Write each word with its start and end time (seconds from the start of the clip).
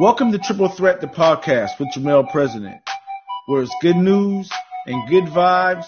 Welcome 0.00 0.32
to 0.32 0.38
Triple 0.38 0.70
Threat, 0.70 1.02
the 1.02 1.08
podcast 1.08 1.78
with 1.78 1.88
Jermel 1.94 2.30
President, 2.30 2.80
where 3.44 3.60
it's 3.60 3.74
good 3.82 3.96
news 3.96 4.50
and 4.86 5.06
good 5.10 5.24
vibes 5.24 5.84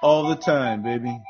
all 0.00 0.28
the 0.28 0.36
time, 0.36 0.84
baby. 0.84 1.20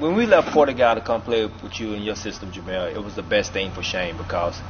When 0.00 0.16
we 0.16 0.26
left 0.26 0.48
Porter 0.48 0.72
Gaud 0.72 0.94
to 0.94 1.02
come 1.02 1.22
play 1.22 1.46
with 1.46 1.78
you 1.78 1.94
and 1.94 2.04
your 2.04 2.16
system, 2.16 2.50
Jermel, 2.50 2.92
it 2.92 3.00
was 3.00 3.14
the 3.14 3.22
best 3.22 3.52
thing 3.52 3.70
for 3.70 3.84
Shane 3.84 4.16
because 4.16 4.60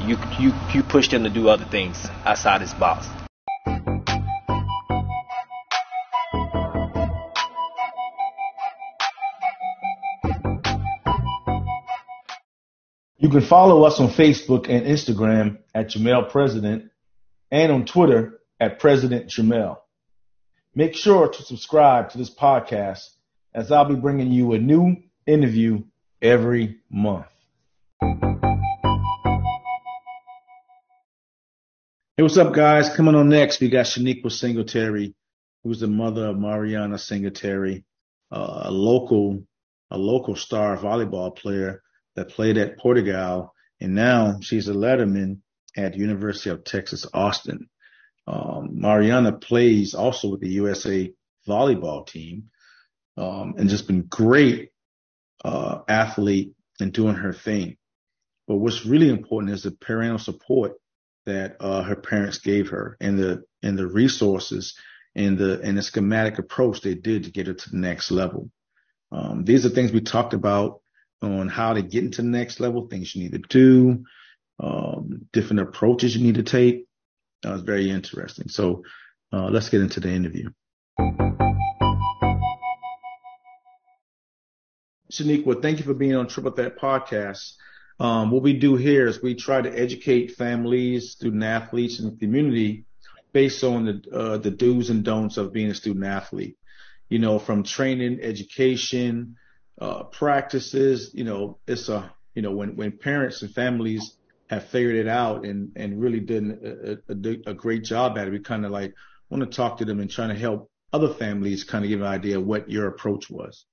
you 0.00 0.18
you 0.40 0.52
you 0.74 0.82
pushed 0.82 1.12
him 1.12 1.22
to 1.22 1.30
do 1.30 1.48
other 1.48 1.66
things 1.66 2.08
outside 2.24 2.60
his 2.60 2.74
box. 2.74 3.06
You 13.22 13.28
can 13.28 13.42
follow 13.42 13.84
us 13.84 14.00
on 14.00 14.08
Facebook 14.08 14.68
and 14.68 14.84
Instagram 14.84 15.58
at 15.72 15.90
Jermel 15.90 16.28
President 16.28 16.90
and 17.52 17.70
on 17.70 17.86
Twitter 17.86 18.40
at 18.58 18.80
President 18.80 19.28
Jermel. 19.30 19.76
Make 20.74 20.96
sure 20.96 21.28
to 21.28 21.42
subscribe 21.44 22.10
to 22.10 22.18
this 22.18 22.34
podcast 22.34 23.08
as 23.54 23.70
I'll 23.70 23.84
be 23.84 23.94
bringing 23.94 24.32
you 24.32 24.54
a 24.54 24.58
new 24.58 24.96
interview 25.24 25.84
every 26.20 26.80
month. 26.90 27.26
Hey, 32.16 32.24
what's 32.24 32.36
up, 32.36 32.52
guys? 32.52 32.92
Coming 32.96 33.14
on 33.14 33.28
next, 33.28 33.60
we 33.60 33.68
got 33.68 33.86
Shanequa 33.86 34.32
Singletary, 34.32 35.14
who's 35.62 35.78
the 35.78 35.86
mother 35.86 36.26
of 36.26 36.40
Marianna 36.40 36.98
Singletary, 36.98 37.84
uh, 38.32 38.62
a 38.64 38.70
local, 38.72 39.44
a 39.92 39.96
local 39.96 40.34
star 40.34 40.76
volleyball 40.76 41.36
player 41.36 41.84
that 42.16 42.30
played 42.30 42.58
at 42.58 42.78
Porter 42.78 43.02
Gaud, 43.02 43.48
and 43.80 43.94
now 43.94 44.38
she's 44.40 44.68
a 44.68 44.74
letterman 44.74 45.38
at 45.76 45.96
University 45.96 46.50
of 46.50 46.64
Texas 46.64 47.06
Austin. 47.12 47.68
Um, 48.26 48.80
Marianna 48.80 49.32
plays 49.32 49.94
also 49.94 50.28
with 50.28 50.40
the 50.40 50.50
USA 50.50 51.12
volleyball 51.48 52.06
team, 52.06 52.50
um, 53.16 53.54
and 53.58 53.68
just 53.68 53.86
been 53.86 54.02
great 54.02 54.70
uh, 55.44 55.80
athlete 55.88 56.52
and 56.80 56.92
doing 56.92 57.16
her 57.16 57.32
thing. 57.32 57.76
But 58.46 58.56
what's 58.56 58.86
really 58.86 59.08
important 59.08 59.52
is 59.52 59.62
the 59.62 59.72
parental 59.72 60.18
support 60.18 60.72
that 61.26 61.56
uh, 61.60 61.82
her 61.82 61.96
parents 61.96 62.38
gave 62.38 62.70
her, 62.70 62.96
and 63.00 63.18
the 63.18 63.44
and 63.62 63.78
the 63.78 63.86
resources 63.86 64.74
and 65.14 65.38
the 65.38 65.60
and 65.60 65.78
the 65.78 65.82
schematic 65.82 66.38
approach 66.38 66.80
they 66.80 66.94
did 66.94 67.24
to 67.24 67.30
get 67.30 67.46
her 67.46 67.54
to 67.54 67.70
the 67.70 67.78
next 67.78 68.10
level. 68.10 68.50
Um, 69.10 69.44
these 69.44 69.66
are 69.66 69.70
things 69.70 69.92
we 69.92 70.00
talked 70.00 70.34
about 70.34 70.81
on 71.22 71.48
how 71.48 71.74
to 71.74 71.82
get 71.82 72.04
into 72.04 72.22
the 72.22 72.28
next 72.28 72.60
level, 72.60 72.88
things 72.88 73.14
you 73.14 73.22
need 73.22 73.32
to 73.32 73.38
do, 73.48 74.04
um, 74.58 75.26
different 75.32 75.60
approaches 75.60 76.16
you 76.16 76.24
need 76.24 76.34
to 76.34 76.42
take. 76.42 76.86
That 77.42 77.52
was 77.52 77.62
very 77.62 77.90
interesting. 77.90 78.48
So 78.48 78.84
uh, 79.32 79.48
let's 79.48 79.68
get 79.68 79.80
into 79.80 80.00
the 80.00 80.10
interview. 80.10 80.50
Shanequa, 85.12 85.60
thank 85.60 85.78
you 85.78 85.84
for 85.84 85.94
being 85.94 86.16
on 86.16 86.26
Triple 86.26 86.52
Threat 86.52 86.78
Podcast. 86.78 87.54
Um, 88.00 88.30
what 88.30 88.42
we 88.42 88.54
do 88.54 88.76
here 88.76 89.06
is 89.06 89.22
we 89.22 89.34
try 89.34 89.60
to 89.60 89.70
educate 89.70 90.32
families, 90.32 91.10
student 91.12 91.44
athletes, 91.44 92.00
and 92.00 92.18
community 92.18 92.86
based 93.32 93.62
on 93.62 93.84
the 93.84 94.16
uh, 94.16 94.38
the 94.38 94.50
do's 94.50 94.90
and 94.90 95.04
don'ts 95.04 95.36
of 95.36 95.52
being 95.52 95.70
a 95.70 95.74
student 95.74 96.06
athlete. 96.06 96.56
You 97.10 97.18
know, 97.18 97.38
from 97.38 97.62
training, 97.62 98.20
education, 98.22 99.36
uh, 99.80 100.04
practices. 100.04 101.10
You 101.14 101.24
know, 101.24 101.58
it's 101.66 101.88
a 101.88 102.12
you 102.34 102.42
know 102.42 102.52
when 102.52 102.76
when 102.76 102.98
parents 102.98 103.42
and 103.42 103.52
families 103.52 104.16
have 104.48 104.64
figured 104.64 104.96
it 104.96 105.08
out 105.08 105.44
and 105.44 105.72
and 105.76 106.00
really 106.00 106.20
did 106.20 106.44
a, 106.44 106.98
a, 107.08 107.50
a 107.50 107.54
great 107.54 107.84
job 107.84 108.18
at 108.18 108.28
it. 108.28 108.32
We 108.32 108.40
kind 108.40 108.66
of 108.66 108.72
like 108.72 108.94
want 109.30 109.42
to 109.42 109.56
talk 109.56 109.78
to 109.78 109.84
them 109.84 110.00
and 110.00 110.10
trying 110.10 110.28
to 110.28 110.38
help 110.38 110.70
other 110.92 111.14
families 111.14 111.64
kind 111.64 111.84
of 111.84 111.88
give 111.88 112.00
an 112.00 112.06
idea 112.06 112.38
of 112.38 112.46
what 112.46 112.70
your 112.70 112.86
approach 112.86 113.30
was. 113.30 113.64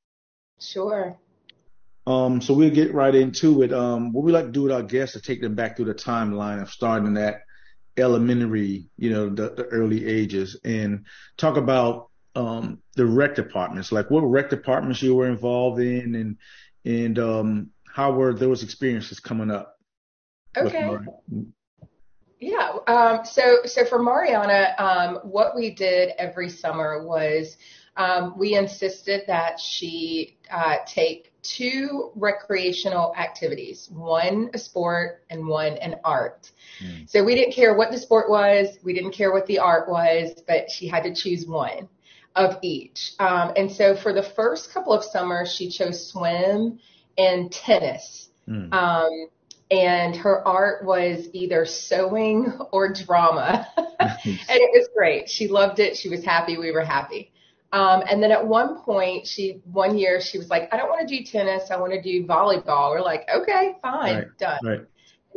Sure. 0.60 1.18
Um, 2.08 2.42
so 2.42 2.54
we'll 2.54 2.70
get 2.70 2.94
right 2.94 3.14
into 3.14 3.62
it. 3.62 3.74
Um, 3.74 4.14
what 4.14 4.24
we 4.24 4.32
like 4.32 4.46
to 4.46 4.52
do 4.52 4.64
with 4.64 4.72
our 4.72 4.84
guests 4.84 5.16
is 5.16 5.22
take 5.22 5.42
them 5.42 5.56
back 5.56 5.76
through 5.76 5.86
the 5.86 5.94
timeline 5.94 6.62
of 6.62 6.72
starting 6.72 7.16
at 7.18 7.42
elementary, 7.98 8.90
you 8.98 9.10
know, 9.10 9.30
the, 9.30 9.50
the 9.52 9.66
early 9.66 10.08
ages 10.08 10.58
and 10.64 11.06
talk 11.38 11.58
about, 11.58 12.09
um, 12.36 12.80
the 12.96 13.06
rec 13.06 13.36
departments, 13.36 13.92
like 13.92 14.10
what 14.10 14.22
rec 14.22 14.50
departments 14.50 15.02
you 15.02 15.16
were 15.16 15.28
involved 15.28 15.80
in 15.80 16.16
and, 16.16 16.38
and, 16.86 17.20
um, 17.20 17.70
how 17.94 18.12
were 18.12 18.34
those 18.34 18.64
experiences 18.64 19.20
coming 19.20 19.52
up? 19.52 19.78
Okay. 20.56 20.98
Yeah. 22.40 22.78
Um, 22.88 23.26
so, 23.26 23.60
so 23.66 23.86
for 23.86 24.02
Marianna, 24.02 24.74
um, 24.78 25.16
what 25.24 25.56
we 25.56 25.72
did 25.72 26.12
every 26.18 26.50
summer 26.50 27.06
was, 27.06 27.58
um, 27.98 28.38
we 28.38 28.56
insisted 28.56 29.24
that 29.28 29.60
she 29.60 30.38
uh, 30.50 30.78
take 30.86 31.34
two 31.42 32.12
recreational 32.16 33.14
activities, 33.18 33.90
one 33.92 34.50
a 34.54 34.58
sport 34.58 35.26
and 35.30 35.46
one 35.46 35.74
an 35.74 35.96
art. 36.06 36.50
Mm. 36.82 37.10
So 37.10 37.24
we 37.24 37.36
didn't 37.36 37.54
care 37.54 37.76
what 37.76 37.92
the 37.92 37.98
sport 37.98 38.30
was, 38.30 38.78
we 38.84 38.94
didn't 38.94 39.12
care 39.12 39.34
what 39.34 39.46
the 39.48 39.60
art 39.60 39.90
was, 39.90 40.42
but 40.48 40.72
she 40.72 40.88
had 40.88 41.04
to 41.04 41.14
choose 41.14 41.46
one 41.46 41.90
of 42.40 42.58
each. 42.62 43.14
Um, 43.20 43.52
and 43.56 43.72
so 43.72 43.96
for 43.96 44.14
the 44.14 44.24
first 44.24 44.74
couple 44.74 44.94
of 44.94 45.04
summers, 45.04 45.54
she 45.54 45.70
chose 45.70 46.10
swim 46.10 46.80
and 47.18 47.52
tennis. 47.52 48.30
Mm. 48.48 48.74
Um, 48.74 49.28
and 49.70 50.16
her 50.16 50.48
art 50.48 50.84
was 50.84 51.28
either 51.34 51.66
sewing 51.66 52.58
or 52.72 52.92
drama. 52.92 53.68
and 53.78 54.18
it 54.48 54.72
was 54.74 54.90
great. 54.96 55.30
She 55.30 55.48
loved 55.48 55.80
it. 55.80 55.96
She 55.96 56.10
was 56.10 56.24
happy. 56.24 56.58
We 56.58 56.72
were 56.72 56.84
happy. 56.84 57.32
Um, 57.72 58.04
and 58.10 58.24
then 58.24 58.32
at 58.32 58.48
one 58.48 58.82
point, 58.82 59.28
she 59.28 59.62
one 59.72 59.96
year 59.96 60.22
she 60.22 60.40
was 60.40 60.50
like, 60.50 60.74
I 60.74 60.78
don't 60.78 60.90
want 60.90 61.08
to 61.08 61.18
do 61.18 61.24
tennis. 61.24 61.70
I 61.70 61.78
want 61.78 61.94
to 61.94 62.02
do 62.02 62.26
volleyball. 62.26 62.92
We're 62.92 63.02
like, 63.02 63.28
okay, 63.32 63.76
fine, 63.82 64.16
right, 64.16 64.38
done. 64.40 64.60
Right. 64.64 64.82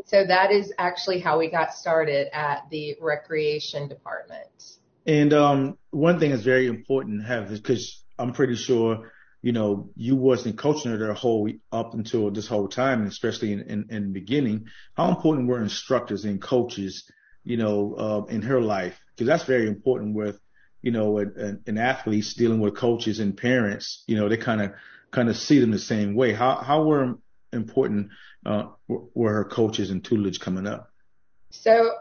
So 0.06 0.24
that 0.26 0.50
is 0.50 0.72
actually 0.78 1.20
how 1.20 1.38
we 1.38 1.50
got 1.50 1.74
started 1.74 2.34
at 2.34 2.62
the 2.70 2.96
recreation 3.02 3.86
department. 3.86 4.78
And 5.06 5.32
um, 5.32 5.78
one 5.90 6.20
thing 6.20 6.30
that's 6.30 6.42
very 6.42 6.66
important 6.66 7.22
to 7.22 7.26
have 7.26 7.50
is 7.50 7.60
because 7.60 8.04
I'm 8.18 8.32
pretty 8.32 8.56
sure, 8.56 9.12
you 9.40 9.52
know, 9.52 9.90
you 9.96 10.16
wasn't 10.16 10.58
coaching 10.58 10.92
her 10.92 10.98
the 10.98 11.14
whole 11.14 11.50
up 11.72 11.94
until 11.94 12.30
this 12.30 12.46
whole 12.46 12.68
time, 12.68 13.06
especially 13.06 13.52
in, 13.52 13.60
in, 13.62 13.86
in 13.90 14.02
the 14.04 14.12
beginning. 14.20 14.66
How 14.94 15.08
important 15.08 15.48
were 15.48 15.60
instructors 15.60 16.24
and 16.24 16.40
coaches, 16.40 17.10
you 17.42 17.56
know, 17.56 17.94
uh, 17.94 18.32
in 18.32 18.42
her 18.42 18.60
life? 18.60 18.98
Because 19.10 19.26
that's 19.26 19.44
very 19.44 19.66
important 19.66 20.14
with 20.14 20.38
you 20.82 20.90
know, 20.90 21.18
an, 21.18 21.62
an 21.66 21.78
athletes 21.78 22.34
dealing 22.34 22.60
with 22.60 22.76
coaches 22.76 23.20
and 23.20 23.36
parents, 23.36 24.02
you 24.08 24.16
know, 24.16 24.28
they 24.28 24.36
kind 24.36 24.60
of 24.60 24.72
kind 25.12 25.28
of 25.28 25.36
see 25.36 25.60
them 25.60 25.70
the 25.70 25.78
same 25.78 26.14
way. 26.14 26.32
How 26.32 26.56
how 26.56 26.82
were 26.82 27.14
important 27.52 28.10
uh, 28.44 28.64
were 28.88 29.32
her 29.32 29.44
coaches 29.44 29.90
and 29.90 30.04
tutelage 30.04 30.40
coming 30.40 30.66
up? 30.66 30.90
So 31.50 31.92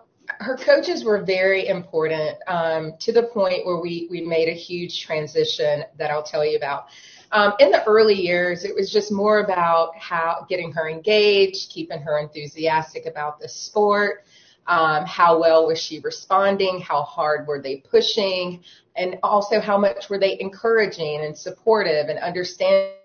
her 0.41 0.57
coaches 0.57 1.03
were 1.03 1.23
very 1.23 1.67
important 1.67 2.37
um, 2.47 2.93
to 2.99 3.11
the 3.11 3.23
point 3.23 3.65
where 3.65 3.79
we 3.79 4.07
we 4.09 4.21
made 4.21 4.49
a 4.49 4.53
huge 4.53 5.01
transition 5.01 5.83
that 5.97 6.09
I'll 6.09 6.23
tell 6.23 6.45
you 6.45 6.57
about. 6.57 6.85
Um, 7.31 7.53
in 7.59 7.71
the 7.71 7.83
early 7.85 8.15
years, 8.15 8.65
it 8.65 8.75
was 8.75 8.91
just 8.91 9.11
more 9.11 9.39
about 9.39 9.95
how 9.97 10.45
getting 10.49 10.71
her 10.73 10.89
engaged, 10.89 11.69
keeping 11.69 12.01
her 12.01 12.17
enthusiastic 12.19 13.05
about 13.05 13.39
the 13.39 13.47
sport. 13.47 14.23
Um, 14.67 15.05
how 15.05 15.39
well 15.39 15.67
was 15.67 15.79
she 15.79 15.99
responding? 15.99 16.81
How 16.81 17.03
hard 17.03 17.47
were 17.47 17.61
they 17.61 17.77
pushing? 17.77 18.63
And 18.95 19.17
also 19.23 19.59
how 19.61 19.77
much 19.77 20.09
were 20.09 20.19
they 20.19 20.39
encouraging 20.39 21.21
and 21.21 21.37
supportive 21.37 22.09
and 22.09 22.19
understanding 22.19 22.97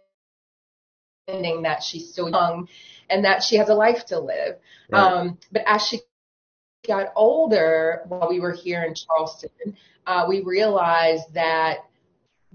that 1.62 1.82
she's 1.82 2.10
still 2.10 2.30
young 2.30 2.68
and 3.08 3.24
that 3.24 3.42
she 3.42 3.56
has 3.56 3.68
a 3.68 3.74
life 3.74 4.06
to 4.06 4.18
live. 4.18 4.56
Right. 4.90 5.00
Um, 5.00 5.38
but 5.52 5.62
as 5.66 5.82
she 5.82 6.00
got 6.86 7.12
older 7.16 8.02
while 8.08 8.28
we 8.28 8.40
were 8.40 8.52
here 8.52 8.84
in 8.84 8.94
Charleston, 8.94 9.76
uh, 10.06 10.24
we 10.28 10.42
realized 10.42 11.32
that 11.34 11.78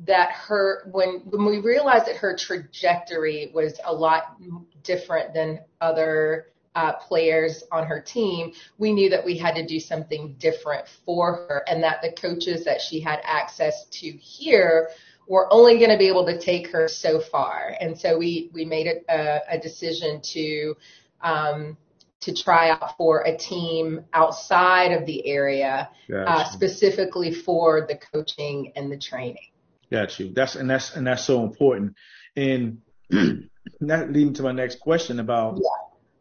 that 0.06 0.32
her 0.32 0.90
when 0.92 1.22
when 1.26 1.46
we 1.46 1.60
realized 1.60 2.08
that 2.08 2.16
her 2.16 2.36
trajectory 2.36 3.52
was 3.54 3.80
a 3.86 3.94
lot 3.94 4.38
different 4.84 5.34
than 5.34 5.60
other 5.80 6.48
uh, 6.76 6.94
players 6.94 7.64
on 7.72 7.86
her 7.86 8.00
team, 8.00 8.54
we 8.78 8.94
knew 8.94 9.10
that 9.10 9.26
we 9.26 9.38
had 9.38 9.56
to 9.56 9.66
do 9.66 9.80
something 9.80 10.36
different 10.40 10.88
for 11.06 11.34
her 11.34 11.64
and 11.68 11.84
that 11.84 12.02
the 12.02 12.12
coaches 12.14 12.64
that 12.66 12.82
she 12.82 13.00
had 13.00 13.20
access 13.24 13.86
to 13.92 14.10
here 14.12 14.90
were 15.28 15.52
only 15.52 15.78
going 15.78 15.92
to 15.92 15.98
be 15.98 16.08
able 16.08 16.26
to 16.26 16.40
take 16.40 16.72
her 16.72 16.88
so 16.88 17.20
far. 17.20 17.76
And 17.80 17.98
so 17.98 18.18
we, 18.18 18.50
we 18.54 18.66
made 18.66 18.88
a, 18.88 19.40
a 19.50 19.60
decision 19.60 20.22
to, 20.34 20.76
um, 21.22 21.78
to 22.22 22.34
try 22.34 22.70
out 22.70 22.98
for 22.98 23.22
a 23.22 23.36
team 23.38 24.06
outside 24.14 24.92
of 24.92 25.06
the 25.06 25.26
area, 25.28 25.90
gotcha. 26.10 26.30
uh, 26.30 26.44
specifically 26.46 27.34
for 27.34 27.86
the 27.88 28.00
coaching 28.14 28.72
and 28.76 28.92
the 28.92 28.98
training. 28.98 29.50
Got 29.92 30.20
you. 30.20 30.32
That's, 30.34 30.56
and 30.56 30.70
that's, 30.70 30.96
and 30.96 31.06
that's 31.06 31.24
so 31.26 31.44
important. 31.44 31.96
And 32.36 32.82
that 33.10 34.12
leading 34.12 34.34
to 34.36 34.44
my 34.44 34.52
next 34.52 34.80
question 34.80 35.20
about 35.20 35.58
Yeah. 35.58 35.70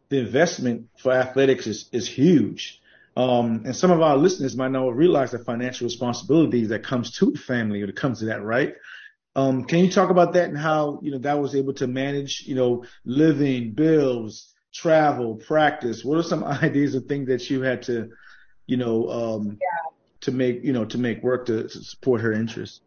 the 0.09 0.19
investment 0.19 0.89
for 0.97 1.13
athletics 1.13 1.67
is, 1.67 1.89
is 1.91 2.07
huge. 2.07 2.81
Um, 3.15 3.63
and 3.65 3.75
some 3.75 3.91
of 3.91 4.01
our 4.01 4.17
listeners 4.17 4.55
might 4.55 4.71
not 4.71 4.95
realize 4.95 5.31
the 5.31 5.39
financial 5.39 5.85
responsibilities 5.85 6.69
that 6.69 6.83
comes 6.83 7.17
to 7.19 7.31
the 7.31 7.39
family 7.39 7.81
when 7.81 7.89
it 7.89 7.95
comes 7.95 8.19
to 8.19 8.25
that, 8.25 8.41
right? 8.41 8.73
Um, 9.35 9.65
can 9.65 9.79
you 9.79 9.91
talk 9.91 10.09
about 10.09 10.33
that 10.33 10.49
and 10.49 10.57
how, 10.57 10.99
you 11.01 11.11
know, 11.11 11.19
that 11.19 11.39
was 11.39 11.55
able 11.55 11.73
to 11.75 11.87
manage, 11.87 12.43
you 12.45 12.55
know, 12.55 12.85
living, 13.05 13.73
bills, 13.73 14.53
travel, 14.73 15.35
practice? 15.35 16.03
What 16.03 16.17
are 16.17 16.23
some 16.23 16.43
ideas 16.63 16.95
of 16.95 17.05
things 17.05 17.27
that 17.27 17.49
you 17.49 17.61
had 17.61 17.81
to, 17.83 18.09
you 18.65 18.77
know, 18.77 19.09
um, 19.09 19.59
to 20.21 20.31
make, 20.31 20.63
you 20.63 20.73
know, 20.73 20.85
to 20.85 20.97
make 20.97 21.23
work 21.23 21.45
to, 21.47 21.63
to 21.63 21.83
support 21.83 22.21
her 22.21 22.31
interests? 22.31 22.81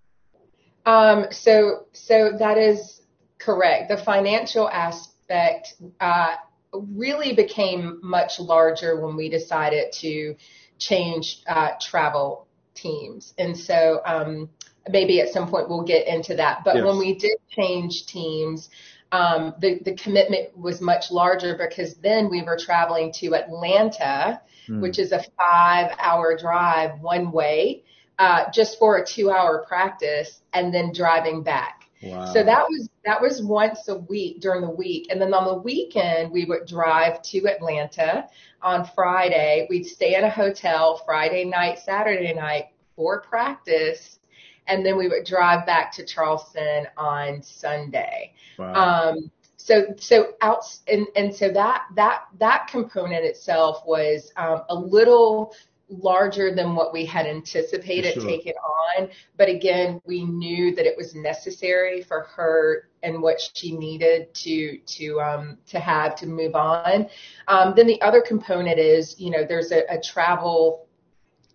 Um, 0.86 1.26
so, 1.30 1.86
so 1.92 2.32
that 2.38 2.58
is 2.58 3.00
correct. 3.38 3.88
The 3.88 3.96
financial 3.96 4.68
aspect, 4.68 5.74
uh, 6.00 6.36
really 6.74 7.34
became 7.34 8.00
much 8.02 8.40
larger 8.40 9.00
when 9.00 9.16
we 9.16 9.28
decided 9.28 9.92
to 9.92 10.34
change, 10.78 11.42
uh, 11.46 11.70
travel 11.80 12.46
teams. 12.74 13.32
And 13.38 13.56
so, 13.56 14.00
um, 14.04 14.48
maybe 14.88 15.20
at 15.20 15.30
some 15.30 15.48
point 15.48 15.68
we'll 15.68 15.84
get 15.84 16.06
into 16.06 16.36
that. 16.36 16.62
But 16.64 16.76
Yes. 16.76 16.84
when 16.84 16.98
we 16.98 17.14
did 17.14 17.36
change 17.48 18.06
teams, 18.06 18.68
um, 19.12 19.54
the, 19.60 19.78
the 19.84 19.94
commitment 19.94 20.56
was 20.58 20.80
much 20.80 21.10
larger 21.10 21.56
because 21.56 21.94
then 21.96 22.28
we 22.30 22.42
were 22.42 22.58
traveling 22.58 23.12
to 23.20 23.34
Atlanta, 23.34 24.40
Hmm. 24.66 24.80
which 24.80 24.98
is 24.98 25.12
a 25.12 25.22
five 25.36 25.94
hour 25.98 26.36
drive 26.38 27.00
one 27.00 27.30
way, 27.32 27.84
uh, 28.18 28.44
just 28.50 28.78
for 28.78 28.96
a 28.96 29.06
two 29.06 29.30
hour 29.30 29.64
practice 29.68 30.40
and 30.54 30.72
then 30.72 30.90
driving 30.94 31.42
back. 31.42 31.82
Wow. 32.02 32.32
So 32.32 32.42
that 32.42 32.64
was 32.68 32.88
that 33.04 33.20
was 33.20 33.42
once 33.42 33.88
a 33.88 33.96
week 33.96 34.40
during 34.40 34.62
the 34.62 34.70
week, 34.70 35.08
and 35.10 35.20
then 35.20 35.34
on 35.34 35.44
the 35.44 35.58
weekend 35.58 36.32
we 36.32 36.44
would 36.46 36.66
drive 36.66 37.22
to 37.22 37.46
Atlanta 37.46 38.26
on 38.62 38.88
Friday. 38.94 39.66
We'd 39.68 39.84
stay 39.84 40.14
in 40.14 40.24
a 40.24 40.30
hotel 40.30 41.02
Friday 41.04 41.44
night, 41.44 41.78
Saturday 41.78 42.32
night 42.32 42.68
for 42.96 43.20
practice, 43.20 44.18
and 44.66 44.84
then 44.84 44.96
we 44.96 45.08
would 45.08 45.24
drive 45.24 45.66
back 45.66 45.92
to 45.92 46.04
Charleston 46.04 46.86
on 46.96 47.42
Sunday. 47.42 48.32
wow. 48.58 49.12
Um, 49.12 49.30
so 49.56 49.94
so 49.96 50.34
out 50.42 50.64
and 50.88 51.06
and 51.16 51.34
so 51.34 51.50
that 51.50 51.86
that 51.94 52.24
that 52.38 52.66
component 52.68 53.24
itself 53.24 53.82
was 53.86 54.30
um, 54.36 54.62
a 54.68 54.74
little 54.74 55.54
larger 55.88 56.54
than 56.54 56.74
what 56.74 56.92
we 56.92 57.04
had 57.04 57.26
anticipated 57.26 58.14
sure. 58.14 58.26
taking 58.26 58.54
on. 58.54 59.08
But 59.36 59.48
again, 59.48 60.00
we 60.06 60.24
knew 60.24 60.74
that 60.74 60.86
it 60.86 60.96
was 60.96 61.14
necessary 61.14 62.02
for 62.02 62.22
her 62.34 62.88
and 63.02 63.22
what 63.22 63.40
she 63.54 63.76
needed 63.76 64.34
to 64.34 64.78
to 64.78 65.20
um, 65.20 65.58
to 65.68 65.80
have 65.80 66.14
to 66.16 66.26
move 66.26 66.54
on. 66.54 67.08
Um, 67.48 67.74
then 67.76 67.86
the 67.86 68.00
other 68.02 68.20
component 68.20 68.78
is 68.78 69.18
you 69.18 69.30
know 69.30 69.44
there's 69.48 69.72
a, 69.72 69.82
a 69.90 70.00
travel 70.00 70.86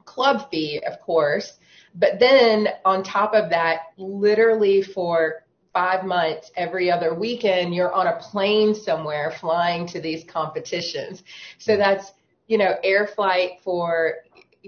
club 0.05 0.49
fee, 0.49 0.81
of 0.85 0.99
course. 1.01 1.59
But 1.95 2.19
then 2.19 2.69
on 2.85 3.03
top 3.03 3.33
of 3.33 3.49
that, 3.49 3.93
literally 3.97 4.81
for 4.81 5.43
five 5.73 6.03
months, 6.05 6.51
every 6.55 6.91
other 6.91 7.13
weekend, 7.13 7.75
you're 7.75 7.93
on 7.93 8.07
a 8.07 8.17
plane 8.17 8.73
somewhere 8.73 9.31
flying 9.39 9.87
to 9.87 10.01
these 10.01 10.23
competitions. 10.23 11.23
So 11.57 11.77
that's, 11.77 12.11
you 12.47 12.57
know, 12.57 12.75
air 12.83 13.07
flight 13.07 13.59
for 13.63 14.15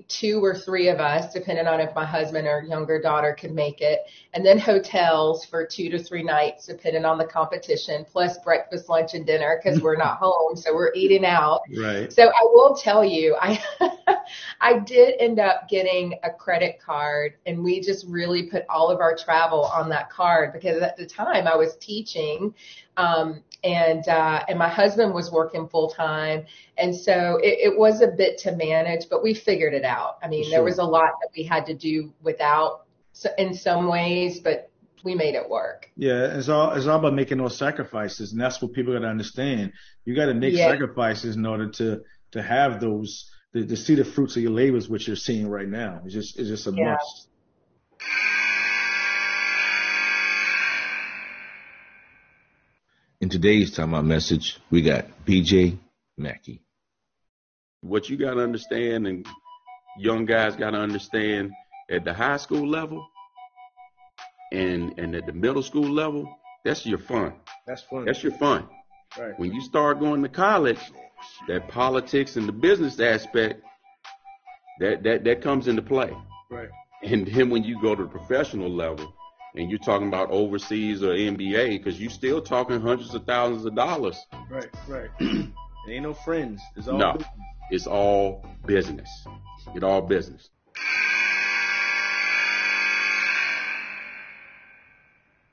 two 0.07 0.43
or 0.43 0.55
three 0.55 0.87
of 0.87 0.99
us, 0.99 1.33
depending 1.33 1.67
on 1.67 1.81
if 1.81 1.93
my 1.93 2.05
husband 2.05 2.47
or 2.47 2.63
younger 2.63 3.01
daughter 3.01 3.35
could 3.37 3.51
make 3.51 3.81
it, 3.81 4.01
and 4.33 4.45
then 4.45 4.57
hotels 4.57 5.43
for 5.43 5.65
two 5.65 5.89
to 5.89 5.99
three 5.99 6.23
nights, 6.23 6.65
depending 6.65 7.03
on 7.03 7.17
the 7.17 7.25
competition, 7.25 8.05
plus 8.09 8.37
breakfast, 8.39 8.87
lunch, 8.87 9.13
and 9.13 9.25
dinner 9.25 9.59
because 9.61 9.81
we're 9.81 9.97
not 9.97 10.17
home, 10.21 10.55
so 10.55 10.73
we're 10.73 10.93
eating 10.93 11.25
out. 11.25 11.61
right. 11.77 12.11
So 12.11 12.23
I 12.23 12.43
will 12.43 12.75
tell 12.75 13.03
you, 13.03 13.35
I 13.41 13.61
I 14.61 14.79
did 14.79 15.15
end 15.19 15.39
up 15.39 15.67
getting 15.67 16.15
a 16.23 16.29
credit 16.31 16.79
card, 16.79 17.33
and 17.45 17.61
we 17.61 17.81
just 17.81 18.05
really 18.07 18.43
put 18.43 18.63
all 18.69 18.89
of 18.89 19.01
our 19.01 19.15
travel 19.15 19.65
on 19.65 19.89
that 19.89 20.09
card 20.09 20.53
because 20.53 20.81
at 20.81 20.95
the 20.95 21.05
time 21.05 21.47
I 21.47 21.55
was 21.55 21.75
teaching, 21.77 22.53
um, 22.95 23.43
and 23.63 24.07
uh, 24.07 24.43
and 24.47 24.57
my 24.57 24.69
husband 24.69 25.13
was 25.13 25.31
working 25.31 25.67
full 25.67 25.89
time, 25.89 26.45
and 26.77 26.95
so 26.95 27.37
it, 27.43 27.73
it 27.73 27.77
was 27.77 28.01
a 28.01 28.07
bit 28.07 28.37
to 28.39 28.55
manage, 28.55 29.09
but 29.09 29.21
we 29.21 29.33
figured 29.33 29.73
it 29.73 29.80
out. 29.85 30.17
I 30.23 30.27
mean, 30.27 30.45
For 30.45 30.49
there 30.51 30.63
was 30.63 30.77
a 30.77 30.83
lot 30.83 31.11
that 31.21 31.29
we 31.35 31.43
had 31.43 31.65
to 31.67 31.73
do 31.73 32.13
without 32.21 32.85
so- 33.13 33.33
in 33.37 33.53
some 33.53 33.87
ways, 33.87 34.39
but 34.39 34.69
we 35.03 35.15
made 35.15 35.35
it 35.35 35.49
work. 35.49 35.89
Yeah, 35.95 36.37
it's 36.37 36.47
all 36.49 36.71
it's 36.73 36.85
all 36.87 36.99
about 36.99 37.13
making 37.13 37.39
those 37.39 37.57
sacrifices, 37.57 38.31
and 38.31 38.39
that's 38.41 38.61
what 38.61 38.73
people 38.73 38.93
got 38.93 38.99
to 38.99 39.07
understand. 39.07 39.73
You 40.05 40.15
got 40.15 40.27
to 40.27 40.33
make 40.33 40.53
Yeah. 40.53 40.69
sacrifices 40.69 41.35
in 41.35 41.45
order 41.45 41.69
to 41.71 42.01
to 42.31 42.41
have 42.41 42.79
those 42.79 43.29
to, 43.53 43.65
to 43.65 43.75
see 43.75 43.95
the 43.95 44.05
fruits 44.05 44.35
of 44.37 44.43
your 44.43 44.51
labors, 44.51 44.87
which 44.87 45.07
you're 45.07 45.15
seeing 45.17 45.49
right 45.49 45.67
now. 45.67 46.01
It's 46.05 46.13
just 46.13 46.39
it's 46.39 46.49
just 46.49 46.67
a 46.67 46.71
Yeah. 46.71 46.91
must. 46.93 47.27
In 53.19 53.29
today's 53.29 53.71
time 53.71 53.93
out 53.93 54.05
message, 54.05 54.59
we 54.71 54.81
got 54.81 55.05
BJ 55.25 55.77
Mackey. 56.17 56.61
what 57.81 58.09
you 58.09 58.17
got 58.17 58.35
to 58.35 58.41
understand 58.43 59.07
and 59.07 59.25
young 59.97 60.25
guys 60.25 60.55
got 60.55 60.71
to 60.71 60.77
understand 60.77 61.51
at 61.89 62.03
the 62.05 62.13
high 62.13 62.37
school 62.37 62.67
level 62.67 63.05
and 64.51 64.97
and 64.99 65.15
at 65.15 65.25
the 65.25 65.33
middle 65.33 65.63
school 65.63 65.89
level 65.89 66.27
that's 66.63 66.85
your 66.85 66.97
fun 66.99 67.33
That's 67.67 67.83
fun. 67.83 68.05
that's 68.05 68.23
your 68.23 68.33
fun 68.33 68.67
right. 69.17 69.37
when 69.37 69.53
you 69.53 69.61
start 69.61 69.99
going 69.99 70.21
to 70.23 70.29
college 70.29 70.79
that 71.47 71.67
politics 71.67 72.35
and 72.35 72.47
the 72.47 72.51
business 72.53 72.99
aspect 72.99 73.61
that 74.79 75.03
that 75.03 75.23
that 75.23 75.41
comes 75.41 75.67
into 75.67 75.81
play 75.81 76.11
Right. 76.49 76.69
and 77.03 77.25
then 77.27 77.49
when 77.49 77.63
you 77.63 77.81
go 77.81 77.95
to 77.95 78.03
the 78.03 78.09
professional 78.09 78.69
level 78.69 79.13
and 79.55 79.69
you're 79.69 79.79
talking 79.79 80.07
about 80.07 80.31
overseas 80.31 81.03
or 81.03 81.09
NBA 81.13 81.77
because 81.77 81.99
you're 81.99 82.09
still 82.09 82.41
talking 82.41 82.79
hundreds 82.81 83.13
of 83.13 83.25
thousands 83.25 83.65
of 83.65 83.75
dollars 83.75 84.17
Right. 84.49 84.69
Right. 84.87 85.09
it 85.19 85.47
ain't 85.89 86.03
no 86.03 86.13
friends. 86.13 86.61
It's 86.75 86.87
all 86.87 86.97
No. 86.97 87.13
business. 87.13 87.31
It's 87.71 87.87
all 87.87 88.45
business 88.65 89.09
it's 89.73 89.83
all 89.83 90.01
business 90.01 90.49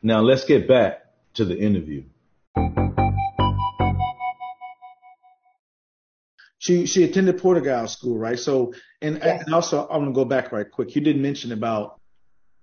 Now 0.02 0.20
let's 0.20 0.44
get 0.44 0.68
back 0.68 1.04
to 1.34 1.44
the 1.44 1.58
interview. 1.58 2.04
She 6.58 6.86
she 6.86 7.04
attended 7.04 7.38
Porter 7.38 7.60
Gaud 7.60 7.90
school, 7.90 8.16
right? 8.18 8.38
So 8.38 8.74
and 9.02 9.16
Yes. 9.16 9.44
and 9.44 9.54
also 9.54 9.86
I 9.86 9.96
want 9.96 10.10
to 10.10 10.12
go 10.12 10.24
back 10.24 10.52
right 10.52 10.70
quick. 10.70 10.94
You 10.94 11.00
did 11.02 11.16
mention 11.18 11.52
about 11.52 12.00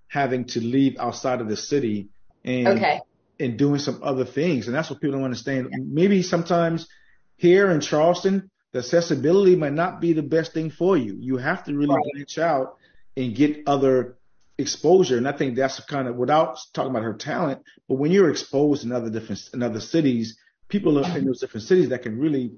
having 0.08 0.44
to 0.46 0.60
leave 0.60 0.96
outside 0.98 1.40
of 1.40 1.48
the 1.48 1.56
city 1.56 2.08
and 2.44 2.68
Okay. 2.68 3.00
and 3.38 3.58
doing 3.58 3.80
some 3.80 4.00
other 4.02 4.24
things, 4.24 4.66
and 4.66 4.74
that's 4.74 4.88
what 4.90 5.00
people 5.00 5.16
don't 5.16 5.24
understand. 5.24 5.68
Maybe 5.72 6.22
sometimes 6.22 6.88
here 7.36 7.70
in 7.70 7.80
Charleston, 7.80 8.50
the 8.76 8.80
accessibility 8.80 9.56
might 9.56 9.72
not 9.72 10.02
be 10.02 10.12
the 10.12 10.22
best 10.22 10.52
thing 10.52 10.68
for 10.70 10.98
you. 10.98 11.16
You 11.18 11.38
have 11.38 11.64
to 11.64 11.74
really 11.74 11.94
Right. 11.94 12.12
branch 12.12 12.36
out 12.36 12.76
and 13.16 13.34
get 13.34 13.62
other 13.66 14.18
exposure. 14.58 15.16
And 15.16 15.26
I 15.26 15.32
think 15.32 15.56
that's 15.56 15.80
kind 15.80 16.06
of 16.06 16.16
without 16.16 16.58
talking 16.74 16.90
about 16.90 17.02
her 17.02 17.14
talent, 17.14 17.62
but 17.88 17.94
when 17.94 18.12
you're 18.12 18.28
exposed 18.30 18.84
in 18.84 18.92
other 18.92 19.08
different 19.08 19.40
in 19.54 19.62
other 19.62 19.80
cities, 19.80 20.38
people 20.68 21.02
in 21.02 21.24
those 21.24 21.40
different 21.40 21.66
cities 21.66 21.88
that 21.88 22.02
can 22.02 22.18
really 22.18 22.52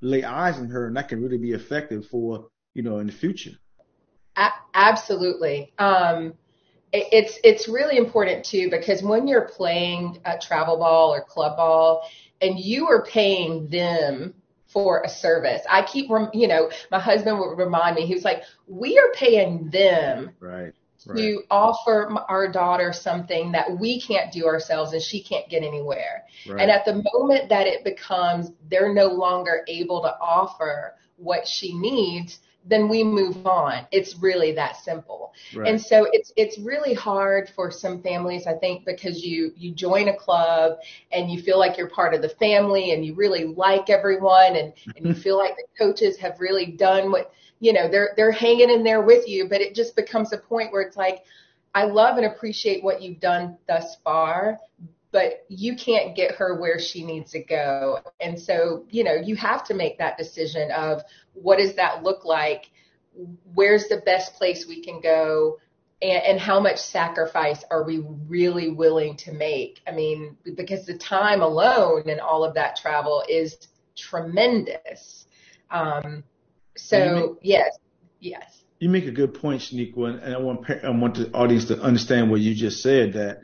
lay 0.00 0.22
eyes 0.22 0.58
on 0.58 0.68
her, 0.68 0.86
and 0.86 0.96
that 0.96 1.08
can 1.08 1.20
really 1.20 1.38
be 1.38 1.50
effective 1.50 2.06
for 2.06 2.50
you 2.74 2.82
know 2.84 2.98
in 2.98 3.08
the 3.08 3.12
future. 3.12 3.58
A- 4.36 4.60
absolutely. 4.74 5.72
Um, 5.78 6.34
it, 6.92 7.08
it's 7.10 7.38
it's 7.42 7.68
really 7.68 7.96
important 7.96 8.44
too 8.44 8.70
because 8.70 9.02
when 9.02 9.26
you're 9.26 9.48
playing 9.48 10.20
a 10.24 10.38
travel 10.38 10.76
ball 10.76 11.12
or 11.12 11.24
club 11.24 11.56
ball, 11.56 12.08
and 12.40 12.60
you 12.60 12.86
are 12.86 13.04
paying 13.04 13.66
them 13.68 14.34
for 14.74 15.02
a 15.02 15.08
service. 15.08 15.62
I 15.70 15.82
keep, 15.82 16.10
you 16.34 16.48
know, 16.48 16.68
my 16.90 16.98
husband 16.98 17.38
would 17.38 17.56
remind 17.56 17.94
me. 17.96 18.04
He 18.06 18.14
was 18.14 18.24
like, 18.24 18.42
"We 18.66 18.98
are 18.98 19.12
paying 19.14 19.70
them 19.70 20.34
Right. 20.40 20.74
to 21.16 21.42
offer 21.50 22.10
our 22.28 22.48
daughter 22.48 22.92
something 22.92 23.52
that 23.52 23.78
we 23.78 24.00
can't 24.00 24.32
do 24.32 24.46
ourselves 24.46 24.92
and 24.92 25.00
she 25.00 25.22
can't 25.22 25.48
get 25.48 25.62
anywhere." 25.62 26.24
Right. 26.46 26.60
And 26.60 26.70
at 26.70 26.84
the 26.84 27.02
moment 27.14 27.48
that 27.50 27.66
it 27.68 27.84
becomes 27.84 28.50
they're 28.68 28.92
no 28.92 29.06
longer 29.06 29.64
able 29.68 30.02
to 30.02 30.14
offer 30.20 30.96
what 31.16 31.46
she 31.46 31.72
needs, 31.78 32.40
then 32.66 32.88
we 32.88 33.04
move 33.04 33.46
on. 33.46 33.86
It's 33.92 34.16
really 34.16 34.52
that 34.52 34.76
simple. 34.76 35.32
right. 35.54 35.68
And 35.68 35.80
so 35.80 36.06
it's 36.12 36.32
it's 36.36 36.58
really 36.58 36.94
hard 36.94 37.50
for 37.54 37.70
some 37.70 38.02
families, 38.02 38.46
I 38.46 38.54
think, 38.54 38.84
because 38.84 39.22
you 39.22 39.52
you 39.56 39.72
join 39.72 40.08
a 40.08 40.16
club 40.16 40.78
and 41.12 41.30
you 41.30 41.42
feel 41.42 41.58
like 41.58 41.76
you're 41.76 41.90
part 41.90 42.14
of 42.14 42.22
the 42.22 42.30
family 42.30 42.92
and 42.92 43.04
you 43.04 43.14
really 43.14 43.44
like 43.44 43.90
everyone 43.90 44.56
and, 44.56 44.72
and 44.96 45.06
you 45.06 45.14
feel 45.22 45.36
like 45.36 45.56
the 45.56 45.64
coaches 45.78 46.16
have 46.18 46.40
really 46.40 46.66
done 46.66 47.10
what 47.10 47.32
you 47.60 47.72
know, 47.72 47.88
they're 47.88 48.10
they're 48.16 48.32
hanging 48.32 48.70
in 48.70 48.82
there 48.82 49.02
with 49.02 49.28
you, 49.28 49.48
but 49.48 49.60
it 49.60 49.74
just 49.74 49.96
becomes 49.96 50.32
a 50.32 50.38
point 50.38 50.72
where 50.72 50.82
it's 50.82 50.96
like, 50.96 51.24
I 51.74 51.84
love 51.84 52.18
and 52.18 52.26
appreciate 52.26 52.84
what 52.84 53.00
you've 53.00 53.20
done 53.20 53.56
thus 53.66 53.96
far, 54.04 54.58
but 55.14 55.44
you 55.48 55.76
can't 55.76 56.16
get 56.16 56.34
her 56.34 56.60
where 56.60 56.80
she 56.80 57.04
needs 57.04 57.30
to 57.30 57.38
go. 57.38 58.00
And 58.20 58.36
so, 58.36 58.84
you 58.90 59.04
know, 59.04 59.14
you 59.14 59.36
have 59.36 59.64
to 59.66 59.74
make 59.74 59.98
that 59.98 60.18
decision 60.18 60.72
of 60.72 61.02
what 61.34 61.58
does 61.58 61.76
that 61.76 62.02
look 62.02 62.24
like? 62.24 62.68
Where's 63.54 63.86
the 63.86 64.02
best 64.04 64.34
place 64.34 64.66
we 64.66 64.82
can 64.82 65.00
go? 65.00 65.60
And, 66.02 66.20
and 66.24 66.40
how 66.40 66.58
much 66.58 66.78
sacrifice 66.78 67.62
are 67.70 67.84
we 67.84 68.04
really 68.26 68.72
willing 68.72 69.16
to 69.18 69.32
make? 69.32 69.80
I 69.86 69.92
mean, 69.92 70.36
because 70.56 70.84
the 70.84 70.98
time 70.98 71.42
alone 71.42 72.10
and 72.10 72.20
all 72.20 72.42
of 72.42 72.54
that 72.54 72.74
travel 72.74 73.22
is 73.28 73.56
tremendous. 73.96 75.26
Um, 75.70 76.24
so 76.76 77.14
make, 77.14 77.38
yes, 77.40 77.78
yes. 78.18 78.64
You 78.80 78.88
make 78.88 79.06
a 79.06 79.12
good 79.12 79.34
point, 79.34 79.62
Shanequa, 79.62 80.24
and 80.24 80.34
I 80.34 80.38
want 80.38 80.68
I 80.68 80.90
want 80.90 81.14
the 81.14 81.30
audience 81.32 81.66
to 81.66 81.80
understand 81.80 82.32
what 82.32 82.40
you 82.40 82.52
just 82.56 82.82
said. 82.82 83.12
That 83.12 83.42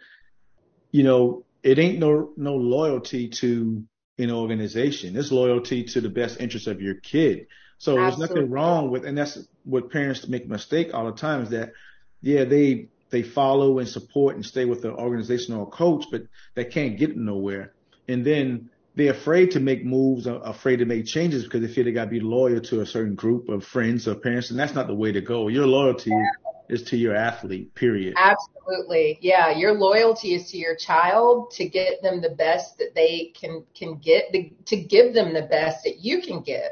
you 0.90 1.04
know, 1.04 1.44
it 1.62 1.78
ain't 1.78 1.98
no 1.98 2.32
no 2.36 2.56
loyalty 2.56 3.28
to 3.28 3.84
an 4.18 4.30
organization. 4.30 5.16
It's 5.16 5.32
loyalty 5.32 5.84
to 5.84 6.00
the 6.00 6.08
best 6.08 6.40
interest 6.40 6.66
of 6.66 6.80
your 6.80 6.94
kid. 6.94 7.46
So 7.78 7.98
Absolutely. 7.98 8.04
there's 8.04 8.30
nothing 8.30 8.50
wrong 8.50 8.90
with, 8.90 9.04
and 9.06 9.16
that's 9.16 9.38
what 9.64 9.90
parents 9.90 10.28
make 10.28 10.46
mistake 10.46 10.92
all 10.92 11.06
the 11.06 11.18
time 11.18 11.42
is 11.42 11.50
that, 11.50 11.72
yeah, 12.20 12.44
they 12.44 12.88
they 13.08 13.22
follow 13.22 13.78
and 13.78 13.88
support 13.88 14.36
and 14.36 14.46
stay 14.46 14.66
with 14.66 14.82
the 14.82 14.92
organization 14.92 15.54
or 15.54 15.68
coach, 15.68 16.04
but 16.12 16.22
they 16.54 16.64
can't 16.64 16.98
get 16.98 17.16
nowhere. 17.16 17.72
And 18.06 18.24
then 18.24 18.70
they're 18.94 19.12
afraid 19.12 19.52
to 19.52 19.60
make 19.60 19.84
moves, 19.84 20.26
uh, 20.26 20.38
afraid 20.40 20.76
to 20.76 20.84
make 20.84 21.06
changes 21.06 21.44
because 21.44 21.62
they 21.62 21.72
feel 21.72 21.84
they 21.84 21.92
got 21.92 22.04
to 22.04 22.10
be 22.10 22.20
loyal 22.20 22.60
to 22.60 22.82
a 22.82 22.86
certain 22.86 23.14
group 23.14 23.48
of 23.48 23.64
friends 23.64 24.06
or 24.06 24.14
parents, 24.14 24.50
and 24.50 24.58
that's 24.58 24.74
not 24.74 24.86
the 24.86 24.94
way 24.94 25.12
to 25.12 25.20
go. 25.20 25.48
Your 25.48 25.66
loyalty 25.66 26.10
yeah 26.10 26.50
is 26.70 26.82
to 26.84 26.96
your 26.96 27.14
athlete, 27.14 27.74
period. 27.74 28.14
Absolutely. 28.16 29.18
Yeah. 29.20 29.50
Your 29.50 29.72
loyalty 29.74 30.34
is 30.34 30.50
to 30.50 30.56
your 30.56 30.76
child 30.76 31.50
to 31.52 31.68
get 31.68 32.02
them 32.02 32.20
the 32.20 32.30
best 32.30 32.78
that 32.78 32.94
they 32.94 33.32
can, 33.38 33.64
can 33.74 33.96
get, 33.96 34.32
to 34.66 34.76
give 34.76 35.12
them 35.14 35.34
the 35.34 35.42
best 35.42 35.84
that 35.84 35.98
you 35.98 36.22
can 36.22 36.42
give. 36.42 36.70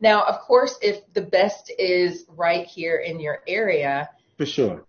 Now, 0.00 0.24
of 0.24 0.40
course, 0.40 0.76
if 0.82 1.00
the 1.14 1.22
best 1.22 1.72
is 1.78 2.24
right 2.28 2.66
here 2.66 2.96
in 2.96 3.20
your 3.20 3.42
area. 3.46 4.10
For 4.36 4.46
sure. 4.46 4.84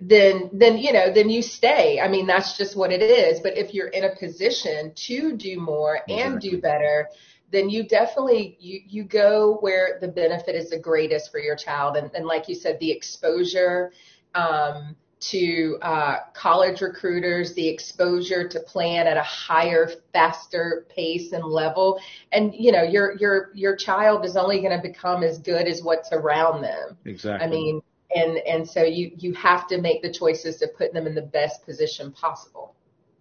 Then, 0.00 0.50
then, 0.52 0.78
you 0.78 0.92
know, 0.92 1.12
then 1.12 1.28
you 1.28 1.42
stay. 1.42 2.00
I 2.00 2.08
mean, 2.08 2.26
that's 2.26 2.56
just 2.56 2.76
what 2.76 2.92
it 2.92 3.02
is. 3.02 3.40
But 3.40 3.58
if 3.58 3.74
you're 3.74 3.88
in 3.88 4.04
a 4.04 4.14
position 4.14 4.92
to 4.94 5.36
do 5.36 5.60
more 5.60 5.96
exactly. 5.96 6.20
and 6.20 6.40
do 6.40 6.60
better, 6.60 7.08
then 7.50 7.70
you 7.70 7.82
definitely 7.82 8.56
you 8.60 8.80
you 8.86 9.04
go 9.04 9.58
where 9.60 9.98
the 10.00 10.08
benefit 10.08 10.54
is 10.54 10.70
the 10.70 10.78
greatest 10.78 11.30
for 11.30 11.40
your 11.40 11.56
child. 11.56 11.96
And, 11.96 12.10
and 12.14 12.26
like 12.26 12.48
you 12.48 12.54
said 12.54 12.78
the 12.80 12.90
exposure 12.90 13.92
um, 14.34 14.94
to 15.20 15.78
uh, 15.82 16.16
college 16.32 16.80
recruiters 16.80 17.54
the 17.54 17.66
exposure 17.66 18.46
to 18.46 18.60
plan 18.60 19.06
at 19.06 19.16
a 19.16 19.22
higher 19.22 19.90
faster 20.12 20.86
pace 20.94 21.32
and 21.32 21.44
level. 21.44 22.00
And 22.32 22.54
you 22.54 22.72
know 22.72 22.82
your 22.82 23.16
your 23.16 23.50
your 23.54 23.76
child 23.76 24.24
is 24.24 24.36
only 24.36 24.60
going 24.60 24.76
to 24.76 24.82
become 24.82 25.22
as 25.22 25.38
good 25.38 25.66
as 25.66 25.82
what's 25.82 26.12
around 26.12 26.62
them. 26.62 26.96
Exactly. 27.04 27.46
i 27.46 27.50
mean 27.50 27.80
and 28.14 28.38
and 28.38 28.68
so 28.68 28.82
you 28.82 29.12
you 29.18 29.32
have 29.34 29.66
to 29.68 29.80
make 29.80 30.02
the 30.02 30.12
choices 30.12 30.56
to 30.56 30.68
put 30.68 30.92
them 30.92 31.06
in 31.06 31.14
the 31.14 31.22
best 31.22 31.64
position 31.64 32.12
possible. 32.12 32.74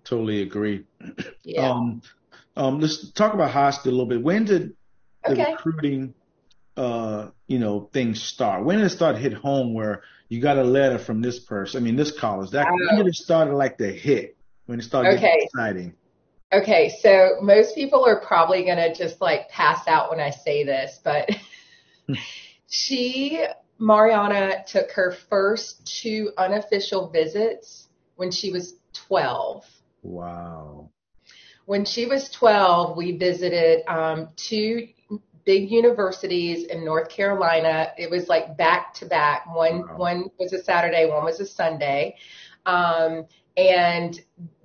Totally 0.04 0.42
agree. 0.42 0.86
Yeah. 1.44 1.72
Um, 1.72 2.02
um, 2.58 2.80
let's 2.80 3.12
talk 3.12 3.34
about 3.34 3.52
high 3.52 3.70
school 3.70 3.92
a 3.92 3.94
little 3.94 4.08
bit. 4.08 4.22
When 4.22 4.46
did 4.46 4.74
the 5.24 5.34
okay. 5.34 5.52
recruiting, 5.52 6.16
uh, 6.76 7.30
you 7.46 7.60
know, 7.60 7.90
things 7.94 8.22
start? 8.22 8.66
When 8.66 8.78
did 8.78 8.86
it 8.86 8.90
start 8.90 9.18
hit 9.18 9.34
home 9.34 9.74
where 9.74 10.02
you 10.28 10.42
got 10.42 10.58
a 10.58 10.64
letter 10.64 10.98
from 10.98 11.22
this 11.22 11.40
person? 11.40 11.82
I 11.82 11.86
mean, 11.86 11.96
this 11.96 12.18
college. 12.18 12.52
That 12.52 12.68
when 12.70 12.98
did 12.98 13.08
it 13.08 13.16
started 13.16 13.54
like 13.54 13.78
the 13.78 13.92
hit? 13.92 14.36
When 14.66 14.80
it 14.80 14.84
started 14.84 15.14
okay. 15.14 15.22
getting 15.22 15.42
exciting? 15.44 15.94
Okay, 16.52 16.90
so 17.02 17.38
most 17.42 17.76
people 17.76 18.06
are 18.06 18.20
probably 18.22 18.66
gonna 18.66 18.94
just 18.94 19.22
like 19.22 19.50
pass 19.50 19.88
out 19.88 20.10
when 20.10 20.20
I 20.20 20.32
say 20.32 20.64
this, 20.64 21.00
but 21.04 21.30
she, 22.70 23.46
Marianna, 23.78 24.64
took 24.66 24.92
her 24.92 25.16
first 25.30 25.86
two 26.02 26.32
unofficial 26.38 27.10
visits 27.10 27.88
when 28.16 28.32
she 28.32 28.52
was 28.52 28.74
12. 28.94 29.66
Wow 30.02 30.90
when 31.68 31.84
she 31.84 32.06
was 32.06 32.30
12, 32.30 32.96
we 32.96 33.18
visited 33.18 33.86
um, 33.90 34.30
two 34.38 34.88
big 35.46 35.70
universities 35.70 36.66
in 36.66 36.86
North 36.86 37.10
Carolina. 37.10 37.92
It 37.98 38.10
was 38.10 38.30
like 38.30 38.58
back 38.58 38.94
to 38.96 39.06
back. 39.06 39.54
One 39.54 39.82
wow. 39.82 39.98
one 39.98 40.30
was 40.40 40.54
a 40.54 40.64
Saturday, 40.64 41.10
one 41.10 41.26
was 41.26 41.42
a 41.42 41.46
Sunday. 41.46 42.16
Um, 42.66 43.26
and 43.58 44.18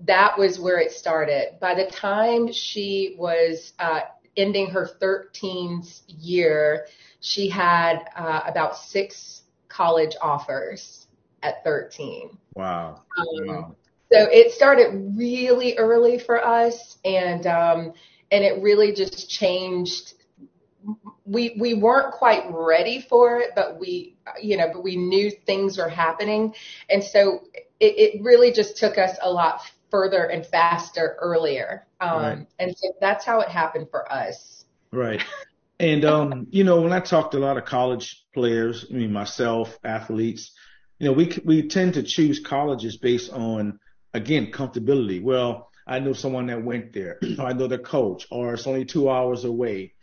that 0.05 0.39
was 0.39 0.61
where 0.61 0.79
it 0.79 0.93
started. 0.93 1.59
By 1.61 1.75
the 1.75 1.87
time 1.87 2.53
she 2.53 3.17
was 3.19 3.73
uh, 3.81 4.03
ending 4.37 4.71
her 4.71 4.89
13th 5.01 6.03
year, 6.07 6.87
she 7.19 7.49
had 7.49 8.05
uh, 8.15 8.43
about 8.47 8.77
six 8.77 9.43
college 9.69 10.15
offers 10.23 11.09
at 11.43 11.65
13. 11.65 12.39
Wow. 12.55 13.03
Um, 13.19 13.47
wow. 13.49 13.77
So 14.13 14.29
it 14.31 14.53
started 14.53 15.15
really 15.17 15.77
early 15.79 16.19
for 16.19 16.45
us, 16.45 16.99
and 17.05 17.47
um, 17.47 17.93
and 18.31 18.45
it 18.45 18.63
really 18.63 18.93
just 18.93 19.31
changed. 19.31 20.15
We 21.25 21.57
we 21.59 21.75
weren't 21.75 22.13
quite 22.13 22.45
ready 22.51 23.01
for 23.01 23.39
it, 23.39 23.51
but 23.57 23.79
we 23.79 24.17
you 24.41 24.57
know, 24.57 24.69
but 24.73 24.83
we 24.83 24.97
knew 24.97 25.31
things 25.31 25.79
were 25.79 25.89
happening, 25.89 26.55
and 26.91 27.03
so 27.03 27.41
it, 27.81 28.17
it 28.17 28.23
really 28.23 28.53
just 28.53 28.77
took 28.77 28.99
us 28.99 29.17
a 29.23 29.31
lot 29.31 29.63
further 29.91 30.25
and 30.25 30.45
faster 30.45 31.17
earlier. 31.21 31.87
Um, 32.01 32.23
right. 32.23 32.47
And 32.59 32.77
so 32.77 32.89
that's 33.01 33.25
how 33.25 33.41
it 33.41 33.49
happened 33.49 33.89
for 33.91 34.11
us. 34.11 34.65
Right. 34.91 35.23
And 35.79 36.05
um, 36.05 36.47
you 36.51 36.65
know, 36.65 36.81
when 36.81 36.93
I 36.93 37.01
talk 37.01 37.31
to 37.33 37.39
a 37.39 37.41
lot 37.41 37.57
of 37.57 37.65
college 37.65 38.25
players, 38.35 38.87
I 38.91 38.95
mean 38.95 39.13
myself, 39.13 39.79
athletes, 39.83 40.53
you 40.99 41.07
know, 41.07 41.13
we 41.13 41.37
we 41.45 41.69
tend 41.69 41.95
to 41.95 42.03
choose 42.03 42.41
colleges 42.41 42.97
based 42.97 43.33
on 43.33 43.79
again, 44.15 44.51
comfortability. 44.53 45.23
Well, 45.23 45.71
I 45.87 45.99
know 45.99 46.13
someone 46.13 46.47
that 46.47 46.63
went 46.63 46.93
there, 46.93 47.19
or 47.39 47.47
I 47.47 47.53
know 47.53 47.67
the 47.67 47.79
coach, 47.79 48.27
or 48.31 48.55
it's 48.55 48.67
only 48.67 48.85
two 48.85 49.11
hours 49.11 49.45
away. 49.45 49.95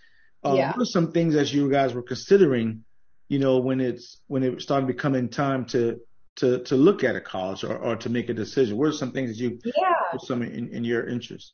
Um, 0.43 0.55
yeah. 0.55 0.71
What 0.71 0.81
are 0.81 0.85
some 0.85 1.11
things 1.11 1.33
that 1.33 1.51
you 1.51 1.69
guys 1.69 1.93
were 1.93 2.01
considering, 2.01 2.83
you 3.27 3.39
know, 3.39 3.59
when 3.59 3.79
it's 3.79 4.17
when 4.27 4.43
it 4.43 4.61
started 4.61 4.87
becoming 4.87 5.29
time 5.29 5.65
to 5.65 5.99
to 6.37 6.63
to 6.63 6.75
look 6.75 7.03
at 7.03 7.15
a 7.15 7.21
college 7.21 7.63
or, 7.63 7.77
or 7.77 7.95
to 7.97 8.09
make 8.09 8.29
a 8.29 8.33
decision? 8.33 8.77
What 8.77 8.89
are 8.89 8.93
some 8.93 9.11
things 9.11 9.29
that 9.29 9.43
you 9.43 9.59
yeah. 9.63 9.93
put 10.11 10.21
some 10.21 10.41
in, 10.41 10.69
in 10.69 10.83
your 10.83 11.07
interest? 11.07 11.53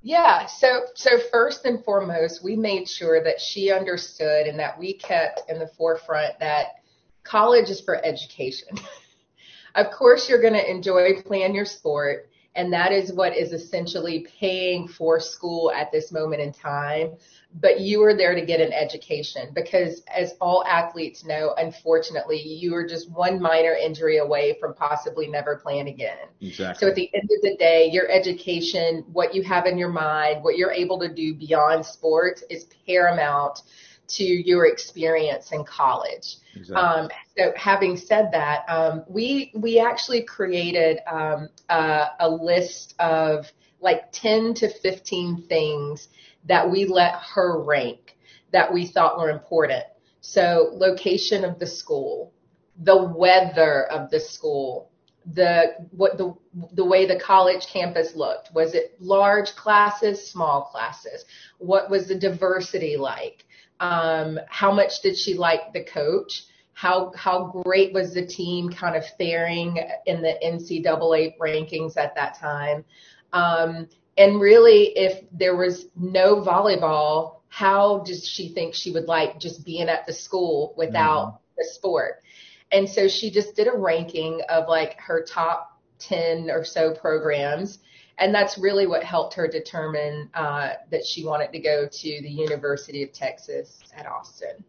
Yeah. 0.00 0.46
So 0.46 0.86
so 0.94 1.10
first 1.30 1.64
and 1.64 1.84
foremost, 1.84 2.42
we 2.42 2.56
made 2.56 2.88
sure 2.88 3.22
that 3.22 3.40
she 3.40 3.70
understood 3.70 4.46
and 4.46 4.58
that 4.58 4.78
we 4.78 4.94
kept 4.94 5.42
in 5.48 5.58
the 5.58 5.68
forefront 5.78 6.38
that 6.40 6.66
college 7.22 7.70
is 7.70 7.80
for 7.80 8.02
education. 8.04 8.68
Of 9.74 9.90
course, 9.90 10.28
you're 10.28 10.40
going 10.40 10.54
to 10.54 10.70
enjoy 10.70 11.22
playing 11.22 11.54
your 11.54 11.64
sport. 11.64 12.28
And 12.54 12.70
that 12.74 12.92
is 12.92 13.12
what 13.14 13.34
is 13.34 13.52
essentially 13.52 14.26
paying 14.38 14.86
for 14.86 15.18
school 15.18 15.72
at 15.72 15.90
this 15.90 16.12
moment 16.12 16.42
in 16.42 16.52
time. 16.52 17.14
But 17.54 17.80
you 17.80 18.02
are 18.04 18.14
there 18.14 18.34
to 18.34 18.44
get 18.44 18.60
an 18.60 18.72
education 18.74 19.48
because 19.54 20.02
as 20.14 20.34
all 20.38 20.62
athletes 20.66 21.24
know, 21.24 21.54
unfortunately, 21.56 22.42
you 22.42 22.74
are 22.74 22.86
just 22.86 23.10
one 23.10 23.40
minor 23.40 23.72
injury 23.74 24.18
away 24.18 24.58
from 24.60 24.74
possibly 24.74 25.28
never 25.28 25.56
playing 25.56 25.88
again. 25.88 26.28
Exactly. 26.42 26.80
So 26.80 26.90
at 26.90 26.94
the 26.94 27.10
end 27.14 27.24
of 27.24 27.40
the 27.42 27.56
day, 27.56 27.88
your 27.90 28.10
education, 28.10 29.04
what 29.12 29.34
you 29.34 29.42
have 29.44 29.64
in 29.64 29.78
your 29.78 29.90
mind, 29.90 30.44
what 30.44 30.58
you're 30.58 30.72
able 30.72 30.98
to 31.00 31.08
do 31.08 31.34
beyond 31.34 31.86
sports 31.86 32.44
is 32.50 32.66
paramount 32.86 33.62
to 34.08 34.24
your 34.24 34.66
experience 34.66 35.52
in 35.52 35.64
college. 35.64 36.36
Exactly. 36.54 36.76
Um, 36.76 37.08
so 37.36 37.52
having 37.56 37.96
said 37.96 38.30
that, 38.32 38.64
um, 38.68 39.04
we 39.08 39.52
we 39.54 39.78
actually 39.78 40.22
created 40.22 40.98
um, 41.10 41.48
a, 41.68 42.08
a 42.20 42.28
list 42.28 42.94
of 42.98 43.46
like 43.80 44.12
10 44.12 44.54
to 44.54 44.68
15 44.68 45.46
things 45.48 46.08
that 46.44 46.70
we 46.70 46.84
let 46.84 47.14
her 47.34 47.62
rank 47.62 48.16
that 48.52 48.72
we 48.72 48.86
thought 48.86 49.18
were 49.18 49.30
important. 49.30 49.84
So 50.20 50.70
location 50.72 51.44
of 51.44 51.58
the 51.58 51.66
school, 51.66 52.32
the 52.80 53.02
weather 53.02 53.84
of 53.84 54.10
the 54.10 54.20
school, 54.20 54.91
the 55.26 55.74
what 55.90 56.18
the 56.18 56.34
the 56.72 56.84
way 56.84 57.06
the 57.06 57.18
college 57.18 57.66
campus 57.66 58.14
looked. 58.14 58.52
Was 58.54 58.74
it 58.74 58.96
large 59.00 59.54
classes, 59.54 60.30
small 60.30 60.62
classes? 60.62 61.24
What 61.58 61.90
was 61.90 62.08
the 62.08 62.18
diversity 62.18 62.96
like? 62.96 63.44
Um, 63.80 64.38
how 64.48 64.72
much 64.72 65.02
did 65.02 65.16
she 65.16 65.34
like 65.34 65.72
the 65.72 65.84
coach? 65.84 66.44
How 66.72 67.12
how 67.16 67.62
great 67.64 67.92
was 67.92 68.14
the 68.14 68.26
team 68.26 68.70
kind 68.70 68.96
of 68.96 69.04
faring 69.18 69.78
in 70.06 70.22
the 70.22 70.34
NCAA 70.44 71.38
rankings 71.38 71.96
at 71.96 72.14
that 72.16 72.38
time? 72.38 72.84
Um, 73.32 73.88
and 74.16 74.40
really, 74.40 74.92
if 74.96 75.24
there 75.32 75.56
was 75.56 75.86
no 75.96 76.42
volleyball, 76.42 77.36
how 77.48 78.02
does 78.04 78.26
she 78.26 78.48
think 78.48 78.74
she 78.74 78.90
would 78.90 79.06
like 79.06 79.38
just 79.38 79.64
being 79.64 79.88
at 79.88 80.06
the 80.06 80.12
school 80.12 80.74
without 80.76 81.26
mm-hmm. 81.26 81.36
the 81.58 81.64
sport? 81.72 82.22
And 82.72 82.88
so 82.88 83.08
she 83.08 83.30
just 83.30 83.54
did 83.54 83.68
a 83.68 83.76
ranking 83.76 84.40
of 84.48 84.68
like 84.68 84.98
her 85.00 85.22
top 85.22 85.80
10 85.98 86.50
or 86.50 86.64
so 86.64 86.94
programs 86.94 87.78
and 88.18 88.34
that's 88.34 88.58
really 88.58 88.86
what 88.86 89.02
helped 89.02 89.34
her 89.34 89.48
determine 89.48 90.30
uh, 90.34 90.70
that 90.90 91.04
she 91.04 91.24
wanted 91.24 91.52
to 91.52 91.58
go 91.58 91.88
to 91.90 92.22
the 92.22 92.30
University 92.30 93.02
of 93.02 93.12
Texas 93.12 93.80
at 93.96 94.06
Austin. 94.06 94.64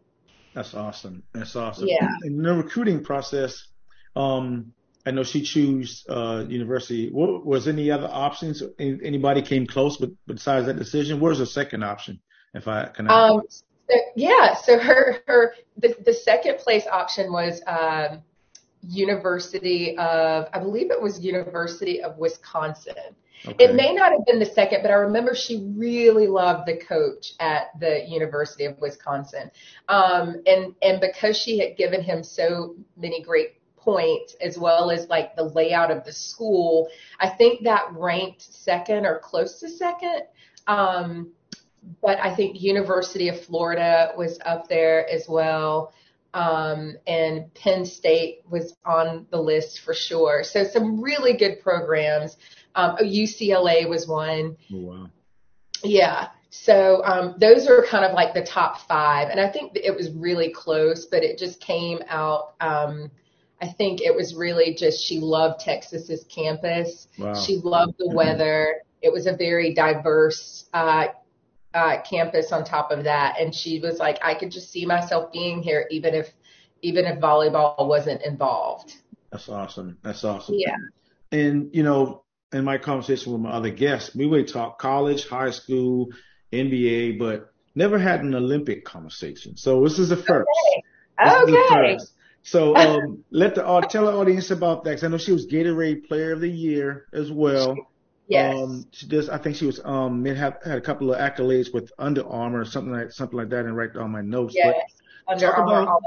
That's 0.54 0.74
awesome. 0.74 1.24
That's 1.34 1.56
awesome. 1.56 1.88
Yeah. 1.88 2.08
In 2.24 2.42
the 2.42 2.54
recruiting 2.54 3.04
process, 3.04 3.68
um, 4.16 4.74
I 5.06 5.12
know 5.12 5.24
she 5.24 5.42
chose 5.42 6.06
uh, 6.10 6.46
university. 6.48 7.10
What, 7.12 7.46
was 7.46 7.68
any 7.68 7.92
other 7.92 8.10
options? 8.10 8.64
Anybody 8.80 9.42
came 9.42 9.68
close, 9.68 9.98
but 9.98 10.12
besides 10.26 10.68
that 10.68 10.78
decision, 10.78 11.20
what 11.20 11.30
was 11.30 11.40
the 11.40 11.46
second 11.46 11.84
option? 11.84 12.22
If 12.54 12.68
I 12.68 12.86
can. 12.86 13.10
Um, 13.10 13.42
so, 13.90 13.98
yeah. 14.16 14.56
So 14.56 14.80
her 14.80 15.22
her 15.28 15.56
the, 15.78 15.96
the 16.06 16.14
second 16.14 16.58
place 16.58 16.86
option 16.88 17.32
was 17.32 17.62
um, 17.68 18.22
University 18.82 19.98
of 19.98 20.48
I 20.54 20.60
believe 20.60 20.92
it 20.92 21.02
was 21.02 21.20
University 21.20 22.02
of 22.02 22.18
Wisconsin. 22.18 23.16
Okay. 23.46 23.66
It 23.66 23.76
may 23.76 23.94
not 23.94 24.14
have 24.14 24.26
been 24.26 24.40
the 24.40 24.46
second, 24.46 24.84
but 24.84 24.92
I 24.92 24.96
remember 24.96 25.36
she 25.36 25.74
really 25.76 26.28
loved 26.28 26.66
the 26.66 26.78
coach 26.78 27.34
at 27.42 27.78
the 27.80 28.06
University 28.08 28.64
of 28.64 28.80
Wisconsin. 28.80 29.52
Um, 29.90 30.42
and, 30.46 30.74
and 30.82 31.02
because 31.02 31.38
she 31.38 31.60
had 31.60 31.76
given 31.76 32.02
him 32.02 32.24
so 32.24 32.76
many 32.96 33.22
great 33.22 33.60
points 33.76 34.36
as 34.40 34.58
well 34.58 34.92
as 34.92 35.10
like 35.10 35.36
the 35.36 35.44
layout 35.44 35.92
of 35.92 36.06
the 36.06 36.14
school, 36.14 36.88
I 37.20 37.30
think 37.30 37.66
that 37.66 37.92
ranked 37.92 38.44
second 38.44 39.06
or 39.06 39.20
close 39.20 39.60
to 39.60 39.70
second. 39.70 40.22
Um, 40.68 41.34
but 42.02 42.20
I 42.20 42.36
think 42.36 42.62
University 42.62 43.30
of 43.30 43.42
Florida 43.46 44.14
was 44.18 44.40
up 44.46 44.68
there 44.68 45.08
as 45.10 45.26
well. 45.28 45.94
Um, 46.34 46.96
and 47.06 47.54
Penn 47.54 47.86
State 47.86 48.42
was 48.50 48.76
on 48.86 49.28
the 49.30 49.40
list 49.40 49.82
for 49.82 49.94
sure. 49.94 50.44
So 50.44 50.64
some 50.64 51.02
really 51.02 51.38
good 51.38 51.62
programs. 51.62 52.38
Um, 52.76 52.98
UCLA 52.98 53.88
was 53.88 54.08
one. 54.08 54.58
Oh, 54.74 54.78
wow. 54.78 55.10
Yeah. 55.84 56.30
So 56.50 57.04
um, 57.04 57.36
those 57.40 57.68
are 57.68 57.84
kind 57.84 58.06
of 58.06 58.14
like 58.14 58.34
the 58.34 58.44
top 58.44 58.88
five, 58.88 59.30
and 59.30 59.40
I 59.40 59.52
think 59.52 59.72
it 59.76 59.96
was 59.96 60.12
really 60.12 60.52
close, 60.52 61.06
but 61.06 61.24
it 61.24 61.40
just 61.40 61.60
came 61.60 62.00
out. 62.08 62.54
Um, 62.62 63.10
I 63.60 63.70
think 63.70 64.02
it 64.02 64.16
was 64.16 64.36
really 64.36 64.76
just 64.76 65.04
she 65.04 65.20
loved 65.20 65.62
Texas's 65.62 66.26
campus. 66.26 67.08
Wow. 67.18 67.34
She 67.34 67.58
loved 67.58 67.96
the 67.98 68.10
weather. 68.10 68.82
It 69.02 69.12
was 69.12 69.26
a 69.26 69.36
very 69.36 69.74
diverse 69.74 70.66
uh, 70.74 71.08
uh, 71.74 72.02
campus 72.02 72.52
on 72.52 72.64
top 72.64 72.92
of 72.92 73.04
that, 73.06 73.40
and 73.40 73.54
she 73.54 73.80
was 73.80 74.00
like, 74.00 74.20
I 74.24 74.36
could 74.36 74.52
just 74.52 74.72
see 74.72 74.86
myself 74.86 75.32
being 75.32 75.64
here, 75.64 75.88
even 75.90 76.14
if 76.14 76.32
even 76.82 77.06
if 77.06 77.20
volleyball 77.20 77.88
wasn't 77.88 78.22
involved. 78.22 78.96
That's 79.32 79.50
awesome. 79.50 79.98
That's 80.04 80.24
awesome. 80.24 80.56
Yeah. 80.58 80.76
And 81.32 81.74
you 81.74 81.84
know, 81.84 82.24
in 82.52 82.64
my 82.64 82.78
conversation 82.78 83.32
with 83.34 83.42
my 83.42 83.52
other 83.52 83.72
guests, 83.72 84.16
we 84.16 84.28
would 84.28 84.48
talk 84.48 84.80
college, 84.80 85.28
high 85.28 85.50
school, 85.50 86.10
NBA, 86.52 87.18
but 87.18 87.52
never 87.74 87.98
had 87.98 88.22
an 88.22 88.36
Olympic 88.36 88.86
conversation. 88.86 89.58
So 89.58 89.84
this 89.84 89.98
is 89.98 90.10
the 90.10 90.18
first. 90.18 90.48
Okay. 91.20 91.54
okay. 91.54 91.98
First. 91.98 92.14
So 92.44 92.76
um, 92.76 93.24
let 93.32 93.56
the 93.56 93.66
uh, 93.66 93.82
tell 93.82 94.06
the 94.06 94.12
audience 94.12 94.52
about 94.52 94.84
that. 94.84 94.96
Cause 94.96 95.04
I 95.04 95.08
know 95.08 95.18
she 95.18 95.32
was 95.32 95.48
Gatorade 95.48 96.08
Player 96.08 96.34
of 96.34 96.42
the 96.42 96.50
Year 96.50 97.08
as 97.14 97.32
well. 97.32 97.76
Yes. 98.34 98.56
Um, 98.56 98.86
she 98.92 99.06
does. 99.08 99.30
I 99.30 99.38
think 99.38 99.56
she 99.56 99.66
was 99.66 99.80
um 99.84 100.26
had, 100.26 100.58
had 100.66 100.78
a 100.78 100.82
couple 100.82 101.14
of 101.14 101.20
accolades 101.20 101.74
with 101.74 101.92
Under 102.00 102.28
Armour 102.28 102.62
or 102.62 102.66
something 102.66 102.92
like 102.92 103.12
something 103.12 103.38
like 103.38 103.50
that, 103.50 103.66
and 103.66 103.78
write 103.78 103.94
down 103.94 104.12
my 104.12 104.22
notes. 104.22 104.56
Yes. 104.56 104.76
But 105.28 105.34
Under 105.34 105.54
Armour. 105.54 105.82
About, 105.84 106.02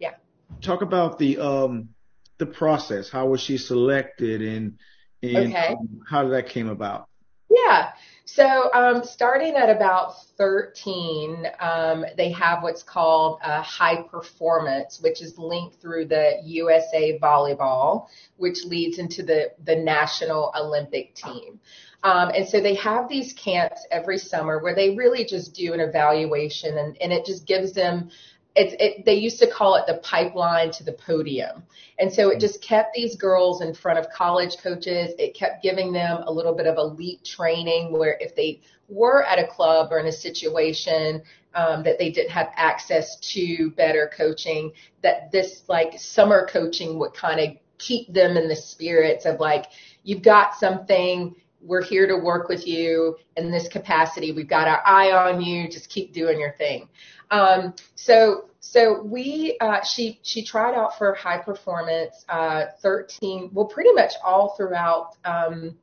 yeah. 0.00 0.14
Talk 0.60 0.82
about 0.82 1.18
the 1.18 1.38
um 1.38 1.90
the 2.38 2.46
process. 2.46 3.08
How 3.08 3.26
was 3.26 3.40
she 3.40 3.58
selected 3.58 4.42
and 4.42 4.78
and 5.22 5.54
okay. 5.54 5.68
um, 5.68 6.00
how 6.08 6.24
did 6.24 6.32
that 6.32 6.48
came 6.48 6.68
about? 6.68 7.08
Yeah. 7.48 7.92
So 8.36 8.70
um, 8.74 9.02
starting 9.02 9.54
at 9.54 9.70
about 9.70 10.12
13, 10.36 11.46
um, 11.58 12.04
they 12.18 12.32
have 12.32 12.62
what's 12.62 12.82
called 12.82 13.38
a 13.42 13.62
high 13.62 14.02
performance, 14.02 15.00
which 15.00 15.22
is 15.22 15.38
linked 15.38 15.80
through 15.80 16.08
the 16.08 16.42
USA 16.44 17.18
Volleyball, 17.18 18.08
which 18.36 18.62
leads 18.66 18.98
into 18.98 19.22
the, 19.22 19.52
the 19.64 19.76
National 19.76 20.52
Olympic 20.54 21.14
team. 21.14 21.58
Um, 22.02 22.28
and 22.28 22.46
so 22.46 22.60
they 22.60 22.74
have 22.74 23.08
these 23.08 23.32
camps 23.32 23.86
every 23.90 24.18
summer 24.18 24.62
where 24.62 24.74
they 24.74 24.90
really 24.90 25.24
just 25.24 25.54
do 25.54 25.72
an 25.72 25.80
evaluation 25.80 26.76
and, 26.76 26.94
and 27.00 27.14
it 27.14 27.24
just 27.24 27.46
gives 27.46 27.72
them 27.72 28.10
it's, 28.56 28.74
it, 28.80 29.04
they 29.04 29.14
used 29.14 29.38
to 29.40 29.46
call 29.46 29.76
it 29.76 29.84
the 29.86 29.98
pipeline 29.98 30.70
to 30.72 30.84
the 30.84 30.92
podium. 30.92 31.62
And 31.98 32.12
so 32.12 32.30
it 32.30 32.40
just 32.40 32.62
kept 32.62 32.94
these 32.94 33.14
girls 33.14 33.60
in 33.60 33.74
front 33.74 33.98
of 33.98 34.10
college 34.10 34.56
coaches. 34.62 35.12
It 35.18 35.34
kept 35.34 35.62
giving 35.62 35.92
them 35.92 36.22
a 36.26 36.32
little 36.32 36.54
bit 36.54 36.66
of 36.66 36.78
elite 36.78 37.22
training 37.24 37.92
where 37.92 38.16
if 38.20 38.34
they 38.34 38.60
were 38.88 39.24
at 39.24 39.38
a 39.38 39.46
club 39.46 39.92
or 39.92 39.98
in 39.98 40.06
a 40.06 40.12
situation 40.12 41.22
um, 41.54 41.82
that 41.82 41.98
they 41.98 42.10
didn't 42.10 42.30
have 42.30 42.50
access 42.56 43.16
to 43.34 43.70
better 43.72 44.10
coaching, 44.16 44.72
that 45.02 45.30
this 45.30 45.62
like 45.68 45.98
summer 45.98 46.48
coaching 46.50 46.98
would 46.98 47.14
kind 47.14 47.40
of 47.40 47.56
keep 47.78 48.12
them 48.12 48.36
in 48.36 48.48
the 48.48 48.56
spirits 48.56 49.26
of 49.26 49.38
like, 49.38 49.66
you've 50.02 50.22
got 50.22 50.54
something, 50.54 51.34
we're 51.62 51.82
here 51.82 52.06
to 52.06 52.16
work 52.16 52.48
with 52.48 52.66
you 52.66 53.16
in 53.36 53.50
this 53.50 53.68
capacity. 53.68 54.32
We've 54.32 54.48
got 54.48 54.68
our 54.68 54.82
eye 54.86 55.10
on 55.10 55.40
you. 55.40 55.68
Just 55.68 55.88
keep 55.88 56.12
doing 56.12 56.38
your 56.38 56.52
thing. 56.52 56.88
Um, 57.30 57.74
so 57.94 58.46
so 58.60 59.00
we 59.02 59.56
uh, 59.60 59.82
she 59.84 60.18
she 60.22 60.44
tried 60.44 60.74
out 60.74 60.98
for 60.98 61.14
high 61.14 61.38
performance 61.38 62.24
uh, 62.28 62.64
13 62.82 63.50
well 63.52 63.66
pretty 63.66 63.92
much 63.92 64.12
all 64.24 64.54
throughout 64.56 65.16
um, 65.24 65.76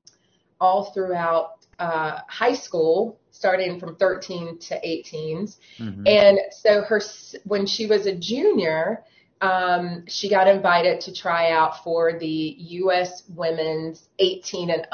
all 0.60 0.92
throughout 0.92 1.66
uh, 1.80 2.20
high 2.28 2.54
school 2.54 3.20
starting 3.32 3.80
from 3.80 3.96
13 3.96 4.60
to 4.60 4.76
18s 4.76 5.58
mm-hmm. 5.80 6.06
and 6.06 6.40
so 6.52 6.82
her 6.82 7.02
when 7.46 7.66
she 7.66 7.88
was 7.88 8.06
a 8.06 8.16
junior 8.16 9.04
um, 9.42 10.04
she 10.08 10.30
got 10.30 10.48
invited 10.48 11.02
to 11.02 11.14
try 11.14 11.52
out 11.52 11.84
for 11.84 12.18
the 12.18 12.56
U.S. 12.60 13.24
women's 13.30 14.08
18 14.20 14.70
and 14.70 14.88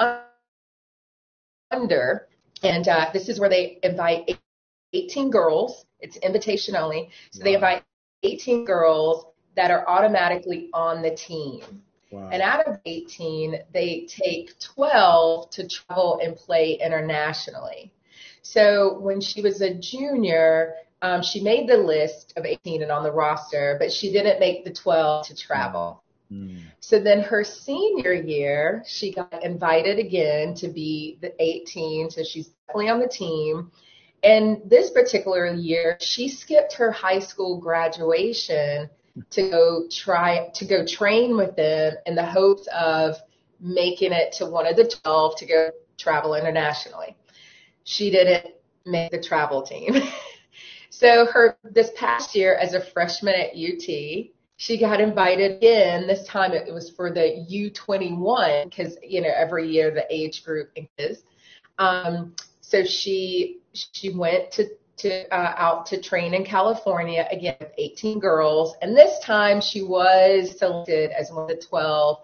under 1.72 2.28
and 2.64 2.88
uh, 2.88 3.10
this 3.14 3.30
is 3.30 3.40
where 3.40 3.50
they 3.50 3.80
invite 3.84 4.40
18 4.94 5.30
girls 5.30 5.86
it's 6.00 6.18
invitation 6.18 6.76
only. 6.76 7.10
So 7.32 7.40
wow. 7.40 7.44
they 7.44 7.54
invite 7.56 7.84
18 8.24 8.66
girls 8.66 9.26
that 9.56 9.72
are 9.72 9.88
automatically 9.88 10.70
on 10.74 11.02
the 11.02 11.12
team. 11.12 11.84
Wow. 12.12 12.30
And 12.32 12.42
out 12.42 12.68
of 12.68 12.80
18, 12.86 13.60
they 13.74 14.08
take 14.08 14.58
12 14.60 15.50
to 15.52 15.68
travel 15.68 16.20
and 16.24 16.36
play 16.36 16.80
internationally. 16.84 17.94
So 18.42 19.00
when 19.00 19.22
she 19.22 19.42
was 19.42 19.62
a 19.62 19.74
junior, 19.76 20.74
um, 21.02 21.22
she 21.22 21.42
made 21.42 21.68
the 21.68 21.78
list 21.78 22.34
of 22.36 22.46
18 22.46 22.82
and 22.82 22.92
on 22.92 23.04
the 23.04 23.12
roster, 23.12 23.78
but 23.80 23.92
she 23.92 24.12
didn't 24.12 24.40
make 24.40 24.66
the 24.66 24.72
12 24.72 25.28
to 25.28 25.36
travel. 25.36 26.04
Mm. 26.32 26.62
So 26.80 27.00
then 27.00 27.22
her 27.22 27.44
senior 27.44 28.14
year, 28.14 28.84
she 28.88 29.14
got 29.14 29.44
invited 29.44 30.00
again 30.00 30.56
to 30.56 30.68
be 30.68 31.18
the 31.22 31.34
18. 31.40 32.10
So 32.12 32.24
she's 32.24 32.48
definitely 32.68 32.90
on 32.90 33.00
the 33.00 33.08
team. 33.08 33.72
And 34.24 34.62
this 34.66 34.90
particular 34.90 35.54
year, 35.54 35.98
she 36.02 36.28
skipped 36.28 36.74
her 36.74 36.92
high 36.92 37.20
school 37.20 37.60
graduation 37.60 38.90
to 39.32 39.50
go 39.50 39.84
try 39.92 40.50
to 40.56 40.66
go 40.66 40.86
train 40.86 41.38
with 41.38 41.56
them 41.56 41.94
in 42.06 42.16
the 42.16 42.26
hopes 42.26 42.68
of 42.78 43.16
making 43.60 44.12
it 44.14 44.34
to 44.34 44.46
one 44.46 44.66
of 44.66 44.76
the 44.76 44.88
12 45.04 45.38
to 45.38 45.46
go 45.46 45.72
travel 45.98 46.36
internationally. 46.36 47.16
She 47.84 48.10
didn't 48.10 48.54
make 48.86 49.12
the 49.12 49.22
travel 49.22 49.62
team. 49.62 49.96
so 50.90 51.26
her 51.26 51.58
this 51.64 51.92
past 51.96 52.36
year 52.36 52.56
as 52.56 52.74
a 52.74 52.82
freshman 52.82 53.36
at 53.36 53.52
UT, 53.52 54.30
she 54.58 54.78
got 54.78 55.00
invited 55.00 55.58
again. 55.58 56.08
This 56.08 56.28
time 56.28 56.52
it 56.52 56.74
was 56.74 56.90
for 56.90 57.12
the 57.12 57.46
U21 57.50 58.66
because 58.66 58.98
you 59.02 59.22
know 59.22 59.32
every 59.36 59.70
year 59.70 59.92
the 59.92 60.06
age 60.10 60.44
group 60.44 60.72
is. 60.98 61.24
Um, 61.78 62.36
so 62.62 62.84
she 62.84 63.59
she 63.74 64.12
went 64.12 64.52
to 64.52 64.70
to 64.98 65.34
uh, 65.34 65.54
out 65.58 65.86
to 65.86 66.02
train 66.02 66.34
in 66.34 66.44
California 66.44 67.26
again 67.32 67.56
with 67.60 67.72
18 67.78 68.20
girls, 68.20 68.76
and 68.82 68.96
this 68.96 69.20
time 69.20 69.62
she 69.62 69.82
was 69.82 70.58
selected 70.58 71.12
as 71.12 71.32
one 71.32 71.44
of 71.44 71.50
the 71.50 71.56
12 71.56 72.20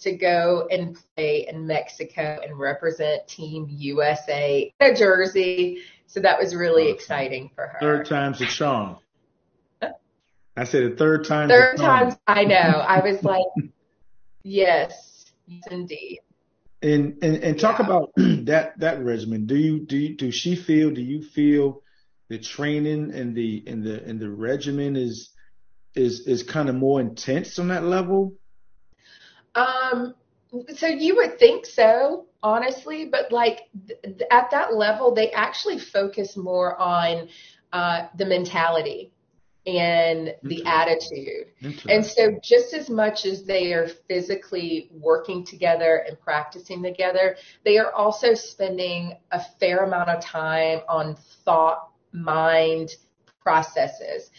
to 0.00 0.12
go 0.12 0.68
and 0.70 0.96
play 1.16 1.46
in 1.48 1.66
Mexico 1.66 2.38
and 2.44 2.58
represent 2.58 3.26
Team 3.26 3.66
USA 3.68 4.72
in 4.78 4.90
a 4.90 4.94
jersey. 4.94 5.82
So 6.06 6.20
that 6.20 6.38
was 6.38 6.54
really 6.54 6.90
exciting 6.90 7.50
for 7.54 7.66
her. 7.66 7.78
Third 7.80 8.06
time's 8.06 8.40
a 8.40 8.46
charm. 8.46 8.96
I 10.56 10.64
said 10.64 10.92
the 10.92 10.96
third 10.96 11.24
time. 11.24 11.48
Third 11.48 11.76
time, 11.76 12.16
I 12.26 12.44
know. 12.44 12.56
I 12.56 13.00
was 13.00 13.22
like, 13.22 13.44
yes, 14.42 15.30
yes, 15.46 15.64
indeed. 15.70 16.20
And 16.80 17.18
and 17.22 17.36
and 17.42 17.58
talk 17.58 17.78
yeah. 17.80 17.86
about 17.86 18.10
that 18.46 18.78
that 18.78 19.02
regimen. 19.02 19.46
Do 19.46 19.56
you 19.56 19.80
do 19.80 19.96
you, 19.96 20.16
do 20.16 20.30
she 20.30 20.54
feel? 20.54 20.90
Do 20.90 21.02
you 21.02 21.22
feel 21.22 21.82
the 22.28 22.38
training 22.38 23.12
and 23.12 23.34
the 23.34 23.64
and 23.66 23.82
the 23.82 24.02
and 24.04 24.20
the 24.20 24.30
regimen 24.30 24.94
is 24.96 25.30
is 25.94 26.20
is 26.20 26.42
kind 26.42 26.68
of 26.68 26.76
more 26.76 27.00
intense 27.00 27.58
on 27.58 27.68
that 27.68 27.84
level? 27.84 28.34
Um, 29.54 30.14
so 30.76 30.86
you 30.86 31.16
would 31.16 31.38
think 31.38 31.66
so, 31.66 32.26
honestly, 32.42 33.06
but 33.06 33.32
like 33.32 33.62
th- 33.86 34.22
at 34.30 34.50
that 34.52 34.74
level, 34.74 35.14
they 35.14 35.32
actually 35.32 35.78
focus 35.78 36.36
more 36.36 36.80
on 36.80 37.28
uh, 37.72 38.06
the 38.16 38.24
mentality 38.24 39.10
and 39.68 40.34
the 40.42 40.56
mm-hmm. 40.56 40.66
attitude. 40.66 41.48
And 41.88 42.04
so 42.04 42.38
just 42.42 42.74
as 42.74 42.88
much 42.88 43.26
as 43.26 43.44
they 43.44 43.72
are 43.72 43.88
physically 44.08 44.88
working 44.92 45.44
together 45.44 46.04
and 46.08 46.18
practicing 46.20 46.82
together, 46.82 47.36
they 47.64 47.78
are 47.78 47.92
also 47.92 48.34
spending 48.34 49.14
a 49.30 49.40
fair 49.60 49.84
amount 49.84 50.08
of 50.08 50.22
time 50.22 50.80
on 50.88 51.16
thought, 51.44 51.90
mind 52.12 52.90
processes 53.40 54.30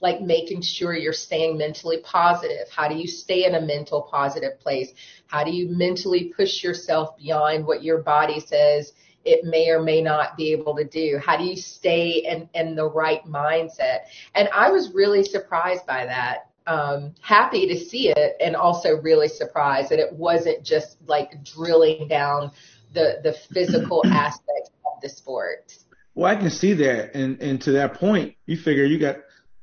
like 0.00 0.20
making 0.22 0.62
sure 0.62 0.96
you're 0.96 1.12
staying 1.12 1.58
mentally 1.58 1.98
positive. 2.02 2.68
How 2.74 2.88
do 2.88 2.94
you 2.94 3.06
stay 3.06 3.44
in 3.44 3.54
a 3.54 3.60
mental 3.60 4.02
positive 4.10 4.58
place? 4.58 4.92
How 5.26 5.44
do 5.44 5.50
you 5.50 5.68
mentally 5.68 6.32
push 6.34 6.64
yourself 6.64 7.16
beyond 7.18 7.66
what 7.66 7.82
your 7.82 7.98
body 7.98 8.40
says 8.40 8.92
it 9.24 9.44
may 9.44 9.70
or 9.70 9.82
may 9.82 10.02
not 10.02 10.36
be 10.36 10.52
able 10.52 10.76
to 10.76 10.84
do? 10.84 11.20
How 11.24 11.36
do 11.36 11.44
you 11.44 11.56
stay 11.56 12.24
in, 12.26 12.48
in 12.54 12.74
the 12.74 12.86
right 12.86 13.24
mindset? 13.26 14.00
And 14.34 14.48
I 14.54 14.70
was 14.70 14.92
really 14.92 15.24
surprised 15.24 15.86
by 15.86 16.06
that. 16.06 16.48
Um, 16.66 17.14
happy 17.20 17.66
to 17.68 17.76
see 17.78 18.10
it 18.10 18.36
and 18.40 18.54
also 18.54 19.00
really 19.00 19.28
surprised 19.28 19.90
that 19.90 19.98
it 19.98 20.12
wasn't 20.12 20.62
just 20.62 20.96
like 21.06 21.42
drilling 21.42 22.06
down 22.06 22.52
the, 22.92 23.20
the 23.22 23.32
physical 23.52 24.02
aspect 24.06 24.70
of 24.86 25.00
the 25.02 25.08
sport. 25.08 25.74
Well, 26.14 26.30
I 26.30 26.36
can 26.36 26.50
see 26.50 26.74
that. 26.74 27.14
And, 27.14 27.40
and 27.40 27.60
to 27.62 27.72
that 27.72 27.94
point, 27.94 28.36
you 28.46 28.56
figure 28.56 28.84
you 28.84 28.98
got 28.98 29.16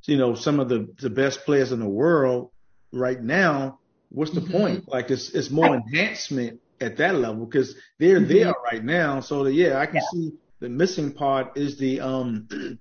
you 0.07 0.17
know, 0.17 0.33
some 0.33 0.59
of 0.59 0.69
the, 0.69 0.87
the 0.99 1.09
best 1.09 1.45
players 1.45 1.71
in 1.71 1.79
the 1.79 1.87
world 1.87 2.49
right 2.91 3.21
now, 3.21 3.79
what's 4.09 4.31
the 4.31 4.39
mm-hmm. 4.39 4.51
point? 4.51 4.89
Like 4.89 5.11
it's, 5.11 5.29
it's 5.31 5.51
more 5.51 5.75
enhancement 5.75 6.61
at 6.79 6.97
that 6.97 7.15
level 7.15 7.45
because 7.45 7.75
they're 7.97 8.19
mm-hmm. 8.19 8.31
there 8.31 8.53
right 8.71 8.83
now. 8.83 9.19
So 9.19 9.43
the, 9.43 9.53
yeah, 9.53 9.79
I 9.79 9.85
can 9.85 9.95
yeah. 9.95 10.01
see 10.11 10.33
the 10.59 10.69
missing 10.69 11.11
part 11.11 11.57
is 11.57 11.77
the, 11.77 12.01
um, 12.01 12.47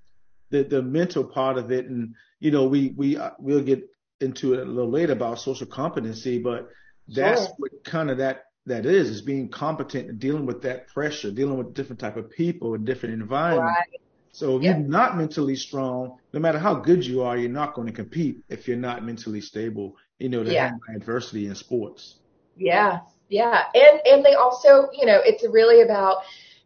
the, 0.50 0.62
the 0.64 0.82
mental 0.82 1.24
part 1.24 1.59
of 1.59 1.70
it. 1.70 1.87
And, 1.87 2.14
you 2.40 2.50
know, 2.50 2.66
we, 2.66 2.94
we, 2.96 3.16
uh, 3.16 3.30
we'll 3.38 3.62
get 3.62 3.88
into 4.20 4.54
it 4.54 4.61
a 4.61 4.64
little 4.64 4.90
later 4.90 5.12
about 5.12 5.40
social 5.40 5.66
competency, 5.66 6.38
but 6.38 6.68
that's 7.09 7.46
sure. 7.46 7.54
what 7.59 7.85
kind 7.85 8.11
of 8.11 8.18
that, 8.18 8.46
that 8.66 8.85
is, 8.87 9.11
is 9.11 9.22
being 9.22 9.48
competent 9.48 10.09
and 10.09 10.18
dealing 10.18 10.46
with 10.46 10.62
that 10.62 10.88
pressure, 10.88 11.30
dealing 11.30 11.56
with 11.56 11.74
different 11.74 12.00
type 12.00 12.16
of 12.16 12.30
people 12.30 12.74
and 12.74 12.85
different 12.85 13.14
environments. 13.14 13.78
Right. 13.78 14.00
So 14.32 14.59
if 14.59 14.64
you're 14.64 14.76
not 14.76 15.16
mentally 15.16 15.56
strong, 15.56 16.18
no 16.35 16.40
matter 16.40 16.59
how 16.59 16.74
good 16.74 17.06
you 17.06 17.22
are, 17.22 17.38
you're 17.38 17.48
not 17.48 17.72
going 17.72 17.87
to 17.87 17.92
compete 17.92 18.40
if 18.50 18.68
you're 18.68 18.76
not 18.76 19.02
mentally 19.02 19.40
stable, 19.40 19.96
you 20.18 20.28
know, 20.28 20.44
to 20.44 20.52
yeah. 20.52 20.64
handle 20.64 20.80
adversity 20.94 21.46
in 21.46 21.54
sports. 21.54 22.16
Yeah. 22.54 23.00
Yeah. 23.29 23.65
And, 23.75 24.01
and 24.05 24.25
they 24.25 24.35
also, 24.35 24.89
you 24.93 25.07
know, 25.07 25.21
it's 25.25 25.45
really 25.49 25.83
about, 25.83 26.19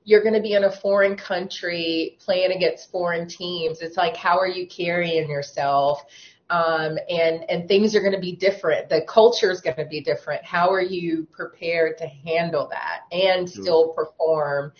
you're 0.04 0.22
going 0.22 0.34
to 0.34 0.42
be 0.42 0.54
in 0.54 0.64
a 0.64 0.72
foreign 0.72 1.16
country 1.16 2.18
playing 2.20 2.52
against 2.52 2.90
foreign 2.90 3.28
teams. 3.28 3.80
It's 3.80 3.96
like, 3.96 4.16
how 4.16 4.38
are 4.38 4.48
you 4.48 4.66
carrying 4.66 5.28
yourself? 5.28 6.00
Um, 6.48 6.98
and, 7.08 7.48
and 7.48 7.68
things 7.68 7.94
are 7.94 8.00
going 8.00 8.14
to 8.14 8.20
be 8.20 8.34
different. 8.34 8.88
The 8.88 9.02
culture 9.02 9.50
is 9.50 9.60
going 9.60 9.76
to 9.76 9.86
be 9.86 10.00
different. 10.00 10.44
How 10.44 10.70
are 10.70 10.82
you 10.82 11.28
prepared 11.30 11.98
to 11.98 12.06
handle 12.06 12.68
that 12.70 13.02
and 13.12 13.48
still 13.48 13.90
perform? 13.90 14.72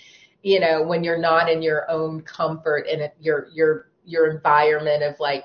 you 0.43 0.61
know, 0.61 0.83
when 0.83 1.05
you're 1.05 1.19
not 1.19 1.51
in 1.51 1.62
your 1.62 1.90
own 1.90 2.23
comfort 2.23 2.87
and 2.90 3.11
your 3.21 3.49
your 3.53 3.90
your 4.05 4.31
environment 4.31 5.03
of 5.03 5.21
like, 5.21 5.45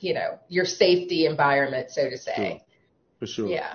you 0.00 0.14
know, 0.14 0.38
your 0.48 0.64
safety 0.64 1.26
environment, 1.26 1.90
so 1.90 2.10
to 2.10 2.18
say. 2.18 2.34
Sure. 2.34 2.58
For 3.20 3.26
sure. 3.26 3.48
Yeah. 3.48 3.74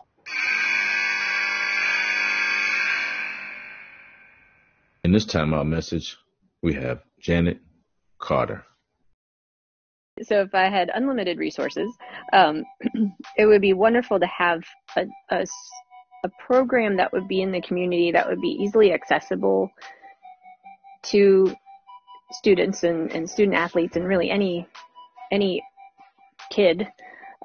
In 5.08 5.14
this 5.14 5.26
timeout 5.26 5.66
message, 5.66 6.18
we 6.62 6.74
have 6.74 7.00
Janet 7.22 7.60
Carter. 8.20 8.66
So 10.22 10.42
if 10.42 10.54
I 10.54 10.68
had 10.68 10.92
unlimited 10.94 11.38
resources, 11.38 11.90
um, 12.34 12.66
it 13.38 13.46
would 13.46 13.62
be 13.62 13.72
wonderful 13.72 14.20
to 14.20 14.28
have 14.28 14.66
a, 14.98 15.06
a, 15.30 15.46
a 16.26 16.30
program 16.46 16.98
that 16.98 17.14
would 17.14 17.26
be 17.30 17.42
in 17.42 17.54
the 17.54 17.62
community 17.62 18.12
that 18.12 18.28
would 18.28 18.42
be 18.42 18.50
easily 18.50 18.92
accessible 18.92 19.72
to 21.04 21.56
students 22.34 22.84
and, 22.84 23.10
and 23.14 23.30
student 23.30 23.56
athletes 23.56 23.96
and 23.96 24.06
really 24.06 24.30
any 24.30 24.68
any 25.32 25.64
kid 26.52 26.86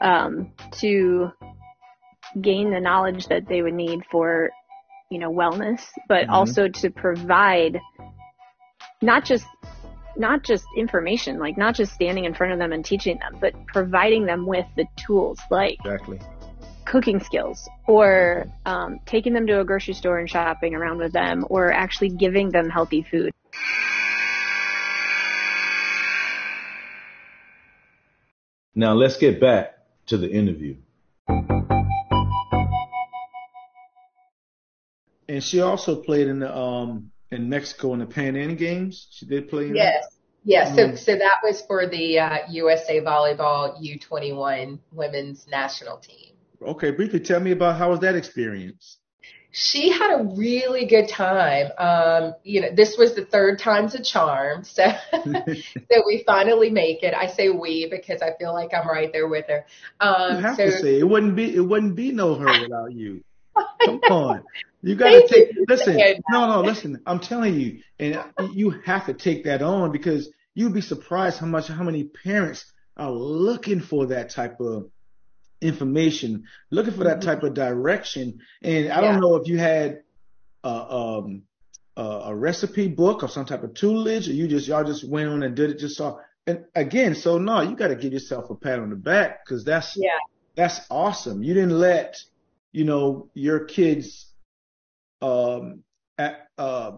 um, 0.00 0.50
to 0.80 1.30
gain 2.40 2.72
the 2.72 2.80
knowledge 2.80 3.28
that 3.28 3.46
they 3.46 3.62
would 3.62 3.74
need 3.74 4.00
for 4.10 4.50
you 5.12 5.18
know 5.18 5.30
wellness 5.30 5.80
but 6.08 6.24
mm-hmm. 6.24 6.32
also 6.32 6.68
to 6.68 6.90
provide 6.90 7.78
not 9.02 9.24
just 9.24 9.46
not 10.16 10.42
just 10.42 10.64
information 10.76 11.38
like 11.38 11.56
not 11.56 11.74
just 11.74 11.92
standing 11.92 12.24
in 12.24 12.34
front 12.34 12.52
of 12.52 12.58
them 12.58 12.72
and 12.72 12.84
teaching 12.84 13.18
them 13.18 13.36
but 13.40 13.52
providing 13.66 14.26
them 14.26 14.46
with 14.46 14.66
the 14.76 14.86
tools 14.96 15.38
like 15.50 15.76
exactly 15.80 16.18
cooking 16.84 17.20
skills 17.20 17.68
or 17.86 18.44
um, 18.66 18.98
taking 19.06 19.32
them 19.32 19.46
to 19.46 19.60
a 19.60 19.64
grocery 19.64 19.94
store 19.94 20.18
and 20.18 20.28
shopping 20.28 20.74
around 20.74 20.98
with 20.98 21.12
them 21.12 21.44
or 21.48 21.72
actually 21.72 22.08
giving 22.08 22.50
them 22.50 22.68
healthy 22.68 23.06
food 23.08 23.30
Now 28.74 28.94
let's 28.94 29.18
get 29.18 29.38
back 29.38 29.76
to 30.06 30.16
the 30.16 30.30
interview. 30.30 30.76
And 35.32 35.42
she 35.42 35.60
also 35.60 35.96
played 35.96 36.28
in 36.28 36.40
the 36.40 36.54
um 36.54 37.10
in 37.30 37.48
Mexico 37.48 37.94
in 37.94 38.00
the 38.00 38.06
Pan 38.06 38.36
Am 38.36 38.54
Games. 38.54 39.08
She 39.12 39.24
did 39.24 39.48
play. 39.48 39.68
In 39.68 39.76
yes. 39.76 40.04
That? 40.04 40.12
Yes. 40.44 40.76
So, 40.76 40.82
mm-hmm. 40.82 40.96
so 40.96 41.16
that 41.16 41.36
was 41.42 41.62
for 41.62 41.88
the 41.88 42.18
uh, 42.18 42.38
USA 42.50 43.00
Volleyball 43.00 43.80
U21 43.80 44.78
Women's 44.92 45.46
National 45.48 45.96
Team. 45.96 46.34
Okay, 46.60 46.90
briefly 46.90 47.20
tell 47.20 47.40
me 47.40 47.52
about 47.52 47.78
how 47.78 47.90
was 47.90 48.00
that 48.00 48.14
experience? 48.14 48.98
she 49.54 49.90
had 49.90 50.18
a 50.18 50.24
really 50.34 50.86
good 50.86 51.08
time. 51.08 51.70
Um, 51.76 52.34
you 52.42 52.62
know, 52.62 52.68
this 52.74 52.96
was 52.96 53.14
the 53.14 53.24
third 53.24 53.58
time's 53.58 53.94
a 53.94 54.02
charm. 54.02 54.64
So, 54.72 54.84
so 55.12 56.02
we 56.06 56.24
finally 56.26 56.70
make 56.70 57.02
it. 57.02 57.14
I 57.14 57.26
say 57.26 57.50
we 57.50 57.88
because 57.90 58.22
I 58.22 58.30
feel 58.38 58.54
like 58.54 58.70
I'm 58.74 58.88
right 58.88 59.12
there 59.12 59.28
with 59.28 59.46
her. 59.48 59.66
Um, 60.00 60.36
you 60.36 60.42
have 60.42 60.56
so, 60.56 60.64
to 60.64 60.72
say 60.72 60.98
it 60.98 61.08
wouldn't 61.08 61.36
be, 61.36 61.54
it 61.54 61.60
wouldn't 61.60 61.94
be 61.94 62.10
no 62.10 62.34
her 62.34 62.62
without 62.62 62.92
you. 62.92 63.22
Come 63.84 64.00
on. 64.10 64.44
You 64.82 64.96
got 64.96 65.10
to 65.10 65.28
take, 65.28 65.50
listen, 65.68 65.96
no, 66.30 66.48
no, 66.48 66.60
listen, 66.60 67.00
I'm 67.06 67.20
telling 67.20 67.54
you, 67.54 67.82
and 68.00 68.20
you 68.52 68.70
have 68.84 69.06
to 69.06 69.14
take 69.14 69.44
that 69.44 69.62
on 69.62 69.92
because 69.92 70.28
you'd 70.54 70.74
be 70.74 70.80
surprised 70.80 71.38
how 71.38 71.46
much, 71.46 71.68
how 71.68 71.84
many 71.84 72.04
parents 72.04 72.64
are 72.96 73.10
looking 73.10 73.80
for 73.80 74.06
that 74.06 74.30
type 74.30 74.60
of 74.60 74.90
information, 75.60 76.44
looking 76.70 76.92
for 76.94 77.04
that 77.04 77.20
mm-hmm. 77.20 77.28
type 77.28 77.42
of 77.44 77.54
direction. 77.54 78.40
And 78.60 78.90
I 78.90 79.00
don't 79.00 79.20
know 79.20 79.36
if 79.36 79.46
you 79.46 79.58
had 79.58 80.02
uh, 80.64 81.18
um, 81.18 81.42
uh, 81.96 82.22
a 82.24 82.34
recipe 82.34 82.88
book 82.88 83.22
or 83.22 83.28
some 83.28 83.46
type 83.46 83.62
of 83.62 83.74
toolage, 83.74 84.28
or 84.28 84.32
you 84.32 84.48
just 84.48 84.66
y'all 84.66 84.84
just 84.84 85.08
went 85.08 85.28
on 85.28 85.42
and 85.42 85.54
did 85.54 85.70
it 85.70 85.78
just 85.78 85.96
saw. 85.96 86.18
And 86.46 86.64
again, 86.74 87.14
so 87.14 87.38
no, 87.38 87.60
you 87.60 87.76
got 87.76 87.88
to 87.88 87.96
give 87.96 88.12
yourself 88.12 88.50
a 88.50 88.56
pat 88.56 88.80
on 88.80 88.90
the 88.90 88.96
back 88.96 89.44
because 89.44 89.64
that's 89.64 89.96
yeah. 89.96 90.08
that's 90.56 90.80
awesome. 90.90 91.42
You 91.42 91.54
didn't 91.54 91.78
let 91.78 92.20
you 92.72 92.84
know 92.84 93.30
your 93.34 93.64
kids 93.64 94.26
um 95.22 95.82
at, 96.18 96.46
uh, 96.58 96.92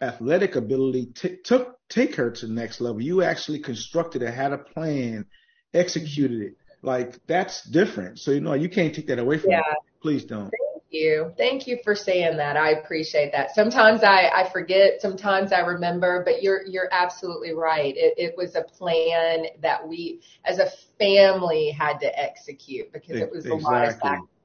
athletic 0.00 0.56
ability 0.56 1.06
t- 1.14 1.36
took 1.44 1.76
take 1.88 2.16
her 2.16 2.30
to 2.30 2.46
the 2.46 2.52
next 2.52 2.80
level. 2.80 3.00
You 3.00 3.22
actually 3.22 3.60
constructed 3.60 4.22
it, 4.22 4.34
had 4.34 4.52
a 4.52 4.58
plan, 4.58 5.26
executed 5.72 6.42
it. 6.42 6.56
Like 6.82 7.18
that's 7.26 7.62
different. 7.64 8.18
So 8.18 8.32
you 8.32 8.40
know 8.40 8.54
you 8.54 8.68
can't 8.68 8.94
take 8.94 9.08
that 9.08 9.18
away 9.18 9.38
from 9.38 9.50
yeah. 9.50 9.58
me. 9.58 9.76
Please 10.02 10.24
don't. 10.24 10.50
Thank 10.50 10.82
you. 10.90 11.32
Thank 11.36 11.66
you 11.66 11.78
for 11.82 11.94
saying 11.94 12.36
that. 12.36 12.56
I 12.56 12.70
appreciate 12.70 13.32
that. 13.32 13.54
Sometimes 13.54 14.02
I, 14.04 14.28
I 14.28 14.48
forget, 14.50 15.00
sometimes 15.00 15.52
I 15.52 15.60
remember, 15.60 16.22
but 16.24 16.42
you're 16.42 16.64
you're 16.66 16.88
absolutely 16.92 17.52
right. 17.52 17.94
It 17.96 18.14
it 18.16 18.34
was 18.36 18.54
a 18.54 18.62
plan 18.62 19.46
that 19.62 19.86
we 19.86 20.20
as 20.44 20.58
a 20.58 20.70
family 20.98 21.70
had 21.70 21.98
to 22.00 22.18
execute 22.18 22.92
because 22.92 23.16
it 23.16 23.30
was 23.32 23.46
exactly. 23.46 23.64
a 23.64 23.68
lot 23.68 23.88
of 23.88 23.94
sacrifice. 23.94 24.35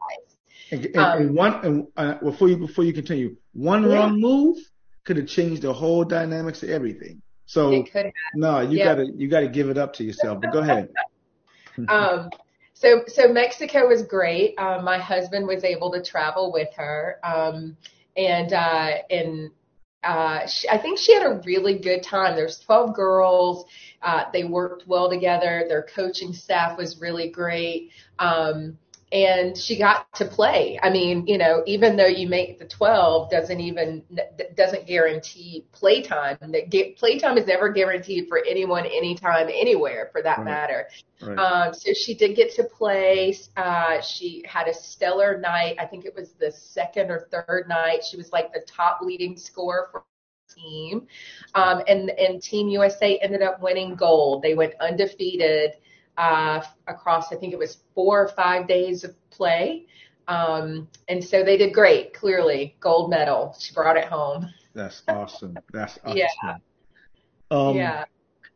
And, 0.72 0.86
and, 0.86 0.98
um, 0.98 1.22
and 1.22 1.36
one 1.36 1.66
and 1.66 1.88
uh, 1.98 2.14
before 2.16 2.48
you 2.50 2.58
before 2.58 2.84
you 2.84 2.94
continue, 2.94 3.36
one 3.54 3.84
yeah. 3.84 3.96
wrong 3.96 4.20
move 4.20 4.58
could 5.04 5.18
have 5.18 5.28
changed 5.28 5.64
the 5.64 5.74
whole 5.74 6.04
dynamics 6.04 6.64
of 6.64 6.70
everything. 6.70 7.22
So 7.46 7.84
no, 8.36 8.62
you 8.62 8.78
yeah. 8.78 8.86
gotta 8.86 9.08
you 9.16 9.28
gotta 9.28 9.50
give 9.50 9.70
it 9.70 9.78
up 9.78 9.94
to 9.94 10.04
yourself. 10.04 10.40
But 10.42 10.54
go 10.54 10.60
ahead. 10.60 10.90
um, 11.90 12.30
so, 12.82 13.04
so 13.06 13.32
Mexico 13.32 13.88
was 13.88 14.02
great. 14.02 14.58
Um, 14.58 14.84
my 14.84 14.98
husband 14.98 15.46
was 15.46 15.64
able 15.64 15.92
to 15.92 16.02
travel 16.02 16.52
with 16.52 16.70
her. 16.76 17.20
Um, 17.24 17.78
and, 18.18 18.52
uh, 18.52 18.94
and, 19.10 19.52
uh, 20.04 20.48
she, 20.48 20.68
I 20.68 20.80
think 20.80 20.98
she 20.98 21.14
had 21.14 21.24
a 21.24 21.42
really 21.46 21.78
good 21.78 22.02
time. 22.02 22.36
There's 22.36 22.58
12 22.58 22.96
girls. 22.96 23.66
Uh, 24.02 24.24
they 24.34 24.46
worked 24.46 24.88
well 24.88 25.12
together. 25.12 25.66
Their 25.68 25.84
coaching 25.84 26.34
staff 26.34 26.76
was 26.76 27.00
really 27.00 27.30
great. 27.30 27.92
Um, 28.18 28.80
and 29.12 29.58
she 29.58 29.78
got 29.78 30.12
to 30.16 30.26
play. 30.26 30.80
I 30.82 30.90
mean, 30.90 31.28
you 31.28 31.38
know, 31.38 31.64
even 31.66 31.98
though 31.98 32.08
you 32.08 32.30
make 32.30 32.60
the 32.60 32.66
12 32.66 33.30
doesn't 33.30 33.60
even, 33.60 34.04
doesn't 34.56 34.88
guarantee 34.88 35.66
playtime. 35.74 36.38
Playtime 36.98 37.38
is 37.38 37.46
never 37.46 37.70
guaranteed 37.74 38.30
for 38.30 38.42
anyone, 38.50 38.86
anytime, 38.86 39.48
anywhere 39.50 40.10
for 40.14 40.22
that 40.22 40.38
right. 40.38 40.46
matter. 40.46 40.88
Right. 41.22 41.38
Um, 41.38 41.74
so 41.74 41.92
she 41.94 42.14
did 42.14 42.38
get 42.38 42.56
to 42.56 42.64
play. 42.64 43.36
Uh, 43.58 44.02
she 44.02 44.44
had 44.48 44.68
a 44.68 44.74
stellar 44.74 45.38
night. 45.38 45.76
I 45.78 45.86
think 45.86 46.06
it 46.06 46.16
was 46.16 46.32
the 46.40 46.52
second 46.52 47.12
or 47.12 47.28
third 47.32 47.66
night. 47.68 48.04
She 48.10 48.16
was 48.16 48.32
like 48.32 48.54
the 48.54 48.66
top 48.66 49.00
leading 49.02 49.36
scorer 49.36 49.90
for 49.92 50.04
the 50.48 50.62
team. 50.62 51.08
Um, 51.54 51.82
and, 51.86 52.12
and 52.12 52.42
Team 52.42 52.70
USA 52.70 53.18
ended 53.18 53.42
up 53.42 53.62
winning 53.62 53.96
gold. 53.96 54.42
They 54.42 54.54
went 54.54 54.74
undefeated 54.80 55.74
uh, 56.18 56.62
across, 56.88 57.32
I 57.32 57.36
think 57.36 57.54
it 57.54 57.60
was 57.60 57.78
four 57.96 58.22
or 58.22 58.28
five 58.30 58.68
days 58.68 59.04
of 59.04 59.16
play. 59.30 59.86
Um, 60.28 60.88
and 61.08 61.24
so 61.24 61.44
they 61.44 61.58
did 61.58 61.74
great, 61.74 62.14
clearly. 62.14 62.76
Gold 62.80 63.10
medal. 63.10 63.56
She 63.60 63.74
brought 63.74 63.98
it 63.98 64.06
home. 64.06 64.48
That's 64.74 65.02
awesome. 65.08 65.58
That's 65.74 66.00
awesome. 66.06 66.18
Yeah. 66.18 66.56
Um, 67.50 67.76
yeah. 67.76 68.06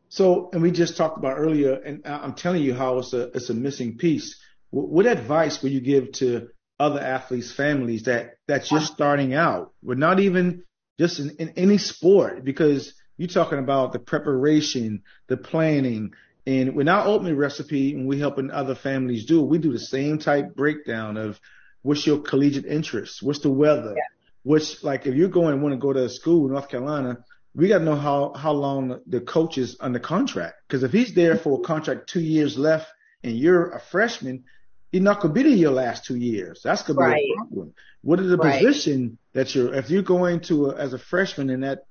So, 0.10 0.50
and 0.54 0.62
we 0.62 0.72
just 0.72 0.96
talked 0.96 1.18
about 1.18 1.38
earlier, 1.38 1.74
and 1.74 2.06
I'm 2.06 2.36
telling 2.36 2.64
you 2.64 2.74
how 2.74 3.00
it's 3.00 3.14
a, 3.14 3.24
it's 3.36 3.50
a 3.50 3.54
missing 3.54 3.98
piece. 3.98 4.40
What 4.70 5.06
advice 5.06 5.62
would 5.62 5.72
you 5.72 5.82
give 5.82 6.14
to 6.14 6.50
other 6.80 7.02
athletes' 7.02 7.52
families 7.52 8.04
that, 8.04 8.36
that's 8.48 8.70
just 8.70 8.94
starting 8.94 9.34
out? 9.34 9.74
We're 9.82 9.96
not 9.96 10.20
even 10.20 10.64
just 11.00 11.20
in, 11.20 11.32
in 11.32 11.50
any 11.58 11.78
sport 11.78 12.46
because 12.46 12.94
you're 13.18 13.28
talking 13.28 13.60
about 13.60 13.94
the 13.94 14.00
preparation, 14.00 15.04
the 15.28 15.38
planning, 15.38 16.14
and 16.46 16.76
with 16.76 16.88
our 16.88 17.08
oatmeal 17.08 17.36
recipe, 17.36 17.94
and 17.94 18.08
we 18.08 18.20
helping 18.20 18.52
other 18.52 18.76
families 18.76 19.26
do, 19.26 19.44
it, 19.44 19.48
we 19.48 19.58
do 19.58 19.72
the 19.72 19.80
same 19.80 20.20
type 20.20 20.56
breakdown 20.56 21.18
of 21.18 21.40
what's 21.82 22.06
your 22.06 22.20
collegiate 22.20 22.66
interest, 22.66 23.24
what's 23.24 23.40
the 23.40 23.50
weather, 23.50 23.94
yeah. 23.96 24.04
which 24.44 24.84
like 24.84 25.08
if 25.08 25.16
you're 25.16 25.30
going 25.30 25.62
want 25.62 25.74
to 25.74 25.80
go 25.80 25.94
to 25.94 26.06
a 26.06 26.10
school 26.10 26.46
in 26.46 26.54
North 26.54 26.70
Carolina, 26.70 27.18
we 27.56 27.68
got 27.68 27.80
to 27.80 27.84
know 27.84 27.96
how 27.96 28.34
how 28.34 28.52
long 28.52 29.00
the 29.08 29.22
coach 29.22 29.58
is 29.58 29.78
under 29.80 30.00
contract. 30.00 30.56
Because 30.68 30.84
if 30.84 30.92
he's 30.92 31.14
there 31.16 31.38
for 31.38 31.60
a 31.60 31.64
contract 31.64 32.10
two 32.10 32.22
years 32.22 32.58
left, 32.58 32.88
and 33.26 33.38
you're 33.38 33.72
a 33.72 33.80
freshman, 33.80 34.44
he's 34.92 35.02
not 35.02 35.20
gonna 35.20 35.34
be 35.34 35.44
there 35.44 35.52
your 35.52 35.72
last 35.72 36.06
two 36.06 36.16
years. 36.16 36.62
That's 36.64 36.84
gonna 36.84 37.00
right. 37.00 37.16
be 37.16 37.34
a 37.34 37.38
problem. 37.38 37.74
What 38.02 38.20
is 38.20 38.30
the 38.30 38.38
right. 38.38 38.64
position 38.64 39.18
that 39.34 39.56
you're 39.56 39.74
if 39.74 39.90
you're 39.90 40.04
going 40.04 40.42
to 40.42 40.68
a, 40.68 40.76
as 40.76 40.94
a 40.94 41.00
freshman 41.00 41.50
in 41.50 41.62
that 41.62 41.86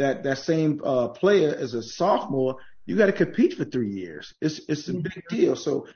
that 0.00 0.24
that 0.24 0.38
same 0.38 0.80
uh, 0.84 1.08
player 1.08 1.54
as 1.54 1.74
a 1.74 1.82
sophomore, 1.82 2.56
you 2.86 2.96
got 2.96 3.06
to 3.06 3.12
compete 3.12 3.54
for 3.54 3.64
three 3.64 3.90
years. 3.90 4.34
It's 4.40 4.60
it's 4.68 4.88
a 4.88 4.94
big 4.94 5.12
mm-hmm. 5.12 5.36
deal. 5.36 5.56
So 5.56 5.86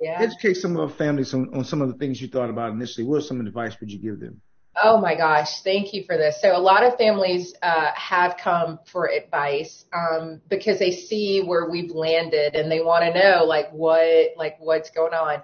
yeah. 0.00 0.16
educate 0.20 0.54
some 0.54 0.76
of 0.76 0.90
our 0.90 0.96
families 0.96 1.34
on, 1.34 1.50
on 1.54 1.64
some 1.64 1.82
of 1.82 1.88
the 1.88 1.98
things 1.98 2.20
you 2.22 2.28
thought 2.28 2.50
about 2.50 2.70
initially. 2.70 3.06
What 3.06 3.24
some 3.24 3.40
advice 3.40 3.76
would 3.80 3.90
you 3.90 3.98
give 3.98 4.20
them? 4.20 4.40
Oh 4.82 4.98
my 4.98 5.14
gosh, 5.14 5.60
thank 5.62 5.92
you 5.92 6.04
for 6.04 6.16
this. 6.16 6.40
So 6.40 6.56
a 6.56 6.58
lot 6.58 6.82
of 6.82 6.96
families 6.96 7.52
uh, 7.62 7.90
have 7.94 8.38
come 8.38 8.78
for 8.86 9.10
advice 9.10 9.84
um, 9.92 10.40
because 10.48 10.78
they 10.78 10.92
see 10.92 11.42
where 11.42 11.68
we've 11.68 11.90
landed 11.90 12.54
and 12.54 12.70
they 12.70 12.80
want 12.80 13.04
to 13.04 13.20
know 13.20 13.44
like 13.44 13.70
what 13.72 14.30
like 14.36 14.56
what's 14.60 14.90
going 14.90 15.14
on. 15.14 15.42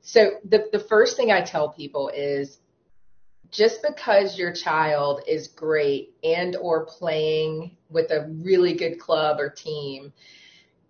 So 0.00 0.32
the 0.44 0.64
the 0.72 0.80
first 0.80 1.16
thing 1.16 1.30
I 1.30 1.42
tell 1.42 1.68
people 1.68 2.08
is 2.08 2.58
just 3.54 3.82
because 3.86 4.36
your 4.36 4.52
child 4.52 5.22
is 5.28 5.48
great 5.48 6.12
and 6.24 6.56
or 6.56 6.84
playing 6.84 7.76
with 7.88 8.10
a 8.10 8.28
really 8.42 8.74
good 8.74 8.98
club 8.98 9.38
or 9.40 9.48
team 9.48 10.12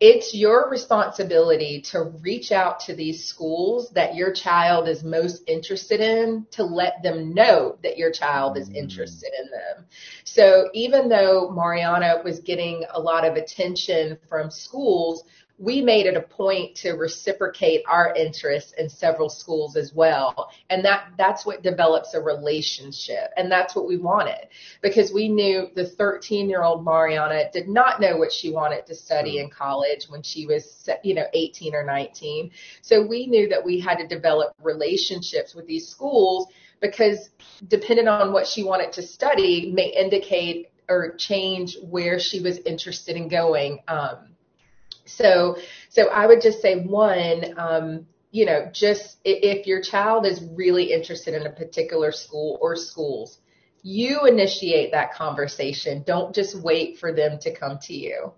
it's 0.00 0.34
your 0.34 0.68
responsibility 0.68 1.80
to 1.80 2.02
reach 2.20 2.52
out 2.52 2.80
to 2.80 2.94
these 2.94 3.24
schools 3.24 3.90
that 3.90 4.14
your 4.14 4.32
child 4.32 4.88
is 4.88 5.04
most 5.04 5.42
interested 5.46 6.00
in 6.00 6.46
to 6.50 6.64
let 6.64 7.02
them 7.02 7.32
know 7.32 7.78
that 7.82 7.96
your 7.96 8.10
child 8.10 8.58
is 8.58 8.68
mm. 8.68 8.76
interested 8.76 9.30
in 9.38 9.50
them. 9.50 9.86
So 10.24 10.68
even 10.74 11.08
though 11.08 11.50
Marianna 11.50 12.20
was 12.24 12.40
getting 12.40 12.84
a 12.92 13.00
lot 13.00 13.24
of 13.24 13.36
attention 13.36 14.18
from 14.28 14.50
schools, 14.50 15.24
we 15.58 15.80
made 15.80 16.06
it 16.06 16.16
a 16.16 16.20
point 16.20 16.74
to 16.74 16.92
reciprocate 16.92 17.82
our 17.88 18.12
interest 18.14 18.74
in 18.76 18.88
several 18.88 19.28
schools 19.28 19.76
as 19.76 19.92
well. 19.94 20.50
And 20.68 20.84
that, 20.84 21.12
that's 21.16 21.46
what 21.46 21.62
develops 21.62 22.14
a 22.14 22.20
relationship. 22.20 23.30
And 23.36 23.50
that's 23.50 23.76
what 23.76 23.86
we 23.86 23.96
wanted 23.96 24.48
because 24.82 25.12
we 25.12 25.28
knew 25.28 25.68
the 25.76 25.86
13 25.86 26.50
year 26.50 26.64
old 26.64 26.84
Marianna 26.84 27.50
did 27.52 27.68
not 27.68 28.00
know 28.00 28.16
what 28.16 28.32
she 28.32 28.50
wanted 28.50 28.86
to 28.86 28.94
study 28.94 29.38
in 29.38 29.48
college 29.48 30.06
when 30.08 30.22
she 30.22 30.46
was, 30.46 30.88
you 31.04 31.14
know, 31.14 31.26
18 31.32 31.74
or 31.74 31.84
19. 31.84 32.50
So 32.82 33.06
we 33.06 33.26
knew 33.26 33.48
that 33.48 33.64
we 33.64 33.78
had 33.78 33.98
to 33.98 34.08
develop 34.08 34.54
relationships 34.60 35.54
with 35.54 35.66
these 35.66 35.86
schools 35.88 36.48
because 36.80 37.30
depending 37.68 38.08
on 38.08 38.32
what 38.32 38.46
she 38.46 38.64
wanted 38.64 38.92
to 38.94 39.02
study 39.02 39.72
may 39.72 39.94
indicate 39.96 40.70
or 40.88 41.14
change 41.16 41.78
where 41.82 42.18
she 42.18 42.40
was 42.40 42.58
interested 42.58 43.16
in 43.16 43.28
going. 43.28 43.78
Um, 43.88 44.33
so, 45.04 45.56
so 45.88 46.08
I 46.08 46.26
would 46.26 46.40
just 46.40 46.60
say 46.60 46.76
one, 46.76 47.54
um, 47.56 48.06
you 48.30 48.46
know, 48.46 48.68
just 48.72 49.18
if 49.24 49.66
your 49.66 49.80
child 49.80 50.26
is 50.26 50.42
really 50.54 50.92
interested 50.92 51.34
in 51.34 51.46
a 51.46 51.50
particular 51.50 52.10
school 52.10 52.58
or 52.60 52.74
schools, 52.74 53.38
you 53.82 54.26
initiate 54.26 54.90
that 54.92 55.12
conversation. 55.14 56.02
Don't 56.06 56.34
just 56.34 56.60
wait 56.60 56.98
for 56.98 57.12
them 57.12 57.38
to 57.40 57.54
come 57.54 57.78
to 57.82 57.94
you. 57.94 58.32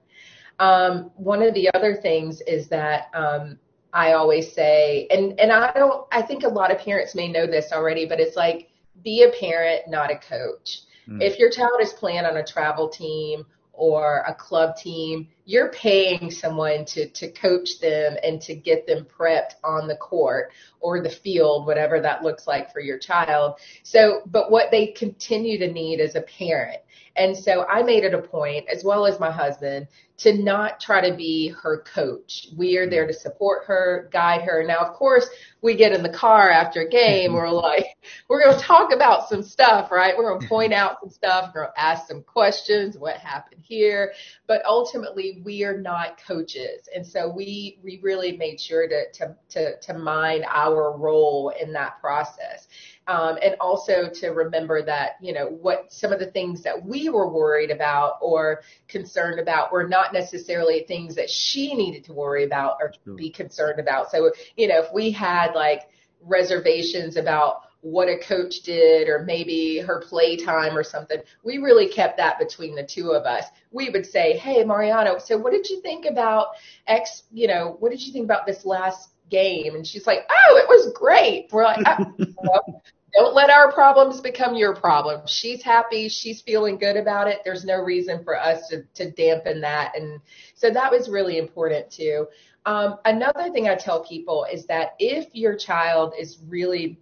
Um, 0.59 1.13
one 1.17 1.43
of 1.43 1.55
the 1.55 1.71
other 1.75 1.95
things 1.95 2.41
is 2.43 2.69
that 2.69 3.09
um, 3.15 3.59
I 3.93 4.13
always 4.13 4.53
say, 4.53 5.07
and 5.11 5.39
and 5.39 5.53
I 5.53 5.73
don't, 5.73 6.07
I 6.13 6.21
think 6.21 6.43
a 6.43 6.49
lot 6.49 6.71
of 6.71 6.79
parents 6.79 7.15
may 7.15 7.29
know 7.29 7.47
this 7.47 7.73
already, 7.73 8.07
but 8.07 8.21
it's 8.21 8.37
like 8.37 8.69
be 9.03 9.23
a 9.23 9.31
parent, 9.39 9.89
not 9.89 10.11
a 10.11 10.17
coach. 10.17 10.81
Mm. 11.09 11.23
If 11.23 11.39
your 11.39 11.51
child 11.51 11.81
is 11.81 11.93
playing 11.93 12.25
on 12.25 12.37
a 12.37 12.45
travel 12.45 12.89
team 12.89 13.47
or 13.73 14.25
a 14.27 14.35
club 14.35 14.77
team, 14.77 15.29
you're 15.47 15.71
paying 15.71 16.31
someone 16.31 16.85
to, 16.85 17.09
to 17.09 17.31
coach 17.31 17.79
them 17.81 18.17
and 18.23 18.43
to 18.43 18.55
get 18.55 18.87
them 18.87 19.07
prepped 19.07 19.55
on 19.65 19.87
the 19.87 19.97
court 19.97 20.53
or 20.81 21.01
the 21.01 21.09
field, 21.09 21.67
whatever 21.67 22.01
that 22.01 22.23
looks 22.23 22.47
like 22.47 22.73
for 22.73 22.81
your 22.81 22.99
child. 22.99 23.55
So, 23.85 24.23
but 24.27 24.51
what 24.51 24.71
they 24.71 24.89
continue 24.89 25.59
to 25.59 25.73
need 25.73 26.01
as 26.01 26.17
a 26.17 26.23
parent. 26.23 26.83
And 27.17 27.37
so 27.37 27.65
I 27.65 27.83
made 27.83 28.05
it 28.05 28.13
a 28.13 28.21
point, 28.21 28.67
as 28.69 28.85
well 28.85 29.07
as 29.07 29.19
my 29.19 29.31
husband, 29.31 29.89
to 30.19 30.33
not 30.33 30.81
try 30.81 31.09
to 31.09 31.15
be 31.15 31.49
her 31.63 31.83
coach. 31.83 32.49
We 32.57 32.79
are 32.79 32.89
there 32.89 33.07
to 33.07 33.13
support 33.13 33.65
her, 33.67 34.09
guide 34.13 34.43
her. 34.43 34.65
Now, 34.65 34.79
of 34.79 34.95
course, 34.95 35.29
we 35.61 35.77
get 35.77 35.93
in 35.93 36.03
the 36.03 36.13
car 36.13 36.51
after 36.51 36.83
a 36.83 36.89
game. 36.89 37.33
We're 37.37 37.51
like, 37.51 37.87
we're 38.29 38.43
going 38.43 38.59
to 38.59 38.65
talk 38.65 38.93
about 38.95 39.29
some 39.29 39.43
stuff, 39.43 39.91
right? 39.91 40.17
We're 40.17 40.31
going 40.31 40.41
to 40.41 40.49
point 40.49 40.73
out 40.75 41.01
some 41.01 41.11
stuff. 41.11 41.53
We're 41.55 41.63
going 41.63 41.75
to 41.75 41.81
ask 41.81 42.07
some 42.07 42.23
questions. 42.23 42.97
What 42.97 43.17
happened 43.17 43.63
here? 43.63 44.13
But 44.47 44.65
ultimately, 44.65 45.36
we 45.45 45.65
are 45.65 45.81
not 45.81 46.21
coaches. 46.27 46.89
And 46.95 47.07
so 47.07 47.29
we, 47.29 47.79
we 47.83 48.01
really 48.03 48.37
made 48.37 48.61
sure 48.61 48.89
to, 48.89 49.11
to, 49.13 49.37
to, 49.51 49.79
to 49.81 49.99
mind 49.99 50.45
our 50.49 50.97
role 50.97 51.53
in 51.61 51.73
that 51.73 52.01
process. 52.01 52.69
Um, 53.09 53.39
and 53.41 53.55
also 53.61 54.11
to 54.15 54.29
remember 54.31 54.83
that, 54.83 55.13
you 55.21 55.33
know, 55.33 55.47
what 55.47 55.93
some 55.93 56.13
of 56.13 56.19
the 56.19 56.31
things 56.33 56.63
that 56.65 56.85
we 56.85 57.09
were 57.09 57.29
worried 57.29 57.71
about 57.71 58.15
or 58.21 58.63
concerned 58.89 59.39
about 59.39 59.73
were 59.73 59.87
not 59.87 60.13
necessarily 60.13 60.85
things 60.89 61.15
that 61.15 61.31
she 61.31 61.75
needed 61.75 62.03
to 62.05 62.13
worry 62.13 62.45
about 62.45 62.79
or 62.81 62.93
be 63.17 63.31
concerned 63.31 63.79
about. 63.79 64.11
So, 64.11 64.33
you 64.57 64.67
know, 64.67 64.83
if 64.83 64.93
we 64.93 65.13
had 65.13 65.53
like 65.53 65.83
reservations 66.21 67.17
about 67.17 67.63
what 67.87 68.09
a 68.09 68.19
coach 68.19 68.63
did 68.63 69.09
or 69.09 69.23
maybe 69.23 69.79
her 69.79 70.03
playtime 70.09 70.77
or 70.77 70.83
something. 70.83 71.19
We 71.45 71.59
really 71.59 71.89
kept 71.89 72.17
that 72.17 72.37
between 72.37 72.75
the 72.75 72.83
two 72.83 73.13
of 73.13 73.25
us. 73.25 73.45
We 73.71 73.91
would 73.91 74.05
say, 74.05 74.37
Hey, 74.37 74.65
Mariano, 74.65 75.19
so 75.19 75.39
what 75.39 75.53
did 75.53 75.71
you 75.71 75.81
think 75.83 76.05
about 76.05 76.49
X, 76.89 77.23
you 77.33 77.47
know, 77.47 77.77
what 77.79 77.91
did 77.91 78.05
you 78.05 78.13
think 78.13 78.25
about 78.25 78.45
this 78.45 78.65
last 78.65 79.11
game? 79.31 79.77
And 79.77 79.87
she's 79.87 80.05
like, 80.05 80.29
Oh, 80.29 80.57
it 80.57 80.69
was 80.69 80.93
great. 80.95 81.49
We're 81.53 81.63
like, 81.63 81.87
oh, 81.87 82.27
well, 82.43 82.83
don't 83.15 83.35
let 83.35 83.51
our 83.51 83.73
problems 83.73 84.21
become 84.21 84.57
your 84.57 84.75
problem. 84.75 85.23
She's 85.27 85.63
happy. 85.63 86.09
She's 86.09 86.43
feeling 86.43 86.79
good 86.79 86.97
about 86.97 87.29
it. 87.29 87.39
There's 87.45 87.65
no 87.65 87.81
reason 87.81 88.25
for 88.25 88.37
us 88.39 88.67
to, 88.69 88.83
to 88.95 89.13
dampen 89.13 89.61
that. 89.61 89.93
And 89.97 90.21
so 90.57 90.71
that 90.71 90.91
was 90.91 91.09
really 91.09 91.39
important 91.39 91.89
too. 91.89 92.27
Um, 92.67 92.97
another 93.05 93.49
thing 93.53 93.69
I 93.69 93.77
tell 93.77 94.05
people 94.05 94.45
is 94.53 94.67
that 94.67 94.97
if 94.99 95.33
your 95.33 95.55
child 95.55 96.15
is 96.19 96.39
really 96.49 96.99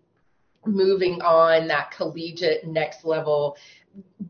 moving 0.66 1.22
on 1.22 1.68
that 1.68 1.90
collegiate 1.90 2.66
next 2.66 3.04
level, 3.04 3.56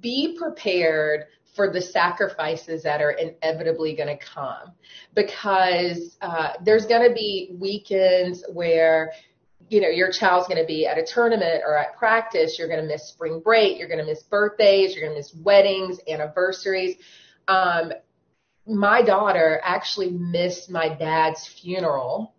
be 0.00 0.36
prepared 0.38 1.26
for 1.54 1.72
the 1.72 1.80
sacrifices 1.80 2.82
that 2.82 3.00
are 3.00 3.12
inevitably 3.12 3.94
going 3.94 4.08
to 4.08 4.24
come. 4.24 4.72
Because 5.14 6.16
uh, 6.20 6.54
there's 6.64 6.86
going 6.86 7.08
to 7.08 7.14
be 7.14 7.54
weekends 7.58 8.44
where 8.52 9.12
you 9.70 9.80
know 9.80 9.88
your 9.88 10.10
child's 10.10 10.46
going 10.46 10.60
to 10.60 10.66
be 10.66 10.86
at 10.86 10.98
a 10.98 11.06
tournament 11.06 11.62
or 11.64 11.74
at 11.78 11.96
practice 11.96 12.58
you're 12.58 12.68
going 12.68 12.82
to 12.82 12.86
miss 12.86 13.08
spring 13.08 13.40
break 13.40 13.78
you're 13.78 13.88
going 13.88 13.98
to 13.98 14.04
miss 14.04 14.22
birthdays 14.24 14.94
you're 14.94 15.02
going 15.02 15.14
to 15.14 15.18
miss 15.18 15.34
weddings 15.42 15.98
anniversaries. 16.06 16.96
Um, 17.48 17.92
my 18.66 19.02
daughter 19.02 19.60
actually 19.62 20.10
missed 20.10 20.70
my 20.70 20.88
dad's 20.88 21.46
funeral 21.46 22.34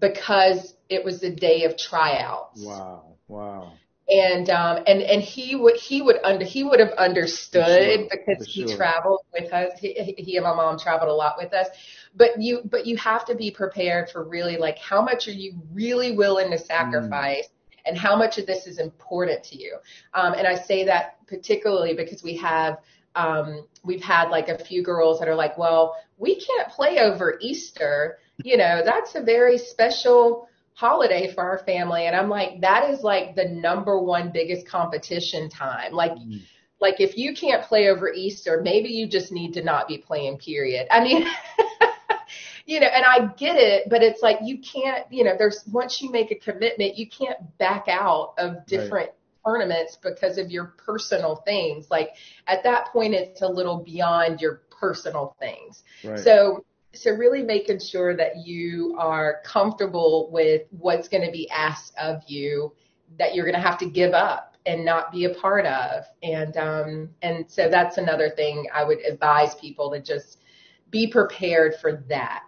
because 0.00 0.74
it 0.92 1.04
was 1.04 1.20
the 1.20 1.30
day 1.30 1.64
of 1.64 1.76
tryouts. 1.76 2.62
Wow. 2.64 3.16
Wow. 3.28 3.72
And 4.08 4.50
um 4.50 4.82
and 4.86 5.00
and 5.00 5.22
he 5.22 5.54
would 5.54 5.76
he 5.76 6.02
would 6.02 6.16
under 6.24 6.44
he 6.44 6.64
would 6.64 6.80
have 6.80 6.90
understood 6.90 7.64
sure, 7.64 8.08
because 8.10 8.44
for 8.44 8.50
he 8.50 8.66
sure. 8.66 8.76
traveled 8.76 9.20
with 9.32 9.52
us. 9.52 9.78
He, 9.78 10.14
he 10.18 10.36
and 10.36 10.44
my 10.44 10.54
mom 10.54 10.78
traveled 10.78 11.08
a 11.08 11.14
lot 11.14 11.36
with 11.38 11.54
us. 11.54 11.68
But 12.14 12.40
you 12.40 12.62
but 12.64 12.84
you 12.84 12.96
have 12.96 13.24
to 13.26 13.34
be 13.34 13.50
prepared 13.50 14.10
for 14.10 14.24
really 14.24 14.56
like 14.56 14.78
how 14.78 15.00
much 15.02 15.28
are 15.28 15.32
you 15.32 15.54
really 15.72 16.16
willing 16.16 16.50
to 16.50 16.58
sacrifice 16.58 17.48
and 17.86 17.96
how 17.96 18.16
much 18.16 18.38
of 18.38 18.46
this 18.46 18.66
is 18.66 18.78
important 18.78 19.42
to 19.44 19.56
you. 19.56 19.76
Um, 20.14 20.34
and 20.34 20.46
I 20.46 20.56
say 20.56 20.84
that 20.84 21.26
particularly 21.26 21.94
because 21.94 22.22
we 22.22 22.36
have 22.36 22.78
um, 23.14 23.66
we've 23.84 24.02
had 24.02 24.30
like 24.30 24.48
a 24.48 24.58
few 24.58 24.82
girls 24.82 25.18
that 25.18 25.28
are 25.28 25.34
like, 25.34 25.58
well, 25.58 25.96
we 26.18 26.34
can't 26.40 26.68
play 26.68 26.98
over 26.98 27.38
Easter. 27.40 28.18
You 28.42 28.56
know, 28.56 28.82
that's 28.84 29.14
a 29.14 29.22
very 29.22 29.58
special 29.58 30.48
holiday 30.74 31.32
for 31.34 31.42
our 31.42 31.58
family. 31.58 32.06
And 32.06 32.16
I'm 32.16 32.28
like, 32.28 32.60
that 32.60 32.90
is 32.90 33.02
like 33.02 33.34
the 33.34 33.44
number 33.44 33.98
one 33.98 34.30
biggest 34.32 34.66
competition 34.66 35.48
time. 35.48 35.92
Like, 35.92 36.12
Mm. 36.12 36.40
like 36.80 37.00
if 37.00 37.16
you 37.16 37.34
can't 37.34 37.62
play 37.62 37.88
over 37.88 38.12
Easter, 38.12 38.60
maybe 38.62 38.88
you 38.88 39.06
just 39.06 39.32
need 39.32 39.52
to 39.54 39.62
not 39.62 39.86
be 39.86 39.98
playing, 39.98 40.38
period. 40.38 40.86
I 40.90 41.02
mean, 41.02 41.26
you 42.66 42.80
know, 42.80 42.86
and 42.86 43.04
I 43.04 43.32
get 43.36 43.56
it, 43.56 43.88
but 43.88 44.02
it's 44.02 44.22
like 44.22 44.38
you 44.42 44.58
can't, 44.58 45.04
you 45.10 45.24
know, 45.24 45.34
there's 45.38 45.62
once 45.70 46.00
you 46.00 46.10
make 46.10 46.30
a 46.30 46.36
commitment, 46.36 46.96
you 46.96 47.08
can't 47.08 47.56
back 47.58 47.86
out 47.88 48.34
of 48.38 48.66
different 48.66 49.10
tournaments 49.44 49.98
because 50.02 50.38
of 50.38 50.50
your 50.50 50.66
personal 50.84 51.36
things. 51.44 51.90
Like 51.90 52.10
at 52.46 52.62
that 52.64 52.86
point, 52.92 53.14
it's 53.14 53.42
a 53.42 53.48
little 53.48 53.78
beyond 53.78 54.40
your 54.40 54.62
personal 54.70 55.36
things. 55.38 55.82
Right. 56.04 56.18
So, 56.18 56.64
so 56.94 57.10
really 57.12 57.42
making 57.42 57.80
sure 57.80 58.16
that 58.16 58.46
you 58.46 58.96
are 58.98 59.40
comfortable 59.44 60.30
with 60.30 60.62
what's 60.70 61.08
going 61.08 61.24
to 61.24 61.32
be 61.32 61.48
asked 61.50 61.94
of 61.98 62.22
you 62.26 62.72
that 63.18 63.34
you're 63.34 63.44
going 63.44 63.60
to 63.60 63.66
have 63.66 63.78
to 63.78 63.86
give 63.86 64.12
up 64.12 64.56
and 64.66 64.84
not 64.84 65.10
be 65.10 65.24
a 65.24 65.34
part 65.34 65.66
of. 65.66 66.04
And, 66.22 66.56
um, 66.56 67.10
and 67.22 67.50
so 67.50 67.68
that's 67.68 67.98
another 67.98 68.30
thing 68.30 68.66
I 68.72 68.84
would 68.84 69.00
advise 69.00 69.54
people 69.54 69.90
to 69.90 70.00
just 70.00 70.38
be 70.90 71.06
prepared 71.06 71.74
for 71.80 72.04
that. 72.08 72.44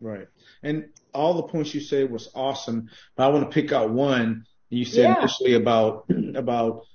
Right. 0.00 0.28
And 0.62 0.88
all 1.12 1.34
the 1.34 1.42
points 1.42 1.74
you 1.74 1.80
said 1.80 2.10
was 2.10 2.30
awesome, 2.34 2.88
but 3.16 3.24
I 3.24 3.28
want 3.28 3.50
to 3.50 3.54
pick 3.54 3.72
out 3.72 3.90
one 3.90 4.44
you 4.70 4.84
said 4.84 5.02
Yeah. 5.02 5.18
initially 5.18 5.54
about 5.54 6.04
about 6.34 6.86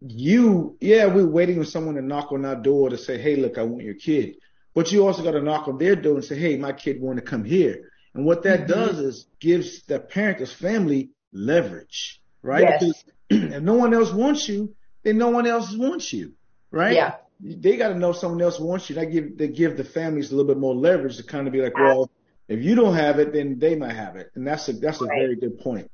you. 0.00 0.76
Yeah, 0.80 1.06
we're 1.06 1.26
waiting 1.26 1.56
for 1.56 1.64
someone 1.64 1.96
to 1.96 2.02
knock 2.02 2.32
on 2.32 2.44
our 2.44 2.56
door 2.56 2.88
to 2.90 2.96
say, 2.96 3.18
"Hey, 3.18 3.36
look, 3.36 3.58
I 3.58 3.62
want 3.64 3.82
your 3.82 3.94
kid," 3.94 4.36
but 4.76 4.92
you 4.92 5.06
also 5.06 5.24
got 5.24 5.32
to 5.32 5.42
knock 5.42 5.68
on 5.68 5.78
their 5.78 5.96
door 5.96 6.16
and 6.16 6.24
say, 6.24 6.36
"Hey, 6.38 6.56
my 6.58 6.72
kid 6.72 7.00
want 7.00 7.18
to 7.18 7.24
come 7.24 7.44
here." 7.44 7.90
And 8.14 8.24
what 8.26 8.44
that 8.44 8.62
Mhm. 8.62 8.68
does 8.68 8.98
is 9.00 9.26
gives 9.40 9.82
the 9.84 9.98
parent, 9.98 10.38
the 10.38 10.46
family, 10.46 11.10
leverage, 11.32 12.20
right? 12.42 12.62
Yes. 12.68 12.80
Because 12.80 13.04
if 13.30 13.62
no 13.62 13.74
one 13.74 13.94
else 13.94 14.12
wants 14.12 14.48
you, 14.48 14.74
then 15.02 15.18
no 15.18 15.30
one 15.30 15.46
else 15.46 15.74
wants 15.74 16.12
you, 16.12 16.34
right? 16.70 16.94
Yeah. 16.94 17.14
they 17.40 17.76
got 17.76 17.88
to 17.90 17.98
know 17.98 18.12
someone 18.12 18.40
else 18.40 18.58
wants 18.58 18.88
you. 18.88 18.96
They 18.96 19.06
give 19.06 19.36
they 19.38 19.48
give 19.48 19.76
the 19.76 19.84
families 19.84 20.30
a 20.32 20.36
little 20.36 20.48
bit 20.52 20.58
more 20.58 20.74
leverage 20.74 21.16
to 21.18 21.22
kind 21.24 21.46
of 21.46 21.52
be 21.52 21.60
like, 21.62 21.76
well, 21.76 22.10
if 22.48 22.62
you 22.62 22.74
don't 22.74 22.94
have 22.94 23.18
it, 23.18 23.32
then 23.32 23.58
they 23.58 23.74
might 23.76 23.94
have 23.94 24.16
it, 24.16 24.30
and 24.34 24.46
that's 24.46 24.68
a 24.68 24.72
that's 24.74 25.00
a 25.02 25.06
Right. 25.06 25.18
very 25.22 25.36
good 25.36 25.58
point. 25.58 25.90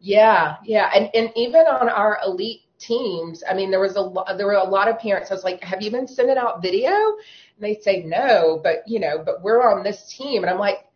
Yeah, 0.00 0.56
yeah, 0.64 0.90
and 0.94 1.10
and 1.14 1.30
even 1.36 1.62
on 1.66 1.88
our 1.88 2.18
elite 2.26 2.63
teams, 2.78 3.42
I 3.48 3.54
mean, 3.54 3.70
there 3.70 3.80
was 3.80 3.96
a 3.96 4.00
lot, 4.00 4.36
there 4.36 4.46
were 4.46 4.54
a 4.54 4.64
lot 4.64 4.88
of 4.88 4.98
parents. 4.98 5.30
I 5.30 5.34
was 5.34 5.44
like, 5.44 5.62
"Have 5.62 5.82
you 5.82 5.90
been 5.90 6.06
sending 6.06 6.36
out 6.36 6.62
video?" 6.62 6.90
And 6.90 7.60
they 7.60 7.76
say, 7.80 8.02
"No," 8.02 8.60
but 8.62 8.86
you 8.86 9.00
know, 9.00 9.22
but 9.24 9.42
we're 9.42 9.62
on 9.62 9.82
this 9.82 10.06
team, 10.08 10.42
and 10.42 10.50
I'm 10.50 10.58
like, 10.58 10.86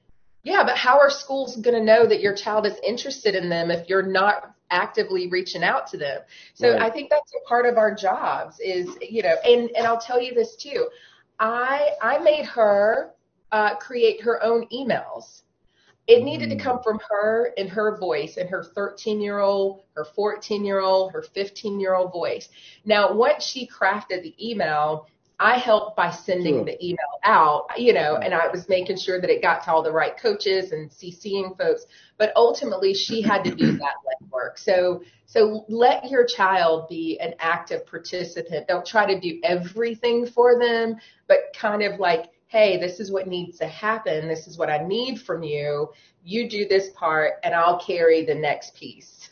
"Yeah, 0.42 0.64
but 0.64 0.76
how 0.76 0.98
are 0.98 1.10
schools 1.10 1.56
going 1.56 1.76
to 1.76 1.84
know 1.84 2.06
that 2.06 2.20
your 2.20 2.34
child 2.34 2.66
is 2.66 2.78
interested 2.86 3.34
in 3.34 3.48
them 3.48 3.70
if 3.70 3.88
you're 3.88 4.02
not 4.02 4.54
actively 4.70 5.28
reaching 5.28 5.64
out 5.64 5.86
to 5.88 5.96
them?" 5.96 6.20
So 6.54 6.72
Right. 6.72 6.82
I 6.82 6.90
think 6.90 7.10
that's 7.10 7.32
a 7.34 7.48
part 7.48 7.66
of 7.66 7.78
our 7.78 7.94
jobs 7.94 8.60
is 8.60 8.88
you 9.00 9.22
know, 9.22 9.36
and 9.44 9.70
and 9.70 9.86
I'll 9.86 10.00
tell 10.00 10.20
you 10.20 10.34
this 10.34 10.56
too, 10.56 10.88
I 11.38 11.90
I 12.02 12.18
made 12.18 12.46
her 12.46 13.14
uh, 13.52 13.76
create 13.76 14.22
her 14.22 14.42
own 14.42 14.66
emails. 14.72 15.42
It 16.08 16.24
needed 16.24 16.48
to 16.50 16.56
Mm. 16.56 16.60
come 16.60 16.82
from 16.82 16.98
her 17.10 17.52
and 17.58 17.68
her 17.68 17.96
voice, 17.98 18.38
and 18.38 18.48
her 18.48 18.64
13 18.64 19.20
year 19.20 19.38
old, 19.40 19.82
her 19.94 20.04
14 20.06 20.64
year 20.64 20.80
old, 20.80 21.12
her 21.12 21.22
15 21.22 21.78
year 21.78 21.94
old 21.94 22.12
voice. 22.12 22.48
Now, 22.86 23.12
once 23.12 23.44
she 23.44 23.66
crafted 23.68 24.22
the 24.22 24.34
email, 24.40 25.06
I 25.40 25.58
helped 25.58 25.96
by 25.96 26.10
sending 26.10 26.56
Sure. 26.56 26.64
the 26.64 26.84
email 26.84 27.14
out, 27.22 27.66
you 27.76 27.92
know, 27.92 28.16
and 28.16 28.34
I 28.34 28.48
was 28.48 28.68
making 28.68 28.96
sure 28.96 29.20
that 29.20 29.30
it 29.30 29.40
got 29.40 29.62
to 29.64 29.70
all 29.72 29.82
the 29.82 29.92
right 29.92 30.16
coaches 30.16 30.72
and 30.72 30.90
CCing 30.90 31.56
folks. 31.56 31.86
But 32.16 32.32
ultimately, 32.34 32.92
she 32.94 33.20
had 33.22 33.44
to 33.44 33.54
do 33.54 33.72
that 33.78 33.94
legwork. 34.08 34.58
So, 34.58 35.02
so 35.26 35.64
let 35.68 36.10
your 36.10 36.24
child 36.24 36.88
be 36.88 37.20
an 37.20 37.34
active 37.38 37.86
participant. 37.86 38.66
Don't 38.66 38.84
try 38.84 39.06
to 39.12 39.20
do 39.20 39.38
everything 39.44 40.26
for 40.26 40.58
them, 40.58 40.96
but 41.28 41.38
kind 41.54 41.82
of 41.84 42.00
like, 42.00 42.30
hey, 42.48 42.78
this 42.78 42.98
is 42.98 43.10
what 43.12 43.26
needs 43.28 43.58
to 43.58 43.66
happen. 43.66 44.26
This 44.26 44.46
is 44.46 44.58
what 44.58 44.70
I 44.70 44.78
need 44.78 45.20
from 45.20 45.42
you. 45.42 45.90
You 46.24 46.48
do 46.48 46.66
this 46.66 46.90
part, 46.94 47.34
and 47.44 47.54
I'll 47.54 47.78
carry 47.78 48.24
the 48.24 48.34
next 48.34 48.74
piece. 48.74 49.28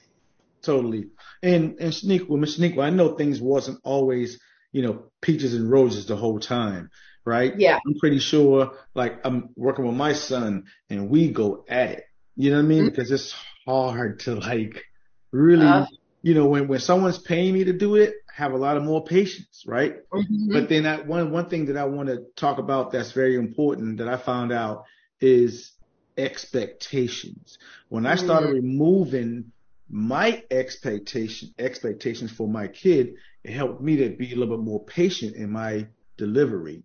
Totally. 0.62 1.08
And 1.42 1.76
and 1.80 1.92
Shanequa, 1.92 2.38
Miss 2.38 2.58
Shanequa, 2.58 2.84
I 2.84 2.90
know 2.90 3.14
things 3.14 3.40
wasn't 3.40 3.80
always 3.84 4.38
you 4.72 4.82
know 4.82 5.04
peaches 5.20 5.54
and 5.54 5.70
roses 5.70 6.06
the 6.06 6.16
whole 6.16 6.40
time, 6.40 6.90
right? 7.24 7.54
Yeah. 7.58 7.78
I'm 7.86 7.94
pretty 7.98 8.18
sure. 8.18 8.72
Like 8.94 9.20
I'm 9.24 9.50
working 9.56 9.86
with 9.86 9.96
my 9.96 10.12
son, 10.12 10.64
and 10.90 11.08
we 11.08 11.30
go 11.30 11.64
at 11.68 11.90
it. 11.90 12.04
You 12.36 12.50
know 12.50 12.56
what 12.56 12.64
I 12.64 12.68
mean? 12.68 12.82
Mhm. 12.84 12.86
Because 12.90 13.10
it's 13.10 13.34
hard 13.64 14.20
to 14.20 14.34
like 14.34 14.84
really, 15.32 15.66
Uh. 15.66 15.86
you 16.22 16.34
know, 16.34 16.46
when 16.46 16.68
when 16.68 16.80
someone's 16.80 17.18
paying 17.18 17.54
me 17.54 17.64
to 17.64 17.72
do 17.72 17.94
it, 17.96 18.14
have 18.36 18.52
a 18.52 18.56
lot 18.58 18.76
of 18.76 18.82
more 18.82 19.02
patience, 19.02 19.64
right? 19.66 19.94
Mhm. 20.12 20.52
But 20.52 20.68
then 20.68 20.84
I, 20.84 21.00
one 21.00 21.30
one 21.30 21.48
thing 21.48 21.66
that 21.66 21.78
I 21.78 21.84
want 21.84 22.08
to 22.10 22.18
talk 22.36 22.58
about 22.58 22.92
that's 22.92 23.12
very 23.12 23.34
important 23.34 23.96
that 23.98 24.08
I 24.08 24.18
found 24.18 24.52
out 24.52 24.84
is 25.20 25.72
expectations. 26.18 27.58
When 27.88 28.04
I 28.06 28.16
started 28.16 28.50
removing 28.52 29.52
my 29.88 30.42
expectation 30.50 31.54
expectations 31.58 32.30
for 32.30 32.48
my 32.48 32.68
kid, 32.68 33.14
it 33.44 33.52
helped 33.52 33.80
me 33.80 33.96
to 33.96 34.10
be 34.10 34.32
a 34.32 34.36
little 34.36 34.56
bit 34.58 34.64
more 34.64 34.84
patient 34.84 35.36
in 35.36 35.50
my 35.50 35.86
delivery. 36.18 36.82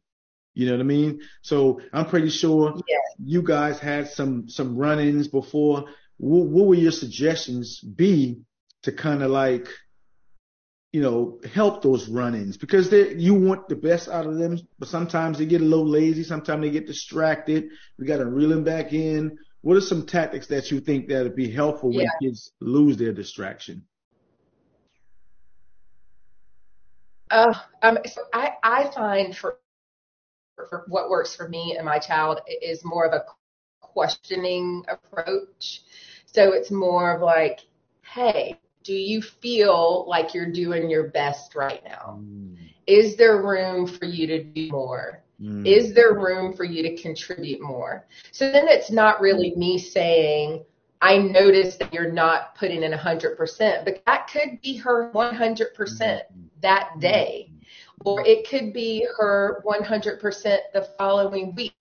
You 0.53 0.67
know 0.67 0.73
what 0.73 0.81
I 0.81 0.83
mean? 0.83 1.21
So 1.41 1.81
I'm 1.91 2.05
pretty 2.05 2.29
sure 2.29 2.75
Yes. 2.87 3.01
you 3.25 3.41
guys 3.41 3.79
had 3.79 4.07
some 4.09 4.47
some 4.47 4.77
run-ins 4.77 5.27
before. 5.27 5.85
What, 6.17 6.47
what 6.47 6.67
would 6.67 6.79
your 6.79 6.91
suggestions 6.91 7.79
be 7.79 8.41
to 8.83 8.91
kind 8.91 9.21
of 9.23 9.31
like 9.31 9.67
you 10.91 11.01
know, 11.01 11.39
help 11.53 11.81
those 11.81 12.09
run-ins 12.09 12.57
because 12.57 12.89
they, 12.89 13.13
you 13.15 13.33
want 13.33 13.69
the 13.69 13.75
best 13.75 14.09
out 14.09 14.25
of 14.25 14.37
them, 14.37 14.59
but 14.77 14.89
sometimes 14.89 15.37
they 15.37 15.45
get 15.45 15.61
a 15.61 15.65
little 15.65 15.87
lazy. 15.87 16.23
Sometimes 16.23 16.61
they 16.61 16.69
get 16.69 16.85
distracted. 16.85 17.69
We 17.97 18.05
got 18.05 18.17
to 18.17 18.25
reel 18.25 18.49
them 18.49 18.65
back 18.65 18.91
in. 18.91 19.37
What 19.61 19.77
are 19.77 19.81
some 19.81 20.05
tactics 20.05 20.47
that 20.47 20.69
you 20.69 20.81
think 20.81 21.07
that 21.07 21.23
would 21.23 21.35
be 21.35 21.49
helpful 21.49 21.93
when 21.93 22.07
kids 22.21 22.51
lose 22.59 22.97
their 22.97 23.13
distraction? 23.13 23.85
Uh, 27.29 27.53
um, 27.81 27.99
so 28.05 28.23
I, 28.33 28.51
I 28.61 28.91
find 28.93 29.37
for, 29.37 29.59
for 30.57 30.83
what 30.87 31.09
works 31.09 31.33
for 31.33 31.47
me 31.47 31.75
and 31.77 31.85
my 31.85 31.99
child 31.99 32.41
is 32.61 32.83
more 32.83 33.05
of 33.05 33.13
a 33.13 33.23
questioning 33.79 34.83
approach. 34.89 35.83
So 36.25 36.51
it's 36.51 36.71
more 36.71 37.15
of 37.15 37.21
like, 37.21 37.61
hey, 38.01 38.59
do 38.83 38.93
you 38.93 39.21
feel 39.21 40.05
like 40.07 40.33
you're 40.33 40.51
doing 40.51 40.89
your 40.89 41.09
best 41.09 41.55
right 41.55 41.83
now? 41.83 42.19
Mm. 42.19 42.57
Is 42.87 43.15
there 43.15 43.41
room 43.41 43.87
for 43.87 44.05
you 44.05 44.27
to 44.27 44.43
do 44.43 44.69
more? 44.69 45.23
Mm. 45.41 45.65
Is 45.65 45.93
there 45.93 46.13
room 46.13 46.55
for 46.55 46.63
you 46.63 46.83
to 46.83 47.01
contribute 47.01 47.61
more? 47.61 48.05
So 48.31 48.51
then 48.51 48.67
it's 48.67 48.91
not 48.91 49.21
really 49.21 49.53
me 49.55 49.77
saying, 49.77 50.63
I 51.01 51.17
noticed 51.17 51.79
that 51.79 51.93
you're 51.93 52.11
not 52.11 52.55
putting 52.55 52.83
in 52.83 52.91
100%, 52.91 53.85
but 53.85 54.03
that 54.05 54.29
could 54.31 54.61
be 54.61 54.77
her 54.77 55.11
100% 55.13 55.57
mm-hmm. 55.73 56.41
that 56.61 56.91
day. 56.99 57.47
Mm-hmm. 57.49 57.57
Or 58.03 58.25
it 58.25 58.49
could 58.49 58.73
be 58.73 59.07
her 59.17 59.63
100% 59.65 60.57
the 60.73 60.87
following 60.97 61.55
week. 61.55 61.75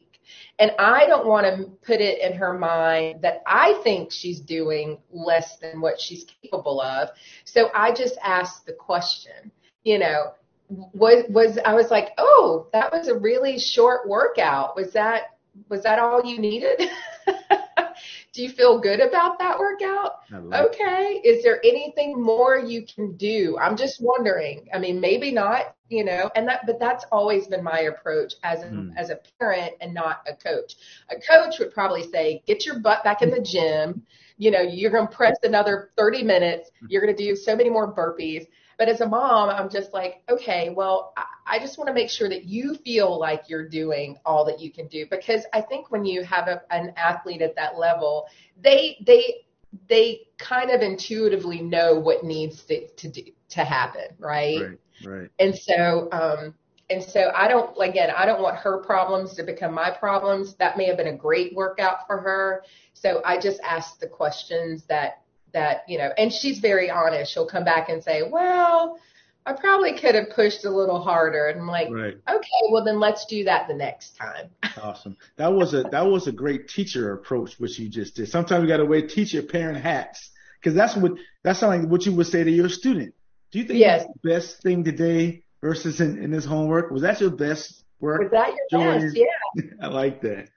And 0.59 0.73
I 0.79 1.07
don't 1.07 1.27
want 1.27 1.47
to 1.47 1.71
put 1.87 2.01
it 2.01 2.21
in 2.21 2.37
her 2.37 2.53
mind 2.59 3.23
that 3.23 3.43
I 3.47 3.81
think 3.83 4.13
she's 4.13 4.41
doing 4.41 4.99
less 5.11 5.57
than 5.59 5.81
what 5.81 6.01
she's 6.01 6.27
capable 6.43 6.81
of. 6.81 7.11
So 7.45 7.71
I 7.75 7.93
just 7.93 8.19
asked 8.23 8.67
the 8.67 8.73
question, 8.73 9.51
you 9.85 9.99
know, 9.99 10.33
was 10.69 11.25
was 11.29 11.59
I 11.65 11.75
was 11.75 11.91
like, 11.91 12.11
"Oh, 12.19 12.69
that 12.73 12.93
was 12.93 13.09
a 13.09 13.19
really 13.19 13.59
short 13.59 14.09
workout. 14.09 14.77
Was 14.77 14.93
that 14.93 15.37
was 15.69 15.83
that 15.83 15.99
all 15.99 16.25
you 16.25 16.39
needed?" 16.39 16.81
Do 18.33 18.43
you 18.43 18.51
feel 18.51 18.79
good 18.79 19.01
about 19.01 19.41
that 19.41 19.59
workout? 19.59 20.21
okay. 20.33 21.21
Is 21.25 21.43
there 21.43 21.61
anything 21.65 22.23
more 22.23 22.57
you 22.57 22.87
can 22.87 23.17
do? 23.17 23.59
I'm 23.61 23.77
just 23.77 24.01
wondering. 24.01 24.69
I 24.73 24.79
mean, 24.79 25.01
maybe 25.01 25.33
not, 25.33 25.75
you 25.91 26.05
know, 26.05 26.31
and 26.37 26.49
that, 26.49 26.61
but 26.67 26.79
that's 26.79 27.05
always 27.11 27.49
been 27.49 27.63
my 27.65 27.81
approach 27.81 28.35
as 28.45 28.63
a, 28.63 28.67
Mm. 28.67 28.93
as 28.97 29.11
a 29.11 29.19
parent 29.39 29.73
and 29.81 29.93
not 29.93 30.23
a 30.29 30.35
coach. 30.35 30.77
A 31.11 31.17
coach 31.17 31.59
would 31.59 31.75
probably 31.75 32.09
say, 32.11 32.43
get 32.47 32.65
your 32.65 32.79
butt 32.79 33.03
back 33.05 33.23
in 33.23 33.31
the 33.31 33.41
gym. 33.43 34.03
You 34.39 34.53
know, 34.53 34.61
you're 34.61 34.93
going 34.93 35.09
to 35.09 35.15
press 35.15 35.37
another 35.43 35.91
30 35.99 36.23
minutes. 36.23 36.71
You're 36.89 37.03
going 37.03 37.15
to 37.15 37.23
do 37.23 37.35
so 37.37 37.57
many 37.57 37.69
more 37.69 37.93
burpees. 37.93 38.47
But 38.79 38.89
as 38.89 39.03
a 39.03 39.07
mom, 39.07 39.51
I'm 39.51 39.69
just 39.69 39.93
like, 39.93 40.23
okay, 40.31 40.71
well, 40.71 41.13
I, 41.17 41.25
I 41.57 41.59
just 41.59 41.77
want 41.77 41.89
to 41.89 41.95
make 41.95 42.09
sure 42.09 42.29
that 42.29 42.45
you 42.45 42.77
feel 42.77 43.19
like 43.19 43.43
you're 43.49 43.69
doing 43.69 44.17
all 44.25 44.45
that 44.47 44.61
you 44.61 44.71
can 44.73 44.87
do 44.87 45.05
because 45.11 45.43
I 45.53 45.61
think 45.61 45.91
when 45.91 46.05
you 46.07 46.23
have 46.23 46.47
a, 46.49 46.63
an 46.71 46.95
athlete 46.97 47.43
at 47.43 47.57
that 47.57 47.77
level, 47.79 48.27
they 48.59 48.97
they 49.05 49.45
they 49.89 50.23
kind 50.39 50.71
of 50.71 50.81
intuitively 50.81 51.61
know 51.61 51.99
what 51.99 52.25
needs 52.25 52.63
to 52.65 52.89
to, 52.89 53.09
do, 53.09 53.23
to 53.51 53.65
happen, 53.65 54.07
right? 54.19 54.61
right, 54.61 54.79
right. 55.05 55.29
And 55.39 55.55
so, 55.55 56.09
um, 56.13 56.55
and 56.89 57.03
so 57.03 57.31
I 57.35 57.47
don't, 57.49 57.77
again, 57.81 58.11
I 58.17 58.27
don't 58.27 58.43
want 58.43 58.57
her 58.57 58.79
problems 58.79 59.35
to 59.37 59.45
become 59.45 59.73
my 59.73 59.91
problems. 59.91 60.57
That 60.57 60.77
may 60.77 60.87
have 60.87 60.97
been 60.97 61.07
a 61.07 61.17
great 61.17 61.55
workout 61.55 62.07
for 62.07 62.19
her. 62.19 62.65
So 62.95 63.23
I 63.25 63.39
just 63.39 63.61
asked 63.61 64.01
the 64.01 64.09
questions 64.09 64.85
that, 64.89 65.23
that, 65.53 65.85
you 65.89 65.99
know, 65.99 66.11
and 66.19 66.33
she's 66.33 66.59
very 66.59 66.91
honest. 66.91 67.33
She'll 67.33 67.47
come 67.47 67.65
back 67.65 67.89
and 67.89 68.03
say, 68.03 68.23
well, 68.29 68.99
I 69.47 69.53
probably 69.55 69.99
could 69.99 70.15
have 70.15 70.31
pushed 70.31 70.65
a 70.65 70.71
little 70.71 71.01
harder. 71.01 71.47
And 71.49 71.61
I'm 71.61 71.67
like, 71.67 71.89
Right. 71.91 72.17
okay, 72.29 72.63
well 72.71 72.85
then 72.85 73.01
let's 73.01 73.25
do 73.27 73.45
that 73.45 73.69
the 73.69 73.75
next 73.75 74.17
time. 74.17 74.51
Awesome. 74.81 75.17
That 75.37 75.53
was 75.53 75.75
a 75.75 75.83
that 75.83 76.07
was 76.07 76.29
a 76.29 76.33
great 76.33 76.69
teacher 76.69 77.13
approach, 77.13 77.59
which 77.59 77.77
you 77.79 77.89
just 77.89 78.15
did. 78.15 78.29
Sometimes 78.29 78.63
you 78.63 78.69
got 78.69 78.77
to 78.77 78.87
wear 78.87 79.05
teacher 79.07 79.43
parent 79.43 79.83
hats 79.83 80.31
because 80.59 80.77
that's 80.77 80.95
what 80.97 81.13
that's 81.43 81.61
not 81.61 81.69
like 81.71 81.83
what 81.89 82.07
you 82.07 82.13
would 82.13 82.29
say 82.29 82.45
to 82.45 82.51
your 82.51 82.69
student. 82.69 83.13
Do 83.53 83.59
you 83.59 83.65
think 83.65 83.79
Yes. 83.79 84.03
that's 84.05 84.13
the 84.23 84.29
best 84.29 84.63
thing 84.63 84.85
today 84.85 85.43
versus 85.61 86.01
in, 86.01 86.23
in 86.23 86.31
this 86.31 86.45
homework? 86.45 86.91
Was 86.91 87.03
that 87.03 87.21
your 87.21 87.31
best 87.31 87.85
work? 88.01 88.21
Was 88.23 88.31
that 88.31 88.55
your 88.71 88.83
Joy? 88.99 89.01
best? 89.01 89.17
Yeah. 89.17 89.63
I 89.83 89.89
like 89.89 90.21
that. 90.23 90.49